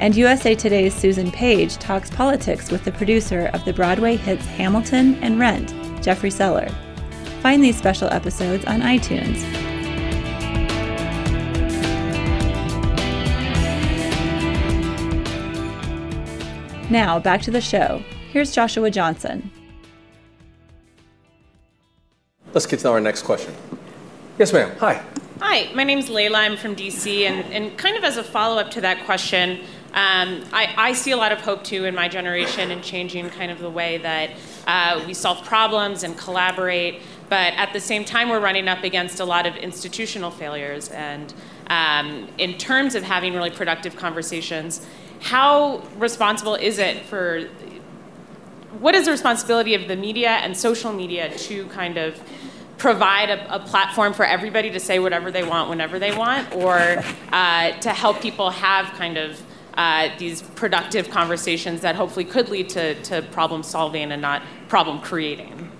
And 0.00 0.14
USA 0.14 0.54
Today's 0.54 0.94
Susan 0.94 1.32
Page 1.32 1.76
talks 1.76 2.08
politics 2.08 2.70
with 2.70 2.84
the 2.84 2.92
producer 2.92 3.50
of 3.52 3.64
the 3.64 3.72
Broadway 3.72 4.14
hits 4.14 4.46
Hamilton 4.46 5.16
and 5.16 5.40
Rent, 5.40 5.74
Jeffrey 6.00 6.30
Seller. 6.30 6.68
Find 7.42 7.64
these 7.64 7.76
special 7.76 8.08
episodes 8.10 8.64
on 8.66 8.80
iTunes. 8.80 9.42
Now, 16.90 17.18
back 17.18 17.42
to 17.42 17.50
the 17.50 17.60
show. 17.60 18.02
Here's 18.30 18.52
Joshua 18.52 18.92
Johnson. 18.92 19.50
Let's 22.54 22.66
get 22.66 22.78
to 22.80 22.90
our 22.90 23.00
next 23.00 23.22
question. 23.22 23.52
Yes, 24.38 24.52
ma'am. 24.52 24.76
Hi. 24.78 25.02
Hi, 25.40 25.72
my 25.74 25.84
name's 25.84 26.08
Layla. 26.08 26.36
I'm 26.36 26.56
from 26.56 26.74
DC, 26.74 27.22
and, 27.22 27.44
and 27.52 27.76
kind 27.78 27.96
of 27.96 28.04
as 28.04 28.16
a 28.16 28.24
follow 28.24 28.60
up 28.60 28.70
to 28.72 28.80
that 28.80 29.04
question, 29.04 29.60
um, 29.94 30.44
I, 30.52 30.74
I 30.76 30.92
see 30.92 31.12
a 31.12 31.16
lot 31.16 31.32
of 31.32 31.40
hope 31.40 31.64
too 31.64 31.86
in 31.86 31.94
my 31.94 32.08
generation 32.08 32.70
in 32.70 32.82
changing 32.82 33.30
kind 33.30 33.50
of 33.50 33.58
the 33.58 33.70
way 33.70 33.98
that 33.98 34.30
uh, 34.66 35.02
we 35.06 35.14
solve 35.14 35.44
problems 35.44 36.02
and 36.02 36.16
collaborate. 36.16 37.00
But 37.28 37.54
at 37.54 37.72
the 37.72 37.80
same 37.80 38.04
time, 38.04 38.28
we're 38.28 38.40
running 38.40 38.68
up 38.68 38.84
against 38.84 39.20
a 39.20 39.24
lot 39.24 39.46
of 39.46 39.56
institutional 39.56 40.30
failures. 40.30 40.90
And 40.90 41.32
um, 41.68 42.28
in 42.38 42.58
terms 42.58 42.94
of 42.94 43.02
having 43.02 43.34
really 43.34 43.50
productive 43.50 43.96
conversations, 43.96 44.86
how 45.20 45.82
responsible 45.96 46.54
is 46.54 46.78
it 46.78 47.04
for 47.06 47.48
what 48.80 48.94
is 48.94 49.06
the 49.06 49.10
responsibility 49.10 49.74
of 49.74 49.88
the 49.88 49.96
media 49.96 50.30
and 50.30 50.56
social 50.56 50.92
media 50.92 51.36
to 51.36 51.66
kind 51.68 51.96
of 51.96 52.20
provide 52.76 53.30
a, 53.30 53.54
a 53.54 53.58
platform 53.58 54.12
for 54.12 54.24
everybody 54.24 54.70
to 54.70 54.78
say 54.78 54.98
whatever 54.98 55.30
they 55.30 55.42
want 55.42 55.68
whenever 55.68 55.98
they 55.98 56.16
want, 56.16 56.54
or 56.54 57.02
uh, 57.32 57.72
to 57.80 57.90
help 57.90 58.20
people 58.20 58.50
have 58.50 58.86
kind 58.96 59.16
of 59.16 59.42
uh, 59.78 60.10
these 60.18 60.42
productive 60.42 61.08
conversations 61.08 61.80
that 61.80 61.94
hopefully 61.94 62.24
could 62.24 62.48
lead 62.48 62.68
to, 62.68 63.00
to 63.04 63.22
problem 63.22 63.62
solving 63.62 64.12
and 64.12 64.20
not 64.20 64.42
problem 64.68 65.00
creating? 65.00 65.70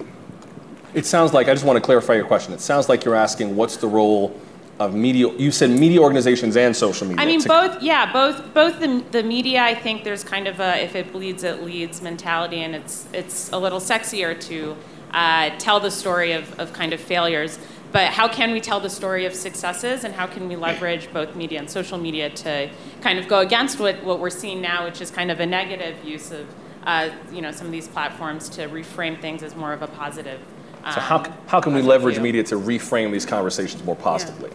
It 0.95 1.05
sounds 1.05 1.35
like, 1.35 1.49
I 1.49 1.53
just 1.53 1.65
want 1.65 1.77
to 1.77 1.81
clarify 1.81 2.15
your 2.15 2.25
question. 2.25 2.55
It 2.55 2.61
sounds 2.61 2.89
like 2.89 3.05
you're 3.05 3.17
asking 3.17 3.57
what's 3.57 3.77
the 3.77 3.89
role 3.89 4.41
of 4.79 4.95
media, 4.95 5.29
you 5.33 5.51
said 5.51 5.71
media 5.71 6.01
organizations 6.01 6.57
and 6.57 6.75
social 6.75 7.09
media. 7.09 7.23
I 7.23 7.27
mean, 7.27 7.43
both. 7.43 7.83
Yeah, 7.83 8.11
both. 8.13 8.55
Both 8.55 8.79
the, 8.79 9.05
the 9.11 9.25
media. 9.25 9.63
I 9.63 9.75
think 9.75 10.05
there's 10.05 10.23
kind 10.23 10.47
of 10.47 10.61
a 10.61 10.81
if 10.83 10.95
it 10.95 11.13
bleeds, 11.13 11.43
it 11.43 11.65
leads 11.65 12.01
mentality, 12.01 12.59
and 12.59 12.77
it's 12.77 13.09
it's 13.13 13.51
a 13.53 13.59
little 13.59 13.81
sexier 13.81 14.41
to 14.43 14.77
uh, 15.11 15.51
tell 15.59 15.81
the 15.81 15.91
story 15.91 16.33
of, 16.33 16.59
of 16.61 16.73
kind 16.73 16.93
of 16.93 17.01
failures. 17.01 17.59
But 17.91 18.13
how 18.13 18.29
can 18.29 18.53
we 18.53 18.61
tell 18.61 18.81
the 18.81 18.91
story 18.91 19.25
of 19.25 19.35
successes, 19.35 20.05
and 20.05 20.15
how 20.15 20.27
can 20.27 20.49
we 20.49 20.57
leverage 20.57 21.11
both 21.13 21.35
media 21.35 21.59
and 21.59 21.71
social 21.71 21.97
media 21.97 22.29
to 22.31 22.71
kind 23.01 23.19
of 23.19 23.29
go 23.29 23.41
against 23.41 23.81
what, 23.81 24.03
what 24.05 24.21
we're 24.21 24.31
seeing 24.31 24.61
now, 24.61 24.85
which 24.85 25.01
is 25.01 25.11
kind 25.11 25.31
of 25.31 25.41
a 25.41 25.47
negative 25.47 26.05
use 26.05 26.31
of 26.31 26.47
uh, 26.85 27.11
you 27.33 27.43
know 27.43 27.51
some 27.51 27.67
of 27.67 27.73
these 27.73 27.89
platforms 27.89 28.49
to 28.49 28.69
reframe 28.69 29.21
things 29.21 29.43
as 29.43 29.55
more 29.57 29.73
of 29.73 29.83
a 29.83 29.87
positive. 29.87 30.41
So 30.95 31.01
how, 31.01 31.19
um, 31.19 31.33
how 31.47 31.61
can 31.61 31.75
we 31.75 31.83
leverage 31.83 32.15
view. 32.15 32.23
media 32.23 32.43
to 32.45 32.55
reframe 32.55 33.11
these 33.13 33.27
conversations 33.27 33.85
more 33.85 33.97
positively? 33.97 34.51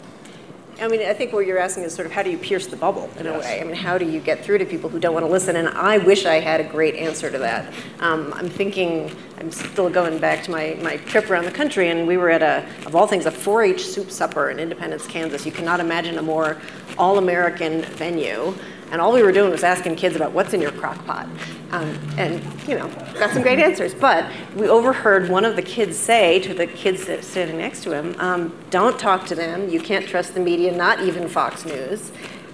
I 0.80 0.88
mean, 0.88 1.02
I 1.02 1.14
think 1.14 1.34
what 1.34 1.46
you're 1.46 1.60
asking 1.60 1.84
is 1.84 1.94
sort 1.94 2.06
of 2.06 2.12
how 2.12 2.24
do 2.24 2.32
you 2.32 2.38
pierce 2.38 2.68
the 2.68 2.76
bubble 2.76 3.10
in 3.18 3.28
a 3.28 3.38
way? 3.38 3.62
I 3.62 3.64
mean, 3.64 3.76
how 3.76 3.98
do 3.98 4.06
you 4.06 4.20
get 4.20 4.44
through 4.44 4.58
to 4.58 4.66
people 4.66 4.90
who 4.90 5.00
don't 5.00 5.14
want 5.14 5.26
to 5.26 5.32
listen? 5.32 5.56
And 5.56 5.70
I 5.70 6.00
wish 6.00 6.26
I 6.26 6.40
had 6.40 6.60
a 6.60 6.64
great 6.64 6.96
answer 6.96 7.30
to 7.30 7.38
that. 7.38 7.72
Um, 8.00 8.34
I'm 8.36 8.50
thinking, 8.50 9.12
I'm 9.40 9.52
still 9.52 9.90
going 9.90 10.18
back 10.18 10.44
to 10.46 10.52
my, 10.52 10.78
my 10.82 10.98
trip 10.98 11.30
around 11.30 11.46
the 11.46 11.52
country, 11.52 11.90
and 11.90 12.08
we 12.08 12.18
were 12.18 12.30
at 12.30 12.42
a, 12.42 12.68
of 12.86 12.96
all 12.96 13.08
things, 13.08 13.26
a 13.26 13.32
4 13.32 13.64
H 13.64 13.86
soup 13.86 14.10
supper 14.10 14.50
in 14.50 14.60
Independence, 14.60 15.06
Kansas. 15.06 15.46
You 15.46 15.52
cannot 15.52 15.80
imagine 15.80 16.18
a 16.18 16.24
more 16.24 16.58
all 16.98 17.18
American 17.18 17.84
venue. 17.84 18.56
And 18.94 19.02
all 19.02 19.12
we 19.12 19.24
were 19.24 19.32
doing 19.32 19.50
was 19.50 19.64
asking 19.64 19.96
kids 19.96 20.16
about 20.16 20.34
what's 20.34 20.54
in 20.54 20.62
your 20.62 20.72
crock 20.72 21.04
pot. 21.08 21.28
Um, 21.72 22.00
and, 22.16 22.40
you 22.68 22.78
know, 22.78 22.88
got 23.18 23.32
some 23.32 23.42
great 23.42 23.58
answers. 23.58 23.96
But 23.96 24.32
we 24.56 24.70
overheard 24.70 25.30
one 25.30 25.46
of 25.46 25.56
the 25.56 25.64
kids 25.64 25.98
say 25.98 26.40
to 26.42 26.54
the 26.54 26.68
kids 26.68 27.08
that 27.08 27.24
standing 27.24 27.58
next 27.58 27.82
to 27.86 27.92
him, 27.92 28.16
um, 28.20 28.56
don't 28.70 29.00
talk 29.00 29.26
to 29.26 29.36
them. 29.36 29.68
You 29.68 29.82
can't 29.82 30.08
trust 30.08 30.36
the 30.36 30.40
media, 30.40 30.72
not 30.72 31.02
even 31.02 31.28
Fox 31.28 31.66
News. 31.66 32.12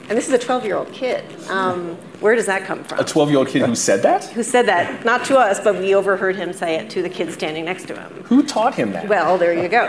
And 0.07 0.17
this 0.17 0.29
is 0.29 0.33
a 0.33 0.37
12 0.37 0.63
year 0.63 0.77
old 0.77 0.93
kid. 0.93 1.25
Um, 1.49 1.97
where 2.21 2.35
does 2.35 2.45
that 2.45 2.63
come 2.63 2.85
from? 2.85 2.99
A 2.99 3.03
12 3.03 3.29
year 3.29 3.39
old 3.39 3.49
kid 3.49 3.63
who 3.63 3.75
said 3.75 4.01
that? 4.03 4.23
Who 4.29 4.41
said 4.41 4.65
that? 4.67 5.03
Not 5.03 5.25
to 5.25 5.37
us, 5.37 5.59
but 5.59 5.75
we 5.77 5.93
overheard 5.93 6.37
him 6.37 6.53
say 6.53 6.75
it 6.75 6.89
to 6.91 7.01
the 7.01 7.09
kids 7.09 7.33
standing 7.33 7.65
next 7.65 7.85
to 7.87 7.99
him. 7.99 8.23
Who 8.23 8.43
taught 8.43 8.75
him 8.75 8.93
that? 8.93 9.09
Well, 9.09 9.37
there 9.37 9.53
you 9.53 9.67
go. 9.67 9.83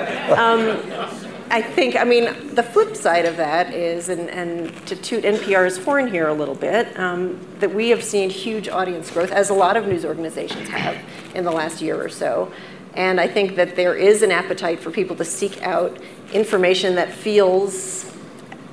I 1.51 1.61
think, 1.61 1.97
I 1.97 2.05
mean, 2.05 2.55
the 2.55 2.63
flip 2.63 2.95
side 2.95 3.27
of 3.27 3.37
that 3.37 3.75
is, 3.75 4.09
and, 4.09 4.31
and 4.31 4.87
to 4.87 4.95
toot 4.95 5.25
NPR's 5.25 5.83
horn 5.85 6.07
here 6.07 6.29
a 6.29 6.33
little 6.33 6.55
bit, 6.55 6.97
um, 6.97 7.41
that 7.59 7.75
we 7.75 7.89
have 7.89 8.05
seen 8.05 8.31
huge 8.31 8.69
audience 8.69 9.11
growth, 9.11 9.33
as 9.33 9.51
a 9.51 9.55
lot 9.55 9.77
of 9.77 9.89
news 9.89 10.05
organizations 10.05 10.69
have 10.69 10.97
in 11.35 11.45
the 11.45 11.51
last 11.51 11.83
year 11.83 12.01
or 12.01 12.09
so. 12.09 12.53
And 12.95 13.21
I 13.21 13.27
think 13.27 13.57
that 13.57 13.75
there 13.75 13.97
is 13.97 14.23
an 14.23 14.31
appetite 14.31 14.79
for 14.79 14.93
people 14.93 15.17
to 15.17 15.25
seek 15.25 15.61
out 15.63 15.99
information 16.33 16.95
that 16.95 17.13
feels 17.13 18.07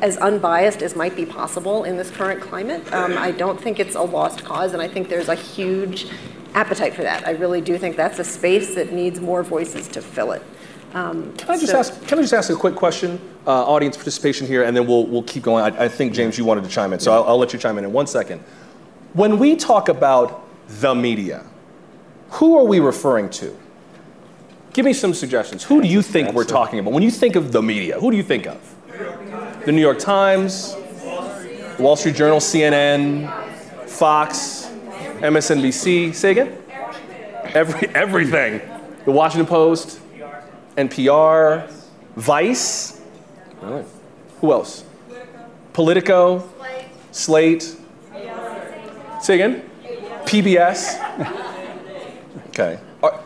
as 0.01 0.17
unbiased 0.17 0.83
as 0.83 0.95
might 0.95 1.15
be 1.15 1.25
possible 1.25 1.83
in 1.83 1.97
this 1.97 2.11
current 2.11 2.41
climate. 2.41 2.93
Um, 2.93 3.17
I 3.17 3.31
don't 3.31 3.59
think 3.59 3.79
it's 3.79 3.95
a 3.95 4.01
lost 4.01 4.43
cause, 4.43 4.73
and 4.73 4.81
I 4.83 4.87
think 4.87 5.09
there's 5.09 5.29
a 5.29 5.35
huge 5.35 6.07
appetite 6.53 6.93
for 6.93 7.01
that. 7.01 7.27
I 7.27 7.31
really 7.31 7.61
do 7.61 7.77
think 7.79 7.95
that's 7.95 8.19
a 8.19 8.23
space 8.23 8.75
that 8.75 8.93
needs 8.93 9.19
more 9.19 9.41
voices 9.41 9.87
to 9.89 10.01
fill 10.01 10.33
it. 10.33 10.43
Um, 10.97 11.31
can 11.33 11.51
I 11.51 11.57
just 11.57 11.71
so, 11.71 11.77
ask? 11.77 12.07
Can 12.07 12.17
I 12.17 12.21
just 12.21 12.33
ask 12.33 12.49
a 12.49 12.55
quick 12.55 12.73
question? 12.73 13.21
Uh, 13.45 13.51
audience 13.65 13.95
participation 13.95 14.47
here, 14.47 14.63
and 14.63 14.75
then 14.75 14.87
we'll 14.87 15.05
we'll 15.05 15.23
keep 15.23 15.43
going. 15.43 15.63
I, 15.63 15.85
I 15.85 15.87
think 15.87 16.13
James, 16.13 16.37
you 16.37 16.45
wanted 16.45 16.63
to 16.63 16.69
chime 16.71 16.91
in, 16.91 16.99
so 16.99 17.11
I'll, 17.11 17.23
I'll 17.25 17.37
let 17.37 17.53
you 17.53 17.59
chime 17.59 17.77
in 17.77 17.83
in 17.83 17.93
one 17.93 18.07
second. 18.07 18.39
When 19.13 19.37
we 19.37 19.55
talk 19.55 19.89
about 19.89 20.43
the 20.67 20.95
media, 20.95 21.45
who 22.31 22.57
are 22.57 22.63
we 22.63 22.79
referring 22.79 23.29
to? 23.41 23.55
Give 24.73 24.85
me 24.85 24.93
some 24.93 25.13
suggestions. 25.13 25.63
Who 25.63 25.81
do 25.81 25.87
you 25.87 26.01
think 26.01 26.33
we're 26.33 26.43
talking 26.43 26.79
about? 26.79 26.93
When 26.93 27.03
you 27.03 27.11
think 27.11 27.35
of 27.35 27.51
the 27.51 27.61
media, 27.61 27.99
who 27.99 28.09
do 28.09 28.17
you 28.17 28.23
think 28.23 28.47
of? 28.47 28.75
The 29.65 29.71
New 29.71 29.81
York 29.81 29.99
Times, 29.99 30.75
Wall 31.79 31.95
Street 31.95 32.15
Journal, 32.15 32.39
CNN, 32.39 33.31
Fox, 33.87 34.69
MSNBC. 35.19 36.13
Say 36.13 36.31
again? 36.31 36.57
Every, 37.53 37.87
everything. 37.89 38.61
The 39.05 39.11
Washington 39.11 39.47
Post, 39.47 39.99
NPR, 40.77 41.71
Vice. 42.15 43.01
Really? 43.61 43.83
Who 44.41 44.51
else? 44.51 44.83
Politico, 45.73 46.47
Slate. 47.11 47.75
Say 49.21 49.35
again? 49.35 49.69
PBS. 50.25 51.03
Okay. 52.49 52.79
Are, 53.01 53.19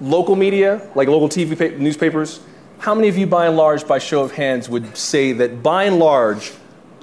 local 0.00 0.36
media, 0.36 0.88
like 0.94 1.08
local 1.08 1.28
TV 1.28 1.78
newspapers, 1.78 2.40
how 2.78 2.94
many 2.94 3.08
of 3.08 3.18
you, 3.18 3.26
by 3.26 3.46
and 3.46 3.56
large, 3.56 3.86
by 3.86 3.98
show 3.98 4.22
of 4.22 4.32
hands, 4.32 4.68
would 4.68 4.96
say 4.96 5.32
that 5.32 5.62
by 5.62 5.84
and 5.84 5.98
large, 5.98 6.52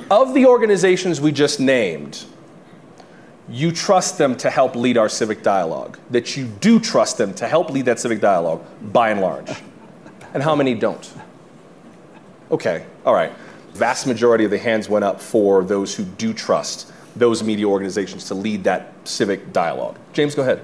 of 0.09 0.33
the 0.33 0.45
organizations 0.45 1.19
we 1.19 1.31
just 1.31 1.59
named, 1.59 2.25
you 3.49 3.71
trust 3.71 4.17
them 4.17 4.35
to 4.37 4.49
help 4.49 4.75
lead 4.75 4.97
our 4.97 5.09
civic 5.09 5.43
dialogue, 5.43 5.99
that 6.09 6.35
you 6.35 6.45
do 6.45 6.79
trust 6.79 7.17
them 7.17 7.33
to 7.35 7.47
help 7.47 7.69
lead 7.69 7.85
that 7.85 7.99
civic 7.99 8.19
dialogue, 8.19 8.63
by 8.81 9.09
and 9.09 9.21
large. 9.21 9.51
And 10.33 10.41
how 10.41 10.55
many 10.55 10.73
don't? 10.73 11.13
Okay, 12.51 12.85
all 13.05 13.13
right. 13.13 13.31
Vast 13.73 14.07
majority 14.07 14.45
of 14.45 14.51
the 14.51 14.57
hands 14.57 14.89
went 14.89 15.05
up 15.05 15.21
for 15.21 15.63
those 15.63 15.95
who 15.95 16.03
do 16.03 16.33
trust 16.33 16.91
those 17.15 17.43
media 17.43 17.65
organizations 17.65 18.25
to 18.25 18.33
lead 18.33 18.63
that 18.65 18.93
civic 19.05 19.53
dialogue. 19.53 19.97
James, 20.13 20.35
go 20.35 20.41
ahead. 20.41 20.61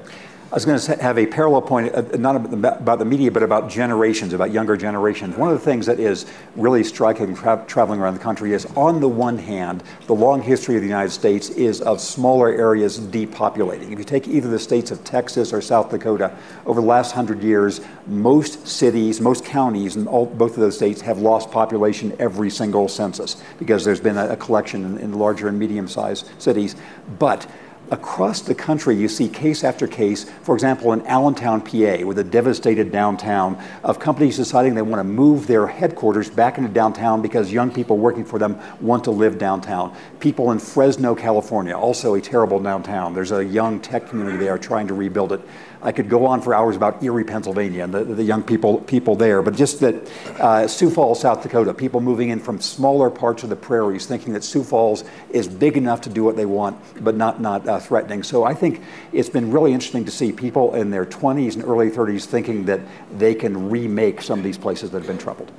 I 0.51 0.55
was 0.55 0.65
going 0.65 0.77
to 0.77 1.01
have 1.01 1.17
a 1.17 1.25
parallel 1.25 1.61
point, 1.61 1.95
uh, 1.95 2.01
not 2.17 2.35
about 2.35 2.99
the 2.99 3.05
media, 3.05 3.31
but 3.31 3.41
about 3.41 3.69
generations, 3.69 4.33
about 4.33 4.51
younger 4.51 4.75
generations. 4.75 5.37
One 5.37 5.49
of 5.49 5.57
the 5.57 5.63
things 5.63 5.85
that 5.85 5.97
is 5.97 6.25
really 6.57 6.83
striking 6.83 7.33
tra- 7.33 7.63
traveling 7.69 8.01
around 8.01 8.15
the 8.15 8.19
country 8.19 8.51
is, 8.51 8.65
on 8.75 8.99
the 8.99 9.07
one 9.07 9.37
hand, 9.37 9.81
the 10.07 10.13
long 10.13 10.41
history 10.41 10.75
of 10.75 10.81
the 10.81 10.89
United 10.89 11.11
States 11.11 11.47
is 11.51 11.79
of 11.79 12.01
smaller 12.01 12.49
areas 12.49 12.99
depopulating. 12.99 13.93
If 13.93 13.99
you 13.99 14.03
take 14.03 14.27
either 14.27 14.49
the 14.49 14.59
states 14.59 14.91
of 14.91 15.01
Texas 15.05 15.53
or 15.53 15.61
South 15.61 15.89
Dakota, 15.89 16.35
over 16.65 16.81
the 16.81 16.87
last 16.87 17.13
hundred 17.13 17.41
years, 17.41 17.79
most 18.05 18.67
cities, 18.67 19.21
most 19.21 19.45
counties 19.45 19.95
in 19.95 20.05
all, 20.05 20.25
both 20.25 20.55
of 20.55 20.59
those 20.59 20.75
states 20.75 20.99
have 20.99 21.19
lost 21.19 21.49
population 21.49 22.13
every 22.19 22.49
single 22.49 22.89
census 22.89 23.41
because 23.57 23.85
there's 23.85 24.01
been 24.01 24.17
a, 24.17 24.31
a 24.31 24.35
collection 24.35 24.83
in, 24.83 24.97
in 24.97 25.13
larger 25.13 25.47
and 25.47 25.57
medium-sized 25.57 26.29
cities. 26.41 26.75
But 27.19 27.47
across 27.91 28.39
the 28.39 28.55
country, 28.55 28.95
you 28.95 29.09
see 29.09 29.27
case 29.27 29.63
after 29.63 29.85
case, 29.85 30.23
for 30.43 30.55
example, 30.55 30.93
in 30.93 31.05
Allentown, 31.05 31.61
PA, 31.61 32.05
with 32.05 32.17
a 32.19 32.23
devastated 32.23 32.91
downtown, 32.91 33.61
of 33.83 33.99
companies 33.99 34.37
deciding 34.37 34.73
they 34.73 34.81
want 34.81 34.99
to 34.99 35.03
move 35.03 35.45
their 35.45 35.67
headquarters 35.67 36.29
back 36.29 36.57
into 36.57 36.69
downtown 36.69 37.21
because 37.21 37.51
young 37.51 37.69
people 37.69 37.97
working 37.97 38.23
for 38.23 38.39
them 38.39 38.57
want 38.79 39.03
to 39.03 39.11
live 39.11 39.37
downtown. 39.37 39.93
People 40.21 40.51
in 40.51 40.59
Fresno, 40.59 41.13
California, 41.13 41.77
also 41.77 42.15
a 42.15 42.21
terrible 42.21 42.59
downtown. 42.59 43.13
There's 43.13 43.33
a 43.33 43.43
young 43.43 43.81
tech 43.81 44.07
community 44.07 44.37
there 44.37 44.57
trying 44.57 44.87
to 44.87 44.93
rebuild 44.93 45.33
it. 45.33 45.41
I 45.83 45.91
could 45.91 46.09
go 46.09 46.25
on 46.25 46.41
for 46.41 46.53
hours 46.53 46.75
about 46.75 47.01
Erie, 47.03 47.23
Pennsylvania, 47.23 47.83
and 47.83 47.93
the, 47.93 48.03
the 48.03 48.23
young 48.23 48.43
people 48.43 48.81
people 48.81 49.15
there. 49.15 49.41
But 49.41 49.55
just 49.55 49.79
that 49.79 49.95
uh, 50.39 50.67
Sioux 50.67 50.89
Falls, 50.89 51.19
South 51.19 51.41
Dakota, 51.41 51.73
people 51.73 52.01
moving 52.01 52.29
in 52.29 52.39
from 52.39 52.61
smaller 52.61 53.09
parts 53.09 53.43
of 53.43 53.49
the 53.49 53.55
prairies, 53.55 54.05
thinking 54.05 54.33
that 54.33 54.43
Sioux 54.43 54.63
Falls 54.63 55.03
is 55.29 55.47
big 55.47 55.77
enough 55.77 56.01
to 56.01 56.09
do 56.09 56.23
what 56.23 56.35
they 56.35 56.45
want, 56.45 56.77
but 57.03 57.15
not 57.15 57.41
not 57.41 57.67
uh, 57.67 57.79
threatening. 57.79 58.23
So 58.23 58.43
I 58.43 58.53
think 58.53 58.81
it's 59.11 59.29
been 59.29 59.51
really 59.51 59.73
interesting 59.73 60.05
to 60.05 60.11
see 60.11 60.31
people 60.31 60.75
in 60.75 60.91
their 60.91 61.05
20s 61.05 61.55
and 61.55 61.63
early 61.63 61.89
30s 61.89 62.25
thinking 62.25 62.65
that 62.65 62.81
they 63.17 63.33
can 63.33 63.69
remake 63.69 64.21
some 64.21 64.39
of 64.39 64.43
these 64.43 64.57
places 64.57 64.91
that 64.91 64.99
have 64.99 65.07
been 65.07 65.17
troubled. 65.17 65.51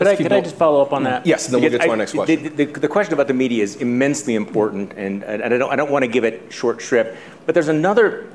Could, 0.00 0.06
I, 0.06 0.16
could 0.16 0.32
I, 0.32 0.40
just 0.40 0.56
follow 0.56 0.80
up 0.80 0.94
on 0.94 1.04
that? 1.04 1.26
Yes, 1.26 1.46
then 1.46 1.60
we'll 1.60 1.68
get 1.68 1.78
to 1.78 1.86
I, 1.86 1.90
our 1.90 1.96
next 1.96 2.14
question. 2.14 2.42
The, 2.42 2.64
the, 2.64 2.80
the, 2.80 2.88
question 2.88 3.12
about 3.12 3.28
the 3.28 3.34
media 3.34 3.62
is 3.62 3.76
immensely 3.76 4.34
important, 4.34 4.94
and, 4.96 5.22
and 5.24 5.42
I, 5.42 5.48
don't, 5.58 5.70
I 5.70 5.76
don't 5.76 5.90
want 5.90 6.04
to 6.04 6.10
give 6.10 6.24
it 6.24 6.50
short 6.50 6.80
shrift. 6.80 7.18
But 7.44 7.54
there's 7.54 7.68
another 7.68 8.26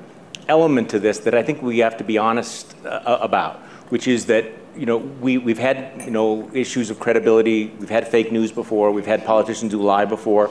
element 0.48 0.90
to 0.90 1.00
this 1.00 1.20
that 1.20 1.34
I 1.34 1.44
think 1.44 1.62
we 1.62 1.80
have 1.80 1.98
to 1.98 2.04
be 2.04 2.18
honest 2.18 2.76
uh, 2.86 3.18
about, 3.22 3.60
which 3.90 4.08
is 4.08 4.26
that 4.28 4.46
you 4.76 4.86
know 4.86 4.98
we, 4.98 5.38
we've 5.38 5.58
had 5.58 6.02
you 6.04 6.12
know 6.12 6.50
issues 6.54 6.90
of 6.90 7.00
credibility. 7.00 7.68
We've 7.80 7.90
had 7.90 8.08
fake 8.08 8.32
news 8.32 8.52
before. 8.52 8.92
We've 8.92 9.06
had 9.06 9.26
politicians 9.26 9.72
who 9.72 9.82
lie 9.82 10.06
before. 10.06 10.50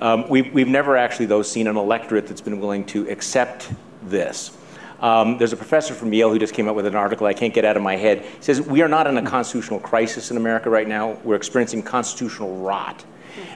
Um, 0.00 0.28
we, 0.28 0.42
we've 0.42 0.68
never 0.68 0.96
actually 0.96 1.26
though 1.26 1.42
seen 1.42 1.66
an 1.66 1.76
electorate 1.76 2.26
that's 2.26 2.40
been 2.40 2.60
willing 2.60 2.84
to 2.86 3.08
accept 3.08 3.70
this. 4.02 4.56
Um, 5.00 5.36
there's 5.36 5.52
a 5.52 5.56
professor 5.56 5.94
from 5.94 6.12
Yale 6.12 6.30
who 6.30 6.38
just 6.38 6.54
came 6.54 6.68
out 6.68 6.76
with 6.76 6.86
an 6.86 6.94
article 6.94 7.26
I 7.26 7.32
can't 7.32 7.52
get 7.52 7.64
out 7.64 7.76
of 7.76 7.82
my 7.82 7.96
head. 7.96 8.22
He 8.22 8.42
says 8.42 8.60
we 8.62 8.82
are 8.82 8.88
not 8.88 9.06
in 9.06 9.16
a 9.18 9.22
constitutional 9.22 9.80
crisis 9.80 10.30
in 10.30 10.36
America 10.36 10.70
right 10.70 10.86
now. 10.86 11.18
We're 11.24 11.34
experiencing 11.34 11.82
constitutional 11.82 12.56
rot. 12.58 13.04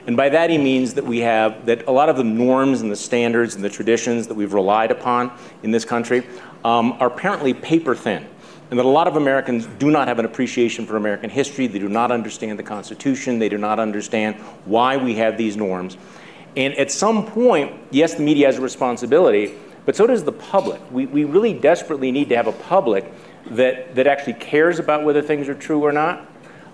And 0.06 0.16
by 0.16 0.28
that 0.28 0.50
he 0.50 0.58
means 0.58 0.94
that 0.94 1.04
we 1.04 1.18
have 1.20 1.66
that 1.66 1.86
a 1.86 1.92
lot 1.92 2.08
of 2.08 2.16
the 2.16 2.24
norms 2.24 2.80
and 2.80 2.90
the 2.90 2.96
standards 2.96 3.54
and 3.54 3.64
the 3.64 3.70
traditions 3.70 4.26
that 4.28 4.34
we've 4.34 4.52
relied 4.52 4.90
upon 4.90 5.32
in 5.62 5.70
this 5.70 5.84
country 5.84 6.26
um, 6.64 6.92
are 7.00 7.08
apparently 7.08 7.54
paper 7.54 7.94
thin. 7.94 8.26
And 8.70 8.78
that 8.78 8.86
a 8.86 8.88
lot 8.88 9.06
of 9.06 9.16
Americans 9.16 9.66
do 9.78 9.90
not 9.90 10.08
have 10.08 10.18
an 10.18 10.24
appreciation 10.24 10.86
for 10.86 10.96
American 10.96 11.30
history. 11.30 11.68
They 11.68 11.78
do 11.78 11.88
not 11.88 12.10
understand 12.10 12.58
the 12.58 12.64
Constitution. 12.64 13.38
They 13.38 13.48
do 13.48 13.58
not 13.58 13.78
understand 13.78 14.36
why 14.64 14.96
we 14.96 15.14
have 15.14 15.36
these 15.36 15.56
norms. 15.56 15.96
And 16.56 16.74
at 16.74 16.90
some 16.90 17.26
point, 17.26 17.72
yes, 17.90 18.14
the 18.14 18.22
media 18.22 18.46
has 18.46 18.58
a 18.58 18.62
responsibility, 18.62 19.54
but 19.84 19.94
so 19.94 20.06
does 20.06 20.24
the 20.24 20.32
public. 20.32 20.80
We, 20.90 21.06
we 21.06 21.24
really 21.24 21.52
desperately 21.52 22.10
need 22.10 22.28
to 22.30 22.36
have 22.36 22.48
a 22.48 22.52
public 22.52 23.12
that, 23.50 23.94
that 23.94 24.06
actually 24.06 24.34
cares 24.34 24.78
about 24.78 25.04
whether 25.04 25.22
things 25.22 25.48
are 25.48 25.54
true 25.54 25.84
or 25.84 25.92
not, 25.92 26.26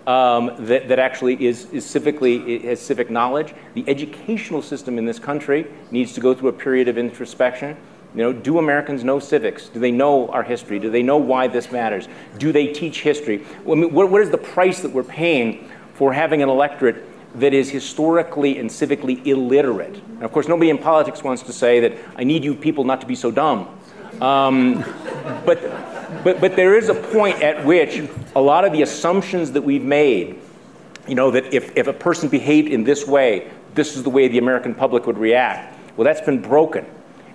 um, 0.07 0.55
that, 0.67 0.89
that 0.89 0.99
actually 0.99 1.45
is, 1.45 1.67
is 1.71 1.85
civically, 1.85 2.63
has 2.65 2.81
civic 2.81 3.11
knowledge. 3.11 3.55
The 3.75 3.85
educational 3.89 4.63
system 4.63 4.99
in 4.99 5.05
this 5.05 5.19
country 5.19 5.67
needs 5.91 6.13
to 6.15 6.21
go 6.21 6.35
through 6.35 6.49
a 6.49 6.53
period 6.53 6.89
of 6.89 6.99
introspection. 6.99 7.77
You 8.15 8.23
know, 8.23 8.33
do 8.33 8.59
Americans 8.59 9.05
know 9.05 9.19
civics? 9.19 9.69
Do 9.69 9.81
they 9.81 9.91
know 9.91 10.29
our 10.29 10.43
history? 10.43 10.79
Do 10.79 10.91
they 10.91 11.03
know 11.03 11.17
why 11.17 11.47
this 11.47 11.73
matters? 11.73 12.09
Do 12.39 12.53
they 12.53 12.67
teach 12.67 13.01
history? 13.01 13.47
I 13.61 13.75
mean, 13.75 13.93
what, 13.93 14.11
what 14.11 14.21
is 14.21 14.31
the 14.31 14.39
price 14.39 14.81
that 14.83 14.91
we're 14.91 15.03
paying 15.03 15.71
for 15.95 16.13
having 16.13 16.43
an 16.43 16.51
electorate 16.51 17.05
that 17.41 17.55
is 17.55 17.71
historically 17.71 18.59
and 18.59 18.69
civically 18.69 19.27
illiterate? 19.27 19.95
And 19.95 20.25
of 20.25 20.33
course, 20.33 20.47
nobody 20.47 20.69
in 20.69 20.77
politics 20.77 21.23
wants 21.23 21.43
to 21.45 21.53
say 21.53 21.81
that 21.81 21.95
I 22.17 22.25
need 22.25 22.45
you 22.45 22.55
people 22.55 22.85
not 22.85 23.01
to 23.01 23.07
be 23.07 23.15
so 23.15 23.31
dumb. 23.31 23.69
Um, 24.21 24.85
but 25.47 25.59
but, 26.25 26.41
but 26.41 26.57
there 26.57 26.77
is 26.77 26.89
a 26.89 26.95
point 26.95 27.43
at 27.43 27.65
which 27.65 28.03
a 28.37 28.41
lot 28.41 28.65
of 28.65 28.73
the 28.73 28.83
assumptions 28.83 29.53
that 29.53 29.63
we've 29.63 29.85
made, 29.85 30.39
you 31.09 31.15
know, 31.15 31.31
that 31.31 31.53
if, 31.53 31.77
if 31.77 31.87
a 31.87 31.93
person 31.93 32.29
behaved 32.29 32.69
in 32.69 32.85
this 32.85 33.07
way, 33.07 33.51
this 33.75 33.97
is 33.97 34.03
the 34.03 34.11
way 34.11 34.29
the 34.29 34.39
American 34.39 34.75
public 34.75 35.07
would 35.07 35.19
react. 35.19 35.79
Well, 35.97 36.05
that's 36.05 36.21
been 36.21 36.41
broken. 36.41 36.87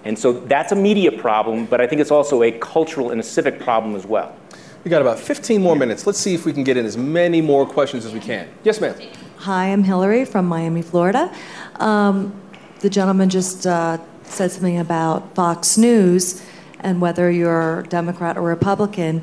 And 0.05 0.17
so 0.17 0.31
that's 0.31 0.71
a 0.71 0.75
media 0.75 1.11
problem, 1.11 1.65
but 1.65 1.81
I 1.81 1.87
think 1.87 1.99
it's 1.99 2.11
also 2.11 2.43
a 2.43 2.51
cultural 2.51 3.11
and 3.11 3.19
a 3.19 3.23
civic 3.23 3.59
problem 3.59 3.95
as 3.95 4.05
well. 4.05 4.35
We 4.83 4.89
got 4.89 5.01
about 5.01 5.19
15 5.19 5.61
more 5.61 5.75
minutes. 5.75 6.07
Let's 6.07 6.19
see 6.19 6.33
if 6.33 6.45
we 6.45 6.53
can 6.53 6.63
get 6.63 6.77
in 6.77 6.85
as 6.85 6.95
many 6.95 7.41
more 7.41 7.65
questions 7.65 8.05
as 8.05 8.13
we 8.13 8.21
can. 8.21 8.47
Yes, 8.63 8.79
ma'am. 8.79 8.95
Hi, 9.39 9.65
I'm 9.65 9.83
Hillary 9.83 10.23
from 10.23 10.45
Miami, 10.45 10.81
Florida. 10.81 11.33
Um, 11.75 12.33
the 12.79 12.89
gentleman 12.89 13.29
just 13.29 13.67
uh, 13.67 13.97
said 14.23 14.51
something 14.51 14.77
about 14.77 15.35
Fox 15.35 15.77
News 15.77 16.41
and 16.87 17.01
whether 17.01 17.29
you're 17.29 17.83
Democrat 17.83 18.37
or 18.37 18.43
Republican. 18.43 19.21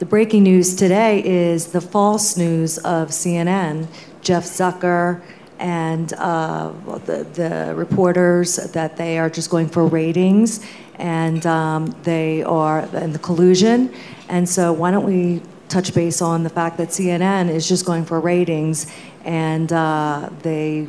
The 0.00 0.04
breaking 0.04 0.42
news 0.42 0.76
today 0.76 1.24
is 1.24 1.68
the 1.68 1.80
false 1.80 2.36
news 2.36 2.76
of 2.78 3.08
CNN. 3.08 3.86
Jeff 4.20 4.44
Zucker 4.44 5.22
and 5.58 6.12
uh, 6.12 6.72
the, 7.06 7.26
the 7.32 7.74
reporters 7.74 8.56
that 8.56 8.98
they 8.98 9.18
are 9.18 9.30
just 9.30 9.48
going 9.48 9.68
for 9.68 9.86
ratings 9.86 10.64
and 10.96 11.46
um, 11.46 11.96
they 12.02 12.42
are 12.42 12.80
in 12.96 13.12
the 13.12 13.18
collusion. 13.18 13.94
And 14.28 14.46
so, 14.46 14.72
why 14.74 14.90
don't 14.90 15.06
we 15.06 15.40
touch 15.70 15.94
base 15.94 16.20
on 16.20 16.42
the 16.42 16.50
fact 16.50 16.76
that 16.76 16.88
CNN 16.88 17.48
is 17.48 17.66
just 17.66 17.86
going 17.86 18.04
for 18.04 18.20
ratings 18.20 18.92
and 19.24 19.72
uh, 19.72 20.28
they 20.42 20.86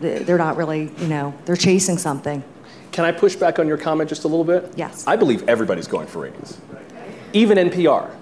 they're 0.00 0.38
not 0.38 0.56
really, 0.56 0.92
you 0.98 1.08
know, 1.08 1.34
they're 1.44 1.56
chasing 1.56 1.98
something. 1.98 2.44
Can 2.92 3.04
I 3.04 3.12
push 3.12 3.36
back 3.36 3.58
on 3.58 3.68
your 3.68 3.78
comment 3.78 4.08
just 4.08 4.24
a 4.24 4.28
little 4.28 4.44
bit? 4.44 4.72
Yes. 4.76 5.06
I 5.06 5.16
believe 5.16 5.48
everybody's 5.48 5.86
going 5.86 6.06
for 6.06 6.22
ratings, 6.22 6.58
even 7.32 7.58
NPR. 7.58 8.14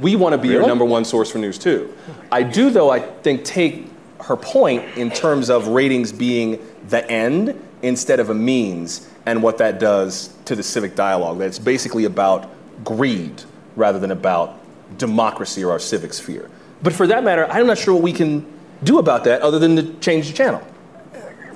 We 0.00 0.14
want 0.16 0.34
to 0.34 0.38
be 0.38 0.48
your 0.48 0.66
number 0.66 0.84
one 0.84 1.04
source 1.04 1.30
for 1.30 1.38
news 1.38 1.58
too. 1.58 1.94
I 2.30 2.42
do, 2.42 2.70
though, 2.70 2.90
I 2.90 3.00
think, 3.00 3.44
take 3.44 3.86
her 4.20 4.36
point 4.36 4.84
in 4.96 5.10
terms 5.10 5.50
of 5.50 5.68
ratings 5.68 6.12
being 6.12 6.64
the 6.88 7.08
end 7.10 7.60
instead 7.82 8.20
of 8.20 8.30
a 8.30 8.34
means 8.34 9.08
and 9.24 9.42
what 9.42 9.58
that 9.58 9.78
does 9.78 10.34
to 10.44 10.54
the 10.54 10.62
civic 10.62 10.94
dialogue. 10.94 11.38
That 11.38 11.46
it's 11.46 11.58
basically 11.58 12.04
about 12.04 12.50
greed 12.84 13.42
rather 13.74 13.98
than 13.98 14.10
about 14.10 14.58
democracy 14.98 15.64
or 15.64 15.70
our 15.70 15.78
civic 15.78 16.12
sphere. 16.12 16.50
But 16.82 16.92
for 16.92 17.06
that 17.06 17.24
matter, 17.24 17.46
I'm 17.50 17.66
not 17.66 17.78
sure 17.78 17.94
what 17.94 18.02
we 18.02 18.12
can 18.12 18.46
do 18.84 18.98
about 18.98 19.24
that 19.24 19.42
other 19.42 19.58
than 19.58 19.76
to 19.76 19.94
change 20.00 20.28
the 20.28 20.34
channel. 20.34 20.62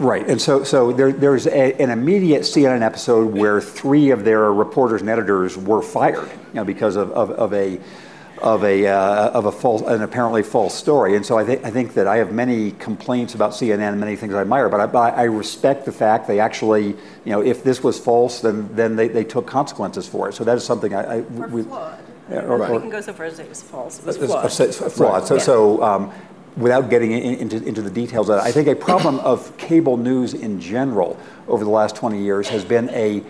Right, 0.01 0.27
and 0.27 0.41
so 0.41 0.65
so 0.65 0.93
there, 0.93 1.13
there's 1.13 1.47
a, 1.47 1.75
an 1.79 1.91
immediate 1.91 2.41
CNN 2.43 2.81
episode 2.81 3.35
where 3.35 3.61
three 3.61 4.11
of 4.11 4.25
their 4.25 4.51
reporters 4.51 5.03
and 5.03 5.11
editors 5.11 5.59
were 5.59 5.83
fired, 5.83 6.27
you 6.27 6.55
know, 6.55 6.65
because 6.65 6.97
of, 6.97 7.13
of, 7.13 7.31
of 7.33 7.53
a 7.53 7.79
of 8.41 8.65
a 8.65 8.87
uh, 8.87 9.29
of 9.33 9.45
a 9.45 9.53
false 9.53 9.83
an 9.83 10.01
apparently 10.01 10.43
false 10.43 10.75
story. 10.75 11.17
And 11.17 11.27
so 11.27 11.37
I 11.37 11.45
think 11.45 11.67
I 11.67 11.71
think 11.71 11.93
that 11.93 12.07
I 12.07 12.17
have 12.17 12.33
many 12.33 12.71
complaints 12.71 13.35
about 13.35 13.51
CNN 13.51 13.91
and 13.91 14.01
many 14.01 14.17
things 14.17 14.33
I 14.33 14.41
admire, 14.41 14.71
but 14.71 14.81
I, 14.81 14.87
but 14.87 15.19
I 15.19 15.25
respect 15.25 15.85
the 15.85 15.93
fact 15.93 16.27
they 16.27 16.41
actually, 16.41 16.87
you 16.87 16.97
know, 17.27 17.43
if 17.43 17.63
this 17.63 17.85
was 17.85 18.01
false, 18.01 18.41
then 18.41 18.75
then 18.75 18.97
they, 18.97 19.09
they 19.09 19.25
took 19.25 19.47
consequences 19.47 20.09
for 20.09 20.31
it. 20.31 20.35
So 20.35 20.45
that 20.45 20.57
is 20.57 20.65
something 20.65 20.95
I, 20.95 21.19
I 21.19 21.21
we, 21.21 21.63
flawed. 21.63 22.03
Yeah, 22.31 22.45
or, 22.45 22.57
right. 22.57 22.71
We 22.71 22.79
can 22.79 22.89
go 22.89 23.03
so 23.03 23.13
far 23.13 23.27
as 23.27 23.39
it 23.39 23.51
was 23.51 23.61
false. 23.61 23.99
It 23.99 24.07
was 24.07 24.17
flawed. 24.17 24.51
flawed. 24.93 25.13
Right. 25.13 25.29
So, 25.29 25.35
yeah. 25.35 25.41
so 25.43 25.83
um, 25.83 26.13
without 26.61 26.91
getting 26.91 27.13
in, 27.13 27.35
into, 27.35 27.63
into 27.65 27.83
the 27.83 27.91
details 27.91 28.29
of 28.29 28.39
it, 28.39 28.43
I 28.43 28.53
think 28.53 28.69
a 28.69 28.77
problem 28.77 29.19
of 29.21 29.57
cable 29.59 29.97
news 29.97 30.35
in 30.35 30.61
general 30.61 31.19
over 31.49 31.65
the 31.65 31.71
last 31.71 31.97
20 31.97 32.23
years 32.23 32.49
has 32.49 32.65
been 32.65 32.91
a 32.91 33.23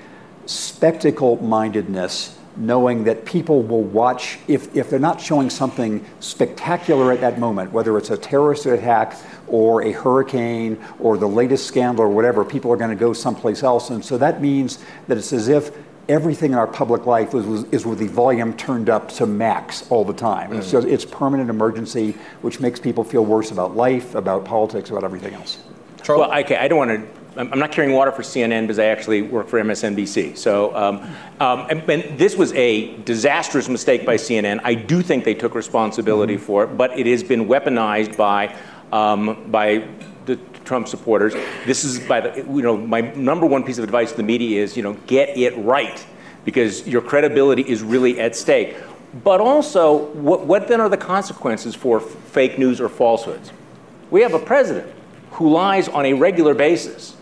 spectacle 0.47 1.37
mindedness, 1.43 2.37
knowing 2.57 3.05
that 3.05 3.25
people 3.25 3.63
will 3.63 3.83
watch, 3.85 4.39
if, 4.49 4.75
if 4.77 4.91
they're 4.91 4.99
not 4.99 5.21
showing 5.21 5.49
something 5.49 6.05
spectacular 6.19 7.13
at 7.13 7.21
that 7.21 7.39
moment, 7.39 7.73
whether 7.73 7.97
it's 7.97 8.11
a 8.11 8.17
terrorist 8.17 8.67
attack 8.67 9.17
or 9.47 9.83
a 9.83 9.93
hurricane 9.93 10.79
or 10.99 11.17
the 11.17 11.29
latest 11.29 11.67
scandal 11.67 12.05
or 12.05 12.09
whatever, 12.09 12.45
people 12.45 12.73
are 12.73 12.77
going 12.77 12.91
to 12.91 12.97
go 12.97 13.13
someplace 13.13 13.63
else. 13.63 13.91
And 13.91 14.05
so 14.05 14.19
that 14.19 14.43
means 14.43 14.79
that 15.07 15.17
it's 15.17 15.33
as 15.33 15.49
if 15.49 15.71
everything 16.11 16.53
in 16.53 16.59
our 16.59 16.67
public 16.67 17.07
life 17.07 17.35
is, 17.35 17.65
is 17.73 17.87
with 17.87 17.99
the 17.99 18.09
volume 18.09 18.55
turned 18.57 18.91
up 18.91 19.09
to 19.09 19.27
max 19.27 19.89
all 19.91 20.05
the 20.05 20.13
time. 20.13 20.51
Mm. 20.51 20.59
It's, 20.59 20.75
it's 20.75 21.05
permanent 21.05 21.49
emergency, 21.49 22.17
which 22.43 22.61
makes 22.61 22.81
people 22.81 23.05
feel 23.05 23.25
worse 23.25 23.53
about 23.53 23.77
life, 23.77 24.15
about 24.15 24.45
politics, 24.45 24.91
about 24.91 25.05
everything 25.05 25.35
else. 25.35 25.59
Charlie? 26.03 26.23
Well, 26.23 26.41
okay, 26.41 26.57
I 26.57 26.69
don't 26.69 26.79
want 26.79 26.91
to. 26.91 27.21
I'm 27.37 27.61
not 27.61 27.71
carrying 27.71 27.95
water 27.95 28.11
for 28.11 28.23
CNN 28.23 28.63
because 28.63 28.81
I 28.81 28.87
actually 28.87 29.23
work 29.23 29.47
for 29.47 29.61
MSNBC. 29.61 30.37
So, 30.37 30.75
um, 30.75 30.97
um, 31.39 31.67
and, 31.71 31.89
and, 31.89 32.19
this 32.19 32.37
was 32.37 32.53
a 32.55 32.97
disastrous 33.03 33.69
mistake 33.69 34.05
by 34.05 34.17
CNN. 34.17 34.61
I 34.65 34.75
do 34.75 35.01
think 35.01 35.25
they 35.25 35.35
took 35.35 35.55
responsibility 35.55 36.35
mm-hmm. 36.35 36.45
for 36.45 36.65
it, 36.65 36.77
but 36.77 36.99
it 36.99 37.07
has 37.07 37.23
been 37.23 37.47
weaponized 37.47 38.17
by 38.17 38.57
um, 38.93 39.49
by 39.51 39.77
the 39.77 40.10
Trump 40.71 40.87
supporters. 40.87 41.35
This 41.67 41.83
is 41.83 41.99
by 41.99 42.21
the, 42.21 42.45
you 42.45 42.63
know, 42.63 42.77
my 42.77 43.01
number 43.01 43.45
one 43.45 43.65
piece 43.65 43.79
of 43.79 43.83
advice 43.83 44.13
to 44.13 44.17
the 44.19 44.23
media 44.23 44.63
is, 44.63 44.77
you 44.77 44.85
know, 44.85 44.93
get 45.09 45.37
it 45.37 45.59
right 45.59 46.07
because 46.45 46.87
your 46.87 47.03
credibility 47.03 47.63
is 47.63 47.83
really 47.83 48.21
at 48.21 48.37
stake. 48.37 48.77
But 49.25 49.41
also, 49.41 50.13
what, 50.13 50.47
what 50.47 50.69
then 50.69 50.81
are 50.81 50.89
the 50.89 50.97
consequences 50.97 51.75
for 51.75 51.99
fake 51.99 52.57
news 52.57 52.81
or 52.81 52.89
falsehoods? 52.89 53.51
We 54.13 54.21
have 54.21 54.33
a 54.33 54.39
president 54.39 54.95
who 55.33 55.51
lies 55.51 55.89
on 55.89 56.07
a 56.07 56.13
regular 56.13 56.55
basis. 56.55 57.17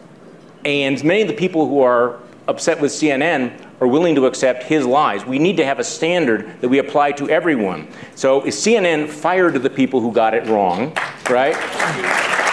And 0.67 1.03
many 1.03 1.23
of 1.23 1.29
the 1.29 1.35
people 1.35 1.67
who 1.67 1.81
are 1.81 2.21
upset 2.49 2.79
with 2.83 2.93
CNN 2.93 3.65
are 3.81 3.87
willing 3.87 4.15
to 4.17 4.27
accept 4.27 4.65
his 4.65 4.85
lies. 4.85 5.25
We 5.25 5.39
need 5.39 5.57
to 5.57 5.65
have 5.65 5.79
a 5.79 5.85
standard 5.85 6.61
that 6.61 6.69
we 6.69 6.81
apply 6.81 7.13
to 7.13 7.31
everyone. 7.31 7.89
So 8.15 8.45
is 8.45 8.57
CNN 8.57 9.09
fired 9.09 9.55
the 9.55 9.71
people 9.71 10.03
who 10.03 10.13
got 10.13 10.35
it 10.35 10.47
wrong, 10.49 10.93
right? 11.31 11.55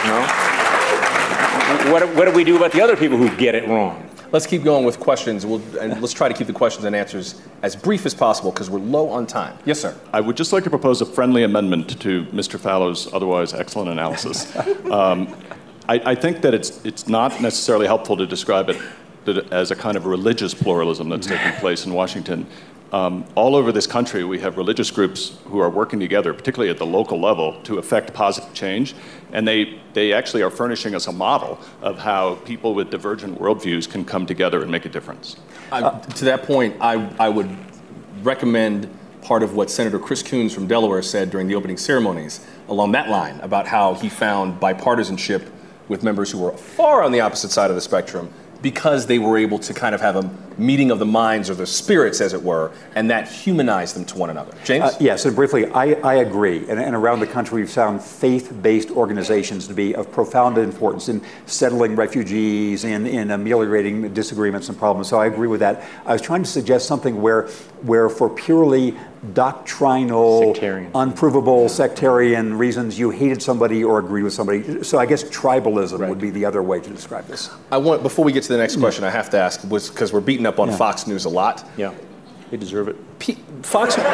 No? 0.05 0.64
What, 1.91 2.15
what 2.15 2.25
do 2.25 2.31
we 2.31 2.43
do 2.43 2.57
about 2.57 2.71
the 2.71 2.81
other 2.81 2.97
people 2.97 3.17
who 3.17 3.36
get 3.38 3.53
it 3.53 3.67
wrong? 3.67 4.09
Let's 4.31 4.47
keep 4.47 4.63
going 4.63 4.86
with 4.86 4.99
questions. 4.99 5.45
We'll, 5.45 5.61
and 5.77 6.01
let's 6.01 6.13
try 6.13 6.27
to 6.27 6.33
keep 6.33 6.47
the 6.47 6.53
questions 6.53 6.83
and 6.83 6.95
answers 6.95 7.39
as 7.61 7.75
brief 7.75 8.07
as 8.07 8.13
possible 8.15 8.51
because 8.51 8.71
we're 8.71 8.79
low 8.79 9.09
on 9.09 9.27
time. 9.27 9.57
Yes, 9.65 9.81
sir. 9.81 9.95
I 10.11 10.19
would 10.19 10.36
just 10.36 10.51
like 10.51 10.63
to 10.63 10.69
propose 10.69 11.01
a 11.01 11.05
friendly 11.05 11.43
amendment 11.43 12.01
to 12.01 12.25
Mr. 12.25 12.59
Fallows' 12.59 13.13
otherwise 13.13 13.53
excellent 13.53 13.89
analysis. 13.89 14.53
um, 14.91 15.36
I, 15.88 16.01
I, 16.11 16.15
think 16.15 16.41
that 16.41 16.55
it's, 16.55 16.83
it's 16.83 17.07
not 17.07 17.39
necessarily 17.39 17.86
helpful 17.86 18.17
to 18.17 18.25
describe 18.25 18.69
it 18.69 18.81
as 19.51 19.69
a 19.69 19.75
kind 19.75 19.95
of 19.95 20.07
religious 20.07 20.55
pluralism 20.55 21.09
that's 21.09 21.27
taking 21.27 21.51
place 21.53 21.86
in 21.86 21.93
Washington. 21.93 22.47
Um, 22.95 23.25
all 23.35 23.57
over 23.57 23.73
this 23.73 23.87
country, 23.87 24.23
we 24.23 24.39
have 24.39 24.55
religious 24.55 24.89
groups 24.89 25.37
who 25.47 25.59
are 25.59 25.69
working 25.69 25.99
together, 25.99 26.33
particularly 26.33 26.71
at 26.71 26.77
the 26.77 26.85
local 26.85 27.19
level, 27.19 27.61
to 27.63 27.77
affect 27.77 28.13
positive 28.13 28.53
change. 28.53 28.95
And 29.33 29.45
they, 29.45 29.81
they 29.91 30.13
actually 30.13 30.43
are 30.43 30.49
furnishing 30.49 30.95
us 30.95 31.07
a 31.07 31.11
model 31.11 31.59
of 31.81 31.99
how 31.99 32.35
people 32.45 32.73
with 32.73 32.89
divergent 32.89 33.37
worldviews 33.37 33.89
can 33.89 34.05
come 34.05 34.25
together 34.25 34.61
and 34.61 34.71
make 34.71 34.85
a 34.85 34.89
difference. 34.89 35.35
Uh, 35.73 35.99
to 35.99 36.23
that 36.23 36.43
point, 36.43 36.77
I, 36.79 37.13
I 37.19 37.27
would 37.27 37.53
recommend 38.23 38.89
part 39.21 39.43
of 39.43 39.55
what 39.55 39.69
Senator 39.69 39.99
Chris 39.99 40.23
Coons 40.23 40.53
from 40.53 40.65
Delaware 40.65 41.01
said 41.01 41.31
during 41.31 41.49
the 41.49 41.55
opening 41.55 41.75
ceremonies 41.75 42.45
along 42.69 42.93
that 42.93 43.09
line 43.09 43.41
about 43.41 43.67
how 43.67 43.95
he 43.95 44.07
found 44.07 44.61
bipartisanship 44.61 45.51
with 45.89 46.01
members 46.01 46.31
who 46.31 46.37
were 46.37 46.53
far 46.53 47.03
on 47.03 47.11
the 47.11 47.19
opposite 47.19 47.51
side 47.51 47.69
of 47.69 47.75
the 47.75 47.81
spectrum 47.81 48.31
because 48.62 49.06
they 49.06 49.20
were 49.20 49.38
able 49.38 49.60
to 49.60 49.74
kind 49.74 49.93
of 49.93 50.01
have 50.01 50.16
a 50.16 50.30
meeting 50.58 50.91
of 50.91 50.99
the 50.99 51.06
minds 51.06 51.49
or 51.49 51.56
the 51.56 51.66
spirits, 51.66 52.22
as 52.22 52.34
it 52.34 52.41
were, 52.41 52.72
and 52.95 53.10
that 53.10 53.28
humanized 53.28 53.95
them 53.95 54.06
to 54.06 54.18
one 54.18 54.30
another. 54.30 54.53
James? 54.64 54.84
Uh, 54.84 54.97
yes, 54.99 55.26
and 55.26 55.36
briefly, 55.36 55.68
I, 55.72 55.93
I 55.95 56.16
agree. 56.16 56.60
And, 56.70 56.80
and, 56.80 56.95
around 56.95 57.20
the 57.20 57.28
country, 57.28 57.62
we've 57.62 57.70
found 57.70 58.01
faith 58.01 58.53
based 58.62 58.89
organizations 58.91 59.68
to 59.68 59.74
be 59.74 59.93
of 59.95 60.12
profound 60.12 60.58
importance 60.58 61.10
in 61.10 61.22
settling 61.45 61.95
refugees, 61.95 62.86
and 62.86 63.08
in 63.08 63.32
ameliorating 63.32 64.14
disagreements 64.14 64.70
and 64.70 64.78
problems. 64.78 65.10
So 65.10 65.20
I 65.20 65.28
agree 65.28 65.47
with 65.47 65.60
that. 65.60 65.84
I 66.06 66.14
was 66.14 66.22
trying 66.22 66.43
to 66.43 66.49
suggest 66.49 66.88
something 66.88 67.22
where, 67.22 67.47
where 67.82 68.10
for 68.10 68.30
purely 68.30 68.95
doctrinal, 69.34 70.53
sectarian. 70.53 70.91
unprovable 70.95 71.69
sectarian 71.69 72.57
reasons 72.57 72.97
you 72.99 73.09
hated 73.09 73.41
somebody 73.41 73.84
or 73.84 73.99
agreed 73.99 74.23
with 74.23 74.34
somebody. 74.34 74.84
So 74.84 74.97
I 74.97 75.05
guess 75.05 75.23
tribalism 75.23 75.99
right. 75.99 76.09
would 76.09 76.19
be 76.19 76.30
the 76.30 76.45
other 76.45 76.61
way 76.61 76.80
to 76.80 76.89
describe 76.89 77.28
this. 77.28 77.49
I 77.71 77.78
want 77.78 78.03
before 78.03 78.26
we 78.26 78.32
get 78.32 78.43
to 78.43 78.49
the 78.49 78.57
next 78.57 78.76
mm. 78.76 78.82
question, 78.82 79.03
I 79.03 79.09
have 79.09 79.30
to 79.32 79.38
ask 79.38 79.63
was 79.69 79.89
because 79.89 80.13
we're 80.13 80.21
beating 80.21 80.45
up 80.45 80.59
on 80.59 80.69
yeah. 80.69 80.78
Fox 80.78 81.07
News 81.07 81.26
a 81.26 81.30
lot. 81.30 81.67
Yeah, 81.78 81.93
they 82.51 82.57
deserve 82.57 82.88
it. 82.88 83.19
P- 83.19 83.38
Fox. 83.61 83.95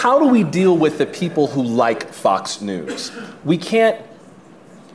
How 0.00 0.18
do 0.18 0.26
we 0.28 0.44
deal 0.44 0.78
with 0.78 0.96
the 0.96 1.04
people 1.04 1.46
who 1.46 1.62
like 1.62 2.10
Fox 2.10 2.60
News? 2.60 3.12
We 3.44 3.58
can't. 3.58 4.00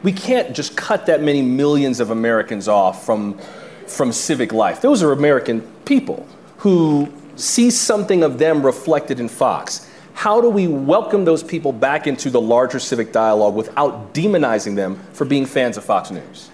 We 0.02 0.12
can't 0.12 0.56
just 0.56 0.78
cut 0.78 1.08
that 1.08 1.24
many 1.24 1.42
millions 1.42 2.00
of 2.00 2.12
Americans 2.12 2.68
off 2.68 3.06
from 3.06 3.40
from 3.88 4.12
civic 4.12 4.52
life. 4.54 4.82
Those 4.82 5.04
are 5.04 5.12
American 5.12 5.62
people 5.86 6.28
who 6.58 7.12
see 7.36 7.70
something 7.70 8.24
of 8.24 8.38
them 8.38 8.66
reflected 8.66 9.20
in 9.20 9.28
Fox. 9.28 9.90
How 10.14 10.40
do 10.40 10.50
we 10.50 10.68
welcome 10.68 11.26
those 11.26 11.44
people 11.44 11.74
back 11.74 12.08
into 12.08 12.30
the 12.30 12.40
larger 12.40 12.80
civic 12.80 13.12
dialogue 13.12 13.56
without 13.56 14.14
demonizing 14.14 14.76
them 14.76 14.96
for 15.14 15.26
being 15.26 15.46
fans 15.46 15.78
of 15.78 15.84
Fox 15.84 16.10
News? 16.10 16.50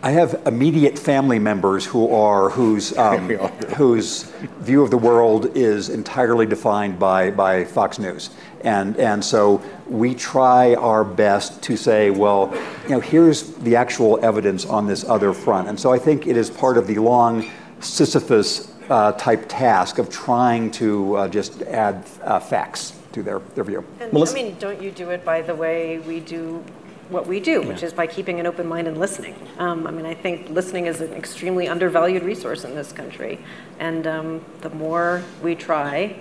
I 0.00 0.12
have 0.12 0.42
immediate 0.46 0.96
family 0.96 1.40
members 1.40 1.84
who 1.84 2.14
are 2.14 2.50
whose 2.50 2.96
um, 2.98 3.28
whose 3.76 4.24
view 4.60 4.82
of 4.82 4.90
the 4.90 4.98
world 4.98 5.56
is 5.56 5.88
entirely 5.88 6.46
defined 6.46 6.98
by 6.98 7.30
by 7.30 7.64
Fox 7.64 7.98
News, 7.98 8.30
and 8.62 8.96
and 8.96 9.24
so 9.24 9.60
we 9.88 10.14
try 10.14 10.74
our 10.74 11.04
best 11.04 11.62
to 11.64 11.76
say, 11.76 12.10
well, 12.10 12.54
you 12.84 12.90
know, 12.90 13.00
here's 13.00 13.54
the 13.54 13.74
actual 13.74 14.22
evidence 14.24 14.64
on 14.66 14.86
this 14.86 15.04
other 15.04 15.32
front, 15.32 15.68
and 15.68 15.78
so 15.78 15.92
I 15.92 15.98
think 15.98 16.26
it 16.26 16.36
is 16.36 16.48
part 16.48 16.78
of 16.78 16.86
the 16.86 16.98
long 16.98 17.50
Sisyphus 17.80 18.72
uh, 18.88 19.12
type 19.12 19.46
task 19.48 19.98
of 19.98 20.10
trying 20.10 20.70
to 20.72 21.16
uh, 21.16 21.28
just 21.28 21.62
add 21.62 22.06
uh, 22.22 22.38
facts. 22.38 22.94
to 23.12 23.22
their, 23.22 23.40
their 23.54 23.64
view. 23.64 23.82
And, 24.00 24.12
Melissa? 24.12 24.38
I 24.38 24.42
mean, 24.42 24.56
don't 24.58 24.82
you 24.82 24.90
do 24.90 25.10
it 25.10 25.24
by 25.24 25.40
the 25.40 25.54
way 25.54 25.98
we 25.98 26.20
do 26.20 26.62
what 27.10 27.26
we 27.26 27.40
do, 27.40 27.62
which 27.62 27.82
is 27.82 27.92
by 27.92 28.06
keeping 28.06 28.38
an 28.38 28.46
open 28.46 28.66
mind 28.66 28.86
and 28.86 28.98
listening. 28.98 29.34
Um, 29.58 29.86
I 29.86 29.90
mean, 29.90 30.06
I 30.06 30.14
think 30.14 30.50
listening 30.50 30.86
is 30.86 31.00
an 31.00 31.12
extremely 31.14 31.68
undervalued 31.68 32.22
resource 32.22 32.64
in 32.64 32.74
this 32.74 32.92
country, 32.92 33.38
and 33.78 34.06
um, 34.06 34.44
the 34.60 34.70
more 34.70 35.22
we 35.42 35.54
try, 35.54 36.16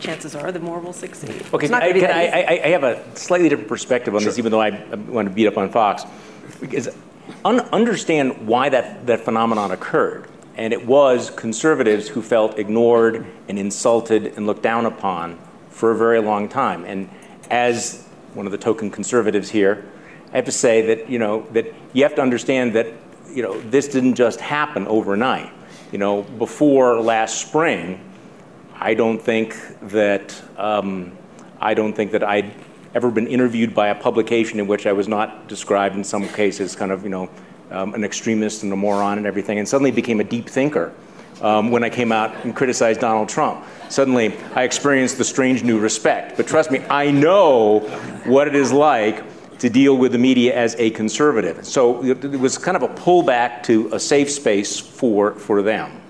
chances 0.00 0.34
are 0.34 0.52
the 0.52 0.60
more 0.60 0.78
we'll 0.78 0.92
succeed. 0.92 1.42
Okay, 1.52 1.66
It's 1.66 1.70
not 1.70 1.82
I, 1.82 1.88
gonna 1.88 1.94
be 1.94 2.00
that 2.00 2.14
I. 2.14 2.60
I, 2.64 2.68
have 2.68 2.84
a 2.84 3.16
slightly 3.16 3.48
different 3.48 3.68
perspective 3.68 4.14
on 4.14 4.24
this, 4.24 4.38
even 4.38 4.50
though 4.50 4.60
I, 4.60 4.68
I 4.68 4.94
want 4.94 5.28
to 5.28 5.34
beat 5.34 5.46
up 5.46 5.56
on 5.56 5.70
Fox. 5.70 6.04
Because 6.60 6.88
un, 7.44 7.60
understand 7.72 8.46
why 8.46 8.68
that, 8.68 9.06
that 9.06 9.20
phenomenon 9.20 9.70
occurred. 9.70 10.26
And 10.56 10.72
it 10.72 10.86
was 10.86 11.30
conservatives 11.30 12.08
who 12.08 12.20
felt 12.20 12.58
ignored 12.58 13.24
and 13.48 13.58
insulted 13.58 14.34
and 14.36 14.46
looked 14.46 14.62
down 14.62 14.84
upon 14.84 15.38
for 15.70 15.92
a 15.92 15.96
very 15.96 16.20
long 16.20 16.48
time. 16.48 16.84
And 16.84 17.08
as 17.50 18.06
one 18.34 18.46
of 18.46 18.52
the 18.52 18.58
token 18.58 18.90
conservatives 18.90 19.48
here, 19.48 19.84
I 20.32 20.36
have 20.36 20.44
to 20.44 20.52
say 20.52 20.82
that, 20.86 21.10
you 21.10 21.18
know, 21.18 21.46
that 21.52 21.72
you 21.92 22.04
have 22.04 22.14
to 22.16 22.22
understand 22.22 22.74
that, 22.74 22.86
you 23.32 23.42
know, 23.42 23.60
this 23.62 23.88
didn't 23.88 24.14
just 24.14 24.40
happen 24.40 24.86
overnight. 24.86 25.52
You 25.92 25.98
know, 25.98 26.22
before 26.22 27.00
last 27.00 27.40
spring, 27.40 28.00
I 28.74 28.94
don't 28.94 29.20
think 29.20 29.56
that 29.88 30.40
um, 30.56 31.12
I 31.60 31.74
don't 31.74 31.92
think 31.92 32.12
that 32.12 32.22
I'd 32.22 32.54
ever 32.94 33.10
been 33.10 33.26
interviewed 33.26 33.74
by 33.74 33.88
a 33.88 33.94
publication 33.94 34.58
in 34.60 34.66
which 34.66 34.86
I 34.86 34.92
was 34.92 35.08
not 35.08 35.48
described 35.48 35.96
in 35.96 36.04
some 36.04 36.26
cases 36.28 36.74
kind 36.74 36.90
of 36.90 37.04
you 37.04 37.10
know 37.10 37.30
um, 37.70 37.94
an 37.94 38.04
extremist 38.04 38.62
and 38.62 38.72
a 38.72 38.76
moron 38.76 39.18
and 39.18 39.26
everything, 39.26 39.58
and 39.58 39.68
suddenly 39.68 39.90
became 39.90 40.20
a 40.20 40.24
deep 40.24 40.48
thinker. 40.48 40.92
Um, 41.42 41.70
when 41.70 41.82
I 41.82 41.90
came 41.90 42.12
out 42.12 42.34
and 42.44 42.54
criticized 42.54 43.00
Donald 43.00 43.28
Trump, 43.28 43.64
suddenly 43.88 44.36
I 44.54 44.64
experienced 44.64 45.18
the 45.18 45.24
strange 45.24 45.62
new 45.64 45.78
respect. 45.78 46.36
But 46.36 46.46
trust 46.46 46.70
me, 46.70 46.80
I 46.90 47.10
know 47.10 47.80
what 48.24 48.46
it 48.46 48.54
is 48.54 48.72
like 48.72 49.24
to 49.60 49.68
deal 49.68 49.96
with 49.96 50.12
the 50.12 50.18
media 50.18 50.56
as 50.56 50.74
a 50.78 50.90
conservative. 50.90 51.64
So 51.64 52.02
it 52.04 52.24
it 52.24 52.40
was 52.40 52.58
kind 52.58 52.76
of 52.76 52.82
a 52.82 52.88
pullback 52.88 53.62
to 53.64 53.90
a 53.92 54.00
safe 54.00 54.30
space 54.30 54.78
for 54.78 55.34
for 55.34 55.62
them. 55.62 56.00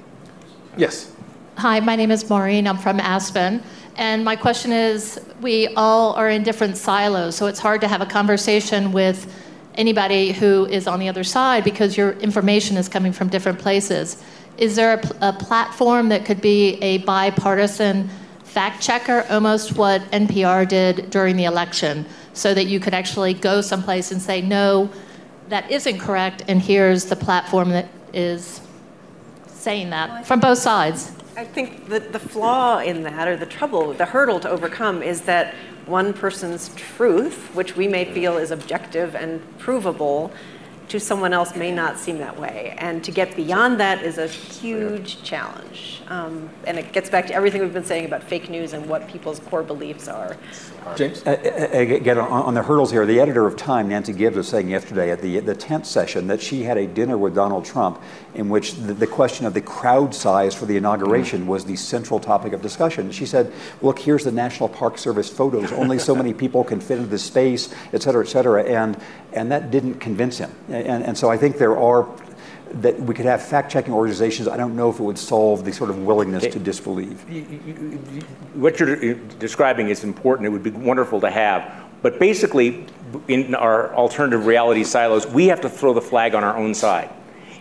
Yes. 0.76 1.12
Hi, 1.56 1.80
my 1.80 1.96
name 1.96 2.10
is 2.10 2.28
Maureen. 2.30 2.66
I'm 2.66 2.78
from 2.78 3.00
Aspen. 3.00 3.62
And 3.96 4.24
my 4.24 4.36
question 4.36 4.72
is 4.72 5.20
we 5.42 5.68
all 5.74 6.14
are 6.14 6.30
in 6.30 6.42
different 6.42 6.76
silos, 6.76 7.36
so 7.36 7.46
it's 7.46 7.58
hard 7.58 7.80
to 7.82 7.88
have 7.88 8.00
a 8.00 8.06
conversation 8.06 8.92
with 8.92 9.30
anybody 9.74 10.32
who 10.32 10.66
is 10.66 10.86
on 10.86 11.00
the 11.00 11.08
other 11.08 11.24
side 11.24 11.64
because 11.64 11.96
your 11.96 12.12
information 12.12 12.76
is 12.76 12.88
coming 12.88 13.12
from 13.12 13.28
different 13.28 13.58
places. 13.58 14.22
Is 14.58 14.76
there 14.76 14.94
a, 14.94 15.28
a 15.28 15.32
platform 15.32 16.08
that 16.08 16.24
could 16.24 16.40
be 16.40 16.78
a 16.82 16.98
bipartisan 16.98 18.08
fact 18.44 18.82
checker, 18.82 19.24
almost 19.30 19.76
what 19.76 20.02
NPR 20.10 20.66
did 20.68 21.10
during 21.10 21.36
the 21.36 21.44
election, 21.44 22.04
so 22.32 22.54
that 22.54 22.66
you 22.66 22.80
could 22.80 22.94
actually 22.94 23.34
go 23.34 23.60
someplace 23.60 24.12
and 24.12 24.20
say, 24.20 24.40
no, 24.40 24.90
that 25.48 25.70
isn't 25.70 25.98
correct, 25.98 26.44
and 26.48 26.62
here's 26.62 27.06
the 27.06 27.16
platform 27.16 27.70
that 27.70 27.88
is 28.12 28.60
saying 29.46 29.90
that 29.90 30.26
from 30.26 30.40
both 30.40 30.58
sides? 30.58 31.12
I 31.36 31.44
think 31.44 31.88
the, 31.88 32.00
the 32.00 32.18
flaw 32.18 32.78
in 32.78 33.02
that, 33.02 33.26
or 33.28 33.36
the 33.36 33.46
trouble, 33.46 33.92
the 33.92 34.06
hurdle 34.06 34.40
to 34.40 34.50
overcome, 34.50 35.02
is 35.02 35.22
that 35.22 35.54
one 35.86 36.12
person's 36.12 36.68
truth, 36.74 37.54
which 37.54 37.76
we 37.76 37.88
may 37.88 38.04
feel 38.04 38.36
is 38.36 38.50
objective 38.50 39.14
and 39.14 39.40
provable, 39.58 40.32
to 40.88 41.00
someone 41.00 41.32
else 41.32 41.54
may 41.54 41.70
not 41.70 41.98
seem 41.98 42.18
that 42.18 42.38
way. 42.38 42.74
And 42.78 43.02
to 43.04 43.12
get 43.12 43.36
beyond 43.36 43.78
that 43.80 44.02
is 44.02 44.18
a 44.18 44.26
huge 44.26 45.22
challenge. 45.22 45.99
Um, 46.10 46.50
and 46.66 46.76
it 46.76 46.92
gets 46.92 47.08
back 47.08 47.28
to 47.28 47.34
everything 47.34 47.60
we've 47.60 47.72
been 47.72 47.84
saying 47.84 48.04
about 48.04 48.24
fake 48.24 48.50
news 48.50 48.72
and 48.72 48.88
what 48.88 49.06
people's 49.06 49.38
core 49.38 49.62
beliefs 49.62 50.08
are. 50.08 50.36
James? 50.96 51.22
Uh, 51.24 51.30
uh, 51.30 51.78
Again, 51.78 52.18
on 52.18 52.50
on 52.50 52.54
the 52.54 52.62
hurdles 52.62 52.90
here, 52.90 53.06
the 53.06 53.20
editor 53.20 53.46
of 53.46 53.56
Time, 53.56 53.88
Nancy 53.88 54.12
Gibbs, 54.12 54.36
was 54.36 54.48
saying 54.48 54.68
yesterday 54.68 55.12
at 55.12 55.22
the, 55.22 55.38
the 55.38 55.54
10th 55.54 55.86
session 55.86 56.26
that 56.26 56.42
she 56.42 56.64
had 56.64 56.76
a 56.78 56.86
dinner 56.88 57.16
with 57.16 57.36
Donald 57.36 57.64
Trump 57.64 58.02
in 58.34 58.48
which 58.48 58.74
the, 58.74 58.92
the 58.92 59.06
question 59.06 59.46
of 59.46 59.54
the 59.54 59.60
crowd 59.60 60.12
size 60.12 60.52
for 60.52 60.66
the 60.66 60.76
inauguration 60.76 61.46
was 61.46 61.64
the 61.64 61.76
central 61.76 62.18
topic 62.18 62.52
of 62.52 62.60
discussion. 62.60 63.12
She 63.12 63.24
said, 63.24 63.52
look, 63.80 64.00
here's 64.00 64.24
the 64.24 64.32
National 64.32 64.68
Park 64.68 64.98
Service 64.98 65.28
photos. 65.28 65.70
Only 65.70 66.00
so 66.00 66.16
many 66.16 66.34
people 66.34 66.64
can 66.64 66.80
fit 66.80 66.98
into 66.98 67.08
this 67.08 67.24
space, 67.24 67.72
et 67.92 68.02
cetera, 68.02 68.24
et 68.24 68.28
cetera. 68.28 68.64
And, 68.64 69.00
and 69.32 69.52
that 69.52 69.70
didn't 69.70 70.00
convince 70.00 70.38
him. 70.38 70.50
And, 70.68 71.04
and 71.04 71.16
so 71.16 71.30
I 71.30 71.36
think 71.36 71.56
there 71.58 71.78
are, 71.78 72.08
that 72.74 73.00
we 73.00 73.14
could 73.14 73.24
have 73.24 73.42
fact-checking 73.42 73.92
organizations. 73.92 74.48
I 74.48 74.56
don't 74.56 74.76
know 74.76 74.90
if 74.90 75.00
it 75.00 75.02
would 75.02 75.18
solve 75.18 75.64
the 75.64 75.72
sort 75.72 75.90
of 75.90 75.98
willingness 76.04 76.44
to 76.52 76.58
disbelieve. 76.58 77.20
what 78.54 78.78
you're 78.78 79.14
describing 79.14 79.88
is 79.88 80.04
important. 80.04 80.46
It 80.46 80.50
would 80.50 80.62
be 80.62 80.70
wonderful 80.70 81.20
to 81.20 81.30
have. 81.30 81.84
But 82.02 82.18
basically, 82.18 82.86
in 83.28 83.54
our 83.54 83.94
alternative 83.94 84.46
reality 84.46 84.84
silos, 84.84 85.26
we 85.26 85.48
have 85.48 85.60
to 85.62 85.68
throw 85.68 85.92
the 85.92 86.00
flag 86.00 86.34
on 86.34 86.44
our 86.44 86.56
own 86.56 86.74
side. 86.74 87.10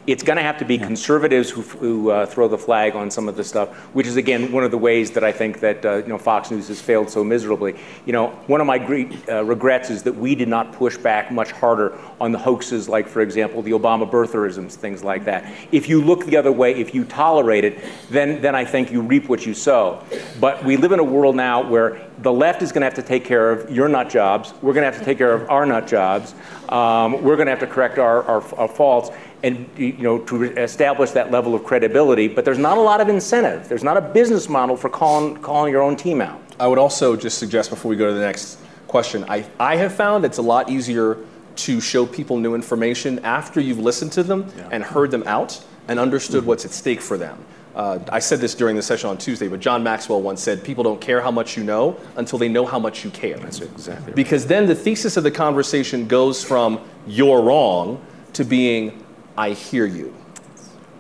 It's 0.10 0.24
going 0.24 0.38
to 0.38 0.44
have 0.44 0.58
to 0.58 0.66
be 0.66 0.80
conservatives 0.80 1.52
who, 1.52 1.62
who 1.62 2.10
uh, 2.10 2.26
throw 2.26 2.48
the 2.48 2.58
flag 2.58 2.96
on 2.96 3.12
some 3.12 3.30
of 3.30 3.36
this 3.36 3.48
stuff, 3.48 3.70
which 3.94 4.08
is 4.08 4.16
again 4.16 4.52
one 4.52 4.64
of 4.64 4.72
the 4.72 4.78
ways 4.78 5.12
that 5.12 5.24
I 5.24 5.32
think 5.32 5.60
that 5.60 5.86
uh, 5.86 5.98
you 5.98 6.08
know 6.08 6.18
Fox 6.18 6.50
News 6.50 6.68
has 6.70 6.82
failed 6.82 7.12
so 7.12 7.24
miserably. 7.24 7.76
You 8.08 8.14
know, 8.14 8.30
one 8.48 8.60
of 8.60 8.66
my 8.66 8.80
great 8.80 9.30
uh, 9.30 9.44
regrets 9.44 9.92
is 9.92 10.02
that 10.04 10.16
we 10.16 10.34
did 10.34 10.48
not 10.48 10.74
push 10.74 10.98
back 10.98 11.32
much 11.32 11.52
harder 11.52 11.96
on 12.20 12.32
the 12.32 12.40
hoaxes, 12.40 12.90
like 12.90 13.08
for 13.08 13.22
example 13.22 13.62
the 13.62 13.70
Obama 13.70 14.10
birtherisms, 14.10 14.74
things 14.74 15.04
like 15.04 15.26
that. 15.26 15.46
If 15.72 15.88
you 15.88 16.02
look 16.02 16.26
the 16.26 16.38
other 16.38 16.52
way, 16.52 16.74
if 16.74 16.96
you 16.96 17.06
tolerate 17.06 17.64
it, 17.64 17.78
then 18.10 18.42
then 18.42 18.56
I 18.56 18.66
think 18.66 18.92
you 18.92 19.04
reap 19.04 19.30
what 19.30 19.46
you 19.46 19.54
sow. 19.54 20.04
But 20.40 20.66
we 20.66 20.76
live 20.76 20.92
in 20.92 21.00
a 21.00 21.04
world 21.04 21.36
now 21.36 21.70
where 21.70 22.10
the 22.24 22.34
left 22.34 22.64
is 22.64 22.72
going 22.72 22.82
to 22.82 22.86
have 22.86 22.96
to 22.96 23.04
take 23.04 23.26
care 23.26 23.52
of 23.52 23.70
your 23.70 23.88
nut 23.88 24.10
jobs. 24.10 24.56
We're 24.64 24.74
going 24.74 24.86
to 24.86 24.92
have 24.92 25.00
to 25.00 25.06
take 25.06 25.20
care 25.20 25.34
of 25.34 25.48
our 25.52 25.68
nut 25.68 25.86
jobs. 25.86 26.34
Um, 26.70 27.24
we're 27.24 27.36
going 27.36 27.46
to 27.46 27.52
have 27.52 27.60
to 27.60 27.68
correct 27.68 27.98
our 27.98 28.42
faults 28.42 29.12
and 29.44 29.70
you 29.78 29.94
know 29.94 30.20
to 30.20 30.44
establish 30.58 31.12
that 31.12 31.32
level 31.32 31.56
of 31.56 31.64
credibility. 31.64 32.28
But 32.28 32.46
there's 32.46 32.58
not 32.58 32.78
a 32.78 32.82
lot 32.82 33.02
of 33.02 33.10
incentive. 33.10 33.68
There's 33.70 33.84
not 33.84 33.98
a 33.98 34.02
business 34.02 34.50
model 34.50 34.76
for 34.76 34.90
calling 34.90 35.38
calling 35.38 35.72
your 35.72 35.82
own 35.82 35.96
team 35.96 36.22
out. 36.22 36.42
I 36.60 36.68
would 36.68 36.80
also 36.80 37.16
just 37.16 37.38
suggest 37.38 37.70
before 37.70 37.90
we 37.90 37.96
go 37.96 38.08
to 38.08 38.14
the 38.14 38.20
next 38.20 38.60
question, 38.88 39.24
I, 39.30 39.46
I 39.60 39.78
have 39.78 39.94
found 39.94 40.26
it's 40.26 40.40
a 40.40 40.42
lot 40.42 40.70
easier 40.70 41.18
to 41.56 41.80
show 41.80 42.06
people 42.06 42.38
new 42.38 42.56
information 42.56 43.20
after 43.20 43.62
you've 43.62 43.80
listened 43.80 44.12
to 44.14 44.24
them 44.24 44.52
and 44.72 44.84
heard 44.84 45.12
them 45.12 45.24
out 45.26 45.64
and 45.88 46.00
understood 46.00 46.46
what's 46.46 46.66
at 46.66 46.72
stake 46.72 47.02
for 47.02 47.18
them. 47.18 47.38
Uh, 47.76 48.00
I 48.12 48.20
said 48.20 48.40
this 48.40 48.56
during 48.56 48.76
the 48.76 48.82
session 48.82 49.10
on 49.10 49.18
Tuesday, 49.18 49.48
but 49.48 49.60
John 49.60 49.84
Maxwell 49.84 50.22
once 50.22 50.42
said, 50.42 50.64
"People 50.64 50.84
don't 50.84 51.00
care 51.00 51.22
how 51.22 51.32
much 51.32 51.56
you 51.56 51.64
know 51.64 51.98
until 52.18 52.40
they 52.40 52.50
know 52.50 52.66
how 52.66 52.80
much 52.80 53.06
you 53.06 53.12
care." 53.12 53.38
That's 53.38 53.62
exactly. 53.62 54.14
Because 54.14 54.48
then 54.48 54.66
the 54.66 54.76
thesis 54.76 55.18
of 55.18 55.24
the 55.24 55.32
conversation 55.32 56.08
goes 56.08 56.44
from 56.44 56.82
"you're 57.08 57.42
wrong" 57.42 58.02
to 58.34 58.44
being 58.44 59.04
"I 59.40 59.52
hear 59.52 59.86
you." 59.86 60.14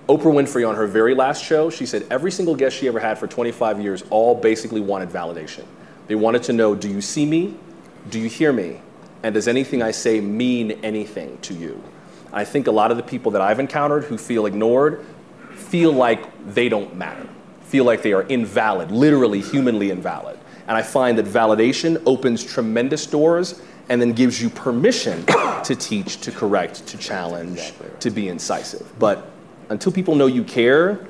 Oprah 0.07 0.33
Winfrey 0.33 0.67
on 0.67 0.75
her 0.75 0.87
very 0.87 1.13
last 1.13 1.43
show, 1.43 1.69
she 1.69 1.85
said 1.85 2.03
every 2.09 2.31
single 2.31 2.55
guest 2.55 2.75
she 2.75 2.87
ever 2.87 2.99
had 2.99 3.19
for 3.19 3.27
25 3.27 3.79
years 3.79 4.03
all 4.09 4.33
basically 4.33 4.81
wanted 4.81 5.09
validation. 5.09 5.65
They 6.07 6.15
wanted 6.15 6.41
to 6.43 6.53
know, 6.53 6.73
do 6.73 6.89
you 6.89 7.01
see 7.01 7.27
me? 7.27 7.53
Do 8.09 8.19
you 8.19 8.27
hear 8.27 8.51
me? 8.51 8.81
And 9.21 9.35
does 9.35 9.47
anything 9.47 9.83
I 9.83 9.91
say 9.91 10.19
mean 10.19 10.71
anything 10.81 11.37
to 11.43 11.53
you? 11.53 11.83
I 12.33 12.43
think 12.43 12.65
a 12.65 12.71
lot 12.71 12.89
of 12.89 12.97
the 12.97 13.03
people 13.03 13.31
that 13.33 13.41
I've 13.41 13.59
encountered 13.59 14.05
who 14.05 14.17
feel 14.17 14.47
ignored 14.47 15.05
feel 15.53 15.91
like 15.91 16.21
they 16.55 16.69
don't 16.69 16.95
matter, 16.95 17.27
feel 17.61 17.83
like 17.83 18.01
they 18.01 18.13
are 18.13 18.23
invalid, 18.23 18.91
literally 18.91 19.41
humanly 19.41 19.91
invalid. 19.91 20.39
And 20.67 20.75
I 20.75 20.81
find 20.81 21.19
that 21.19 21.25
validation 21.25 22.01
opens 22.07 22.43
tremendous 22.43 23.05
doors 23.05 23.61
and 23.89 24.01
then 24.01 24.13
gives 24.13 24.41
you 24.41 24.49
permission 24.49 25.25
to 25.63 25.75
teach, 25.75 26.21
to 26.21 26.31
correct, 26.31 26.85
to 26.87 26.97
challenge, 26.97 27.73
to 27.99 28.09
be 28.09 28.29
incisive. 28.29 28.87
But 28.99 29.29
until 29.69 29.91
people 29.91 30.15
know 30.15 30.27
you 30.27 30.43
care, 30.43 31.05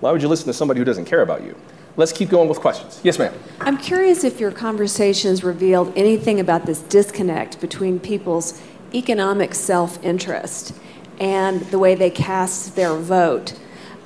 why 0.00 0.10
would 0.10 0.22
you 0.22 0.28
listen 0.28 0.46
to 0.46 0.52
somebody 0.52 0.78
who 0.78 0.84
doesn't 0.84 1.04
care 1.04 1.22
about 1.22 1.42
you? 1.42 1.54
Let's 1.96 2.12
keep 2.12 2.30
going 2.30 2.48
with 2.48 2.58
questions. 2.58 3.00
Yes, 3.04 3.18
ma'am. 3.18 3.34
I'm 3.60 3.76
curious 3.76 4.24
if 4.24 4.40
your 4.40 4.50
conversations 4.50 5.44
revealed 5.44 5.92
anything 5.94 6.40
about 6.40 6.64
this 6.64 6.80
disconnect 6.80 7.60
between 7.60 8.00
people's 8.00 8.60
economic 8.94 9.54
self 9.54 10.02
interest 10.02 10.74
and 11.20 11.60
the 11.70 11.78
way 11.78 11.94
they 11.94 12.10
cast 12.10 12.76
their 12.76 12.94
vote. 12.94 13.52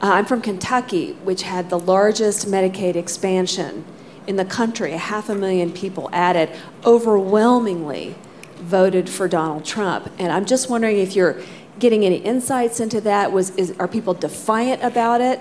Uh, 0.03 0.12
I'm 0.12 0.26
from 0.26 0.43
Kentucky, 0.43 1.12
which 1.22 1.43
had 1.43 1.70
the 1.70 1.78
largest 1.78 2.49
Medicaid 2.49 2.97
expansion 2.97 3.84
in 4.27 4.37
the 4.37 4.45
country. 4.45 4.93
A 4.93 4.99
half 4.99 5.29
a 5.29 5.35
million 5.35 5.72
people 5.72 6.09
added, 6.12 6.51
overwhelmingly 6.85 8.14
voted 8.57 9.09
for 9.09 9.29
Donald 9.29 9.64
Trump. 9.64 10.11
And 10.18 10.33
I'm 10.33 10.45
just 10.45 10.70
wondering 10.70 10.99
if 10.99 11.14
you're 11.14 11.41
getting 11.79 12.05
any 12.05 12.16
insights 12.16 12.81
into 12.81 13.01
that. 13.03 13.33
Was, 13.33 13.51
is, 13.57 13.74
are 13.79 13.89
people 13.89 14.14
defiant 14.14 14.83
about 14.83 15.20
it? 15.20 15.41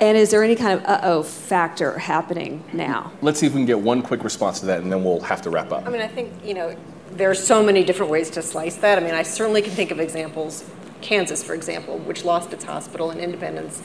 And 0.00 0.16
is 0.16 0.30
there 0.30 0.44
any 0.44 0.54
kind 0.54 0.78
of 0.78 0.86
uh 0.86 1.00
oh 1.02 1.22
factor 1.24 1.98
happening 1.98 2.62
now? 2.72 3.10
Let's 3.20 3.40
see 3.40 3.46
if 3.46 3.52
we 3.52 3.58
can 3.58 3.66
get 3.66 3.80
one 3.80 4.00
quick 4.02 4.22
response 4.22 4.60
to 4.60 4.66
that, 4.66 4.80
and 4.80 4.92
then 4.92 5.02
we'll 5.02 5.20
have 5.20 5.42
to 5.42 5.50
wrap 5.50 5.72
up. 5.72 5.86
I 5.86 5.90
mean, 5.90 6.00
I 6.00 6.06
think, 6.06 6.32
you 6.44 6.54
know, 6.54 6.76
there 7.10 7.28
are 7.28 7.34
so 7.34 7.64
many 7.64 7.82
different 7.82 8.12
ways 8.12 8.30
to 8.30 8.42
slice 8.42 8.76
that. 8.76 8.98
I 8.98 9.00
mean, 9.02 9.14
I 9.14 9.24
certainly 9.24 9.60
can 9.60 9.72
think 9.72 9.90
of 9.90 9.98
examples. 9.98 10.64
Kansas, 11.00 11.42
for 11.42 11.54
example, 11.54 11.98
which 11.98 12.24
lost 12.24 12.52
its 12.52 12.64
hospital 12.64 13.10
in 13.10 13.18
Independence 13.18 13.82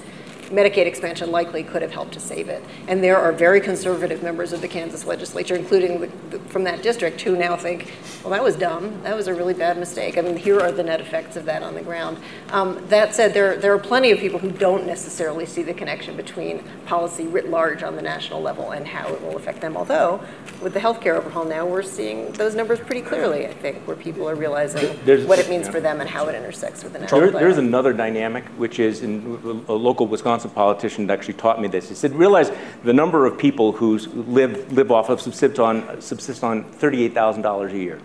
Medicaid 0.54 0.86
expansion 0.86 1.32
likely 1.32 1.64
could 1.64 1.82
have 1.82 1.92
helped 1.92 2.14
to 2.14 2.20
save 2.20 2.48
it. 2.48 2.64
And 2.88 3.04
there 3.04 3.18
are 3.18 3.32
very 3.32 3.60
conservative 3.60 4.22
members 4.22 4.54
of 4.54 4.62
the 4.62 4.68
Kansas 4.68 5.06
legislature, 5.06 5.56
including 5.56 6.00
the, 6.02 6.08
the, 6.30 6.40
from 6.50 6.64
that 6.66 6.84
district, 6.84 7.20
who 7.22 7.36
now 7.36 7.58
think, 7.58 7.92
well, 8.24 8.30
that 8.32 8.44
was 8.44 8.56
dumb. 8.56 9.02
That 9.02 9.16
was 9.16 9.28
a 9.28 9.34
really 9.34 9.56
bad 9.56 9.78
mistake. 9.80 10.18
I 10.18 10.22
mean, 10.22 10.38
here 10.38 10.60
are 10.60 10.72
the 10.72 10.84
net 10.84 11.02
effects 11.02 11.36
of 11.36 11.46
that 11.46 11.64
on 11.64 11.74
the 11.74 11.82
ground. 11.82 12.20
Um, 12.52 12.86
that 12.90 13.16
said, 13.16 13.34
there, 13.34 13.58
there 13.58 13.74
are 13.74 13.80
plenty 13.80 14.12
of 14.12 14.20
people 14.20 14.38
who 14.38 14.52
don't 14.52 14.86
necessarily 14.86 15.48
see 15.48 15.64
the 15.64 15.74
connection 15.74 16.16
between 16.16 16.64
policy 16.86 17.26
writ 17.26 17.50
large 17.50 17.82
on 17.82 17.96
the 17.96 18.02
national 18.04 18.42
level 18.42 18.72
and 18.72 18.88
how 18.88 19.12
it 19.12 19.22
will 19.24 19.36
affect 19.36 19.60
them. 19.60 19.76
Although, 19.76 20.22
with 20.62 20.74
the 20.74 20.80
healthcare 20.80 21.16
overhaul 21.16 21.46
now, 21.46 21.66
we're 21.66 21.82
seeing 21.82 22.32
those 22.34 22.54
numbers 22.54 22.80
pretty 22.80 23.02
clearly, 23.02 23.48
I 23.48 23.54
think, 23.54 23.88
where 23.88 23.96
people 23.98 24.30
are 24.30 24.36
realizing 24.36 25.00
There's- 25.04 25.26
what 25.26 25.40
it 25.40 25.50
means 25.50 25.66
yeah. 25.66 25.72
for 25.72 25.80
them 25.80 26.00
and 26.00 26.10
how 26.10 26.28
it 26.28 26.36
intersects 26.36 26.84
with 26.84 26.94
the 26.94 27.00
national 27.00 27.22
There, 27.22 27.32
plan. 27.32 27.44
there's 27.44 27.58
another 27.58 27.92
dynamic, 27.94 28.44
which 28.58 28.80
is 28.80 29.02
in, 29.02 29.64
a 29.68 29.74
local 29.74 30.06
Wisconsin 30.06 30.43
politician 30.50 31.08
that 31.08 31.20
actually 31.20 31.36
taught 31.36 31.62
me 31.62 31.68
this. 31.68 31.90
He 31.90 31.96
said, 31.96 32.14
realize 32.16 32.52
the 32.84 32.94
number 32.94 33.26
of 33.26 33.38
people 33.38 33.72
who 33.72 33.98
live, 33.98 34.72
live 34.72 34.92
off 34.92 35.10
of, 35.10 35.22
subsist 35.22 35.60
on, 35.60 36.02
subsist 36.02 36.44
on 36.44 36.64
$38,000 36.64 37.72
a 37.72 37.78
year. 37.78 38.00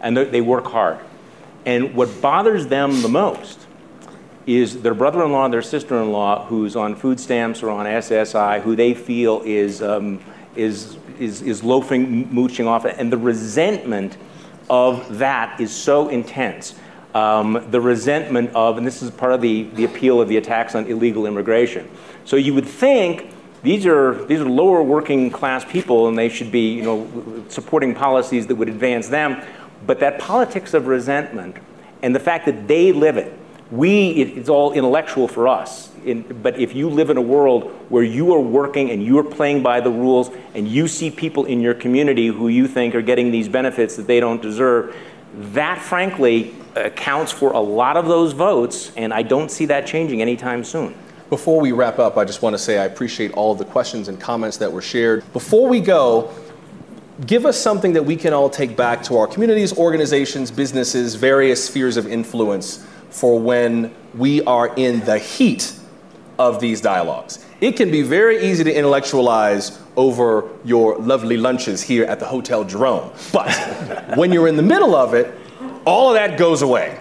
And 0.00 0.16
they, 0.16 0.40
work 0.40 0.66
hard. 0.66 0.98
And 1.66 1.94
what 1.94 2.22
bothers 2.22 2.66
them 2.66 3.02
the 3.02 3.08
most 3.08 3.66
is 4.46 4.80
their 4.82 4.94
brother-in-law 4.94 5.44
and 5.44 5.54
their 5.54 5.62
sister-in-law 5.62 6.46
who's 6.46 6.74
on 6.74 6.96
food 6.96 7.20
stamps 7.20 7.62
or 7.62 7.70
on 7.70 7.86
SSI, 7.86 8.62
who 8.62 8.74
they 8.74 8.94
feel 8.94 9.42
is, 9.44 9.82
um, 9.82 10.20
is, 10.56 10.96
is, 11.18 11.42
is 11.42 11.62
loafing, 11.62 12.32
mooching 12.32 12.66
off, 12.66 12.84
and 12.84 13.12
the 13.12 13.18
resentment 13.18 14.16
of 14.70 15.18
that 15.18 15.60
is 15.60 15.74
so 15.74 16.08
intense. 16.08 16.74
Um, 17.14 17.66
the 17.70 17.80
resentment 17.80 18.54
of, 18.54 18.78
and 18.78 18.86
this 18.86 19.02
is 19.02 19.10
part 19.10 19.32
of 19.32 19.40
the, 19.40 19.64
the 19.64 19.84
appeal 19.84 20.20
of 20.20 20.28
the 20.28 20.36
attacks 20.36 20.76
on 20.76 20.86
illegal 20.86 21.26
immigration. 21.26 21.90
So 22.24 22.36
you 22.36 22.54
would 22.54 22.66
think 22.66 23.34
these 23.62 23.84
are, 23.84 24.24
these 24.26 24.40
are 24.40 24.48
lower 24.48 24.82
working 24.82 25.30
class 25.30 25.64
people 25.64 26.08
and 26.08 26.16
they 26.16 26.28
should 26.28 26.52
be 26.52 26.74
you 26.74 26.82
know, 26.82 27.44
supporting 27.48 27.94
policies 27.94 28.46
that 28.46 28.54
would 28.54 28.68
advance 28.68 29.08
them. 29.08 29.42
But 29.86 29.98
that 30.00 30.18
politics 30.18 30.72
of 30.72 30.86
resentment 30.86 31.56
and 32.02 32.14
the 32.14 32.20
fact 32.20 32.46
that 32.46 32.68
they 32.68 32.92
live 32.92 33.16
it, 33.16 33.36
we, 33.70 34.10
it, 34.10 34.38
it's 34.38 34.48
all 34.48 34.72
intellectual 34.72 35.28
for 35.28 35.46
us. 35.48 35.90
In, 36.04 36.22
but 36.42 36.58
if 36.58 36.74
you 36.74 36.88
live 36.88 37.10
in 37.10 37.16
a 37.16 37.22
world 37.22 37.70
where 37.88 38.02
you 38.02 38.32
are 38.34 38.40
working 38.40 38.90
and 38.90 39.04
you're 39.04 39.24
playing 39.24 39.62
by 39.62 39.80
the 39.80 39.90
rules 39.90 40.30
and 40.54 40.66
you 40.66 40.88
see 40.88 41.10
people 41.10 41.44
in 41.44 41.60
your 41.60 41.74
community 41.74 42.28
who 42.28 42.48
you 42.48 42.66
think 42.66 42.94
are 42.94 43.02
getting 43.02 43.30
these 43.30 43.48
benefits 43.48 43.96
that 43.96 44.06
they 44.06 44.18
don't 44.18 44.40
deserve, 44.42 44.96
that 45.34 45.80
frankly 45.80 46.54
accounts 46.76 47.32
for 47.32 47.52
a 47.52 47.60
lot 47.60 47.96
of 47.96 48.06
those 48.06 48.32
votes, 48.32 48.92
and 48.96 49.12
I 49.12 49.22
don't 49.22 49.50
see 49.50 49.66
that 49.66 49.86
changing 49.86 50.22
anytime 50.22 50.64
soon. 50.64 50.94
Before 51.28 51.60
we 51.60 51.72
wrap 51.72 51.98
up, 51.98 52.16
I 52.16 52.24
just 52.24 52.42
want 52.42 52.54
to 52.54 52.58
say 52.58 52.78
I 52.78 52.84
appreciate 52.84 53.32
all 53.32 53.52
of 53.52 53.58
the 53.58 53.64
questions 53.64 54.08
and 54.08 54.20
comments 54.20 54.56
that 54.56 54.72
were 54.72 54.82
shared. 54.82 55.30
Before 55.32 55.68
we 55.68 55.80
go, 55.80 56.32
give 57.26 57.46
us 57.46 57.56
something 57.56 57.92
that 57.92 58.04
we 58.04 58.16
can 58.16 58.32
all 58.32 58.50
take 58.50 58.76
back 58.76 59.02
to 59.04 59.16
our 59.16 59.26
communities, 59.26 59.76
organizations, 59.76 60.50
businesses, 60.50 61.14
various 61.14 61.64
spheres 61.64 61.96
of 61.96 62.06
influence 62.06 62.84
for 63.10 63.38
when 63.38 63.94
we 64.14 64.42
are 64.42 64.74
in 64.74 65.00
the 65.04 65.18
heat 65.18 65.72
of 66.38 66.58
these 66.60 66.80
dialogues. 66.80 67.44
It 67.60 67.76
can 67.76 67.90
be 67.90 68.02
very 68.02 68.42
easy 68.42 68.64
to 68.64 68.74
intellectualize 68.74 69.78
over 70.00 70.48
your 70.64 70.98
lovely 70.98 71.36
lunches 71.36 71.82
here 71.82 72.04
at 72.04 72.18
the 72.18 72.24
Hotel 72.24 72.64
Jerome. 72.64 73.12
But 73.32 74.16
when 74.16 74.32
you're 74.32 74.48
in 74.48 74.56
the 74.56 74.62
middle 74.62 74.94
of 74.94 75.12
it, 75.12 75.32
all 75.84 76.08
of 76.08 76.14
that 76.14 76.38
goes 76.38 76.62
away. 76.62 76.98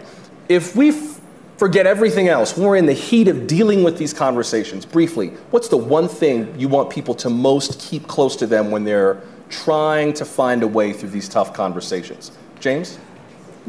If 0.49 0.75
we 0.75 0.89
f- 0.89 1.21
forget 1.57 1.87
everything 1.87 2.27
else, 2.27 2.57
when 2.57 2.67
we're 2.67 2.75
in 2.75 2.85
the 2.85 2.93
heat 2.93 3.29
of 3.29 3.47
dealing 3.47 3.83
with 3.83 3.97
these 3.97 4.13
conversations, 4.13 4.85
briefly, 4.85 5.29
what's 5.51 5.69
the 5.69 5.77
one 5.77 6.09
thing 6.09 6.53
you 6.59 6.67
want 6.67 6.89
people 6.89 7.15
to 7.15 7.29
most 7.29 7.79
keep 7.79 8.07
close 8.07 8.35
to 8.35 8.45
them 8.45 8.69
when 8.69 8.83
they're 8.83 9.21
trying 9.49 10.13
to 10.13 10.25
find 10.25 10.61
a 10.61 10.67
way 10.67 10.91
through 10.91 11.09
these 11.09 11.29
tough 11.29 11.53
conversations? 11.53 12.31
James? 12.59 12.99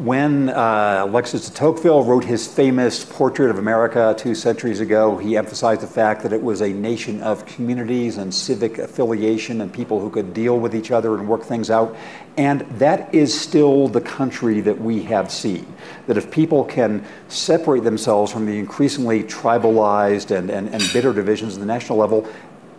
When 0.00 0.48
uh, 0.48 1.02
Alexis 1.04 1.46
de 1.46 1.54
Tocqueville 1.54 2.02
wrote 2.04 2.24
his 2.24 2.48
famous 2.48 3.04
Portrait 3.04 3.50
of 3.50 3.58
America 3.58 4.14
two 4.16 4.34
centuries 4.34 4.80
ago, 4.80 5.18
he 5.18 5.36
emphasized 5.36 5.82
the 5.82 5.86
fact 5.86 6.22
that 6.22 6.32
it 6.32 6.42
was 6.42 6.62
a 6.62 6.70
nation 6.70 7.20
of 7.20 7.44
communities 7.44 8.16
and 8.16 8.32
civic 8.32 8.78
affiliation 8.78 9.60
and 9.60 9.70
people 9.70 10.00
who 10.00 10.08
could 10.08 10.32
deal 10.32 10.58
with 10.58 10.74
each 10.74 10.90
other 10.90 11.16
and 11.16 11.28
work 11.28 11.42
things 11.42 11.70
out. 11.70 11.94
And 12.38 12.62
that 12.78 13.14
is 13.14 13.38
still 13.38 13.88
the 13.88 14.00
country 14.00 14.62
that 14.62 14.80
we 14.80 15.02
have 15.02 15.30
seen. 15.30 15.66
That 16.06 16.16
if 16.16 16.30
people 16.30 16.64
can 16.64 17.04
separate 17.28 17.84
themselves 17.84 18.32
from 18.32 18.46
the 18.46 18.58
increasingly 18.58 19.22
tribalized 19.22 20.34
and, 20.34 20.48
and, 20.48 20.70
and 20.70 20.82
bitter 20.94 21.12
divisions 21.12 21.56
at 21.56 21.60
the 21.60 21.66
national 21.66 21.98
level, 21.98 22.26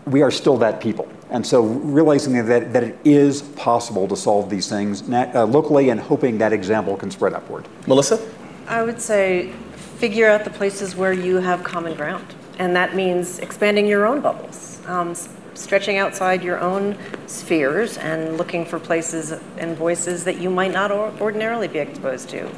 we 0.06 0.22
are 0.22 0.32
still 0.32 0.58
that 0.58 0.82
people. 0.82 1.08
And 1.30 1.46
so 1.46 1.62
realizing 1.62 2.34
that, 2.46 2.74
that 2.74 2.84
it 2.84 2.98
is 3.06 3.42
possible 3.42 4.08
to 4.08 4.16
solve 4.16 4.50
these 4.50 4.68
things 4.68 5.08
na- 5.08 5.32
uh, 5.34 5.46
locally 5.46 5.90
and 5.90 6.00
hoping 6.00 6.38
that 6.40 6.52
example 6.54 6.98
can 6.98 7.10
spread 7.12 7.34
upward. 7.34 7.68
Melissa? 7.88 8.20
I 8.68 8.84
would 8.84 9.00
say 9.02 9.52
figure 9.98 10.28
out 10.28 10.44
the 10.44 10.50
places 10.50 10.96
where 10.96 11.14
you 11.14 11.38
have 11.38 11.64
common 11.64 11.96
ground. 11.96 12.26
And 12.60 12.76
that 12.76 12.96
means 12.96 13.40
expanding 13.40 13.88
your 13.88 14.06
own 14.06 14.20
bubbles, 14.22 14.80
um, 14.88 15.12
s- 15.12 15.30
stretching 15.54 15.98
outside 15.98 16.44
your 16.44 16.60
own 16.60 16.98
spheres 17.28 17.98
and 17.98 18.38
looking 18.38 18.66
for 18.66 18.80
places 18.80 19.34
and 19.58 19.78
voices 19.78 20.24
that 20.26 20.40
you 20.40 20.50
might 20.50 20.74
not 20.74 20.92
or- 20.92 21.12
ordinarily 21.22 21.68
be 21.68 21.80
exposed 21.80 22.30
to 22.30 22.50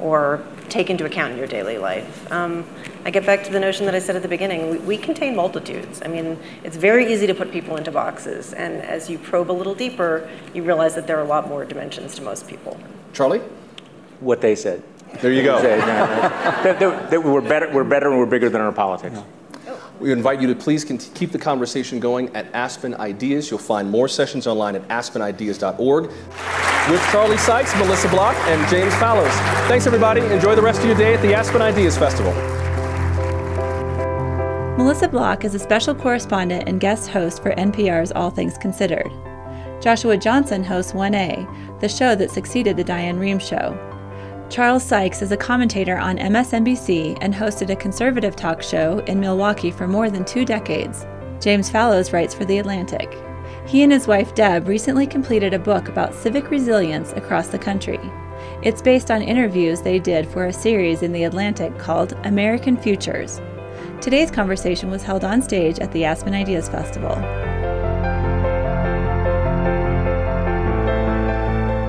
or 0.00 0.40
take 0.72 0.88
into 0.90 1.04
account 1.04 1.32
in 1.32 1.38
your 1.38 1.46
daily 1.46 1.76
life. 1.76 2.30
Um, 2.32 2.64
I 3.04 3.10
get 3.10 3.26
back 3.26 3.44
to 3.44 3.52
the 3.52 3.60
notion 3.60 3.84
that 3.86 3.94
I 3.94 3.98
said 3.98 4.16
at 4.16 4.22
the 4.22 4.28
beginning 4.28 4.70
we, 4.70 4.78
we 4.78 4.96
contain 4.96 5.36
multitudes. 5.36 6.00
I 6.04 6.08
mean, 6.08 6.38
it's 6.64 6.76
very 6.76 7.12
easy 7.12 7.26
to 7.26 7.34
put 7.34 7.52
people 7.52 7.76
into 7.76 7.90
boxes. 7.92 8.52
And 8.54 8.80
as 8.82 9.10
you 9.10 9.18
probe 9.18 9.50
a 9.50 9.52
little 9.52 9.74
deeper, 9.74 10.28
you 10.54 10.62
realize 10.62 10.94
that 10.94 11.06
there 11.06 11.18
are 11.18 11.22
a 11.24 11.28
lot 11.28 11.46
more 11.46 11.64
dimensions 11.66 12.14
to 12.16 12.22
most 12.22 12.48
people. 12.48 12.80
Charlie? 13.12 13.40
What 14.20 14.40
they 14.40 14.54
said. 14.54 14.82
There 15.20 15.30
you 15.32 15.42
go. 15.42 15.60
Say, 15.60 15.76
no, 15.78 15.86
no. 15.86 15.86
That- 16.64 16.80
that- 16.80 17.10
that 17.10 17.22
we're, 17.22 17.42
better, 17.42 17.70
we're 17.70 17.84
better 17.84 18.08
and 18.08 18.18
we're 18.18 18.24
bigger 18.26 18.48
than 18.48 18.62
our 18.62 18.72
politics. 18.72 19.18
We 20.00 20.10
invite 20.10 20.40
you 20.40 20.48
to 20.48 20.54
please 20.54 20.84
keep 20.84 21.32
the 21.32 21.38
conversation 21.38 22.00
going 22.00 22.34
at 22.34 22.52
Aspen 22.54 22.94
Ideas. 22.94 23.50
You'll 23.50 23.60
find 23.60 23.88
more 23.90 24.08
sessions 24.08 24.46
online 24.46 24.74
at 24.74 24.86
aspenideas.org 24.88 26.04
with 26.90 27.02
Charlie 27.12 27.36
Sykes, 27.36 27.76
Melissa 27.76 28.08
Block, 28.08 28.34
and 28.48 28.68
James 28.68 28.94
Fallows. 28.96 29.32
Thanks, 29.68 29.86
everybody. 29.86 30.20
Enjoy 30.22 30.54
the 30.56 30.62
rest 30.62 30.80
of 30.80 30.86
your 30.86 30.96
day 30.96 31.14
at 31.14 31.22
the 31.22 31.34
Aspen 31.34 31.62
Ideas 31.62 31.96
Festival. 31.96 32.32
Melissa 34.76 35.06
Block 35.06 35.44
is 35.44 35.54
a 35.54 35.58
special 35.58 35.94
correspondent 35.94 36.68
and 36.68 36.80
guest 36.80 37.08
host 37.08 37.42
for 37.42 37.54
NPR's 37.54 38.10
All 38.10 38.30
Things 38.30 38.58
Considered. 38.58 39.12
Joshua 39.80 40.16
Johnson 40.16 40.64
hosts 40.64 40.92
1A, 40.92 41.80
the 41.80 41.88
show 41.88 42.14
that 42.14 42.30
succeeded 42.30 42.76
The 42.76 42.84
Diane 42.84 43.18
Rehm 43.18 43.40
Show. 43.40 43.91
Charles 44.52 44.82
Sykes 44.82 45.22
is 45.22 45.32
a 45.32 45.36
commentator 45.38 45.96
on 45.96 46.18
MSNBC 46.18 47.16
and 47.22 47.32
hosted 47.32 47.70
a 47.70 47.76
conservative 47.76 48.36
talk 48.36 48.62
show 48.62 48.98
in 49.06 49.18
Milwaukee 49.18 49.70
for 49.70 49.88
more 49.88 50.10
than 50.10 50.26
two 50.26 50.44
decades. 50.44 51.06
James 51.40 51.70
Fallows 51.70 52.12
writes 52.12 52.34
for 52.34 52.44
The 52.44 52.58
Atlantic. 52.58 53.16
He 53.66 53.82
and 53.82 53.90
his 53.90 54.06
wife 54.06 54.34
Deb 54.34 54.68
recently 54.68 55.06
completed 55.06 55.54
a 55.54 55.58
book 55.58 55.88
about 55.88 56.14
civic 56.14 56.50
resilience 56.50 57.14
across 57.14 57.48
the 57.48 57.58
country. 57.58 57.98
It's 58.62 58.82
based 58.82 59.10
on 59.10 59.22
interviews 59.22 59.80
they 59.80 59.98
did 59.98 60.28
for 60.28 60.44
a 60.44 60.52
series 60.52 61.00
in 61.00 61.12
The 61.12 61.24
Atlantic 61.24 61.78
called 61.78 62.12
American 62.24 62.76
Futures. 62.76 63.40
Today's 64.02 64.30
conversation 64.30 64.90
was 64.90 65.02
held 65.02 65.24
on 65.24 65.40
stage 65.40 65.78
at 65.78 65.90
the 65.92 66.04
Aspen 66.04 66.34
Ideas 66.34 66.68
Festival. 66.68 67.14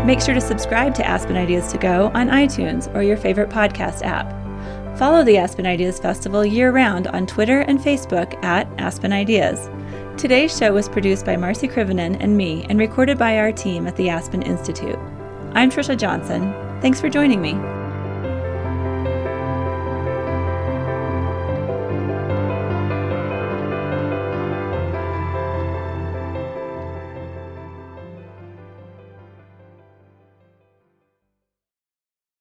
Make 0.06 0.20
sure 0.20 0.36
to 0.36 0.42
subscribe 0.42 0.94
to 0.96 1.08
Aspen 1.08 1.38
Ideas 1.38 1.72
to 1.72 1.78
Go 1.78 2.12
on 2.14 2.28
iTunes 2.28 2.94
or 2.94 3.04
your 3.04 3.16
favorite 3.16 3.50
podcast 3.50 4.02
app. 4.02 4.30
Follow 4.98 5.24
the 5.24 5.38
Aspen 5.38 5.66
Ideas 5.66 5.98
Festival 5.98 6.46
year 6.46 6.72
round 6.72 7.08
on 7.08 7.26
Twitter 7.26 7.62
and 7.62 7.80
Facebook 7.80 8.42
at 8.44 8.68
Aspen 8.78 9.14
Ideas. 9.14 9.70
Today's 10.18 10.56
show 10.56 10.74
was 10.74 10.90
produced 10.90 11.26
by 11.26 11.36
Marci 11.36 11.72
Krivonen 11.72 12.18
and 12.20 12.36
me 12.36 12.66
and 12.70 12.80
recorded 12.80 13.18
by 13.18 13.38
our 13.38 13.54
team 13.54 13.88
at 13.88 13.96
the 13.96 14.10
Aspen 14.10 14.42
Institute. 14.42 15.00
I'm 15.54 15.72
Trisha 15.72 15.98
Johnson. 15.98 16.54
Thanks 16.82 17.00
for 17.00 17.10
joining 17.10 17.42
me. 17.42 17.54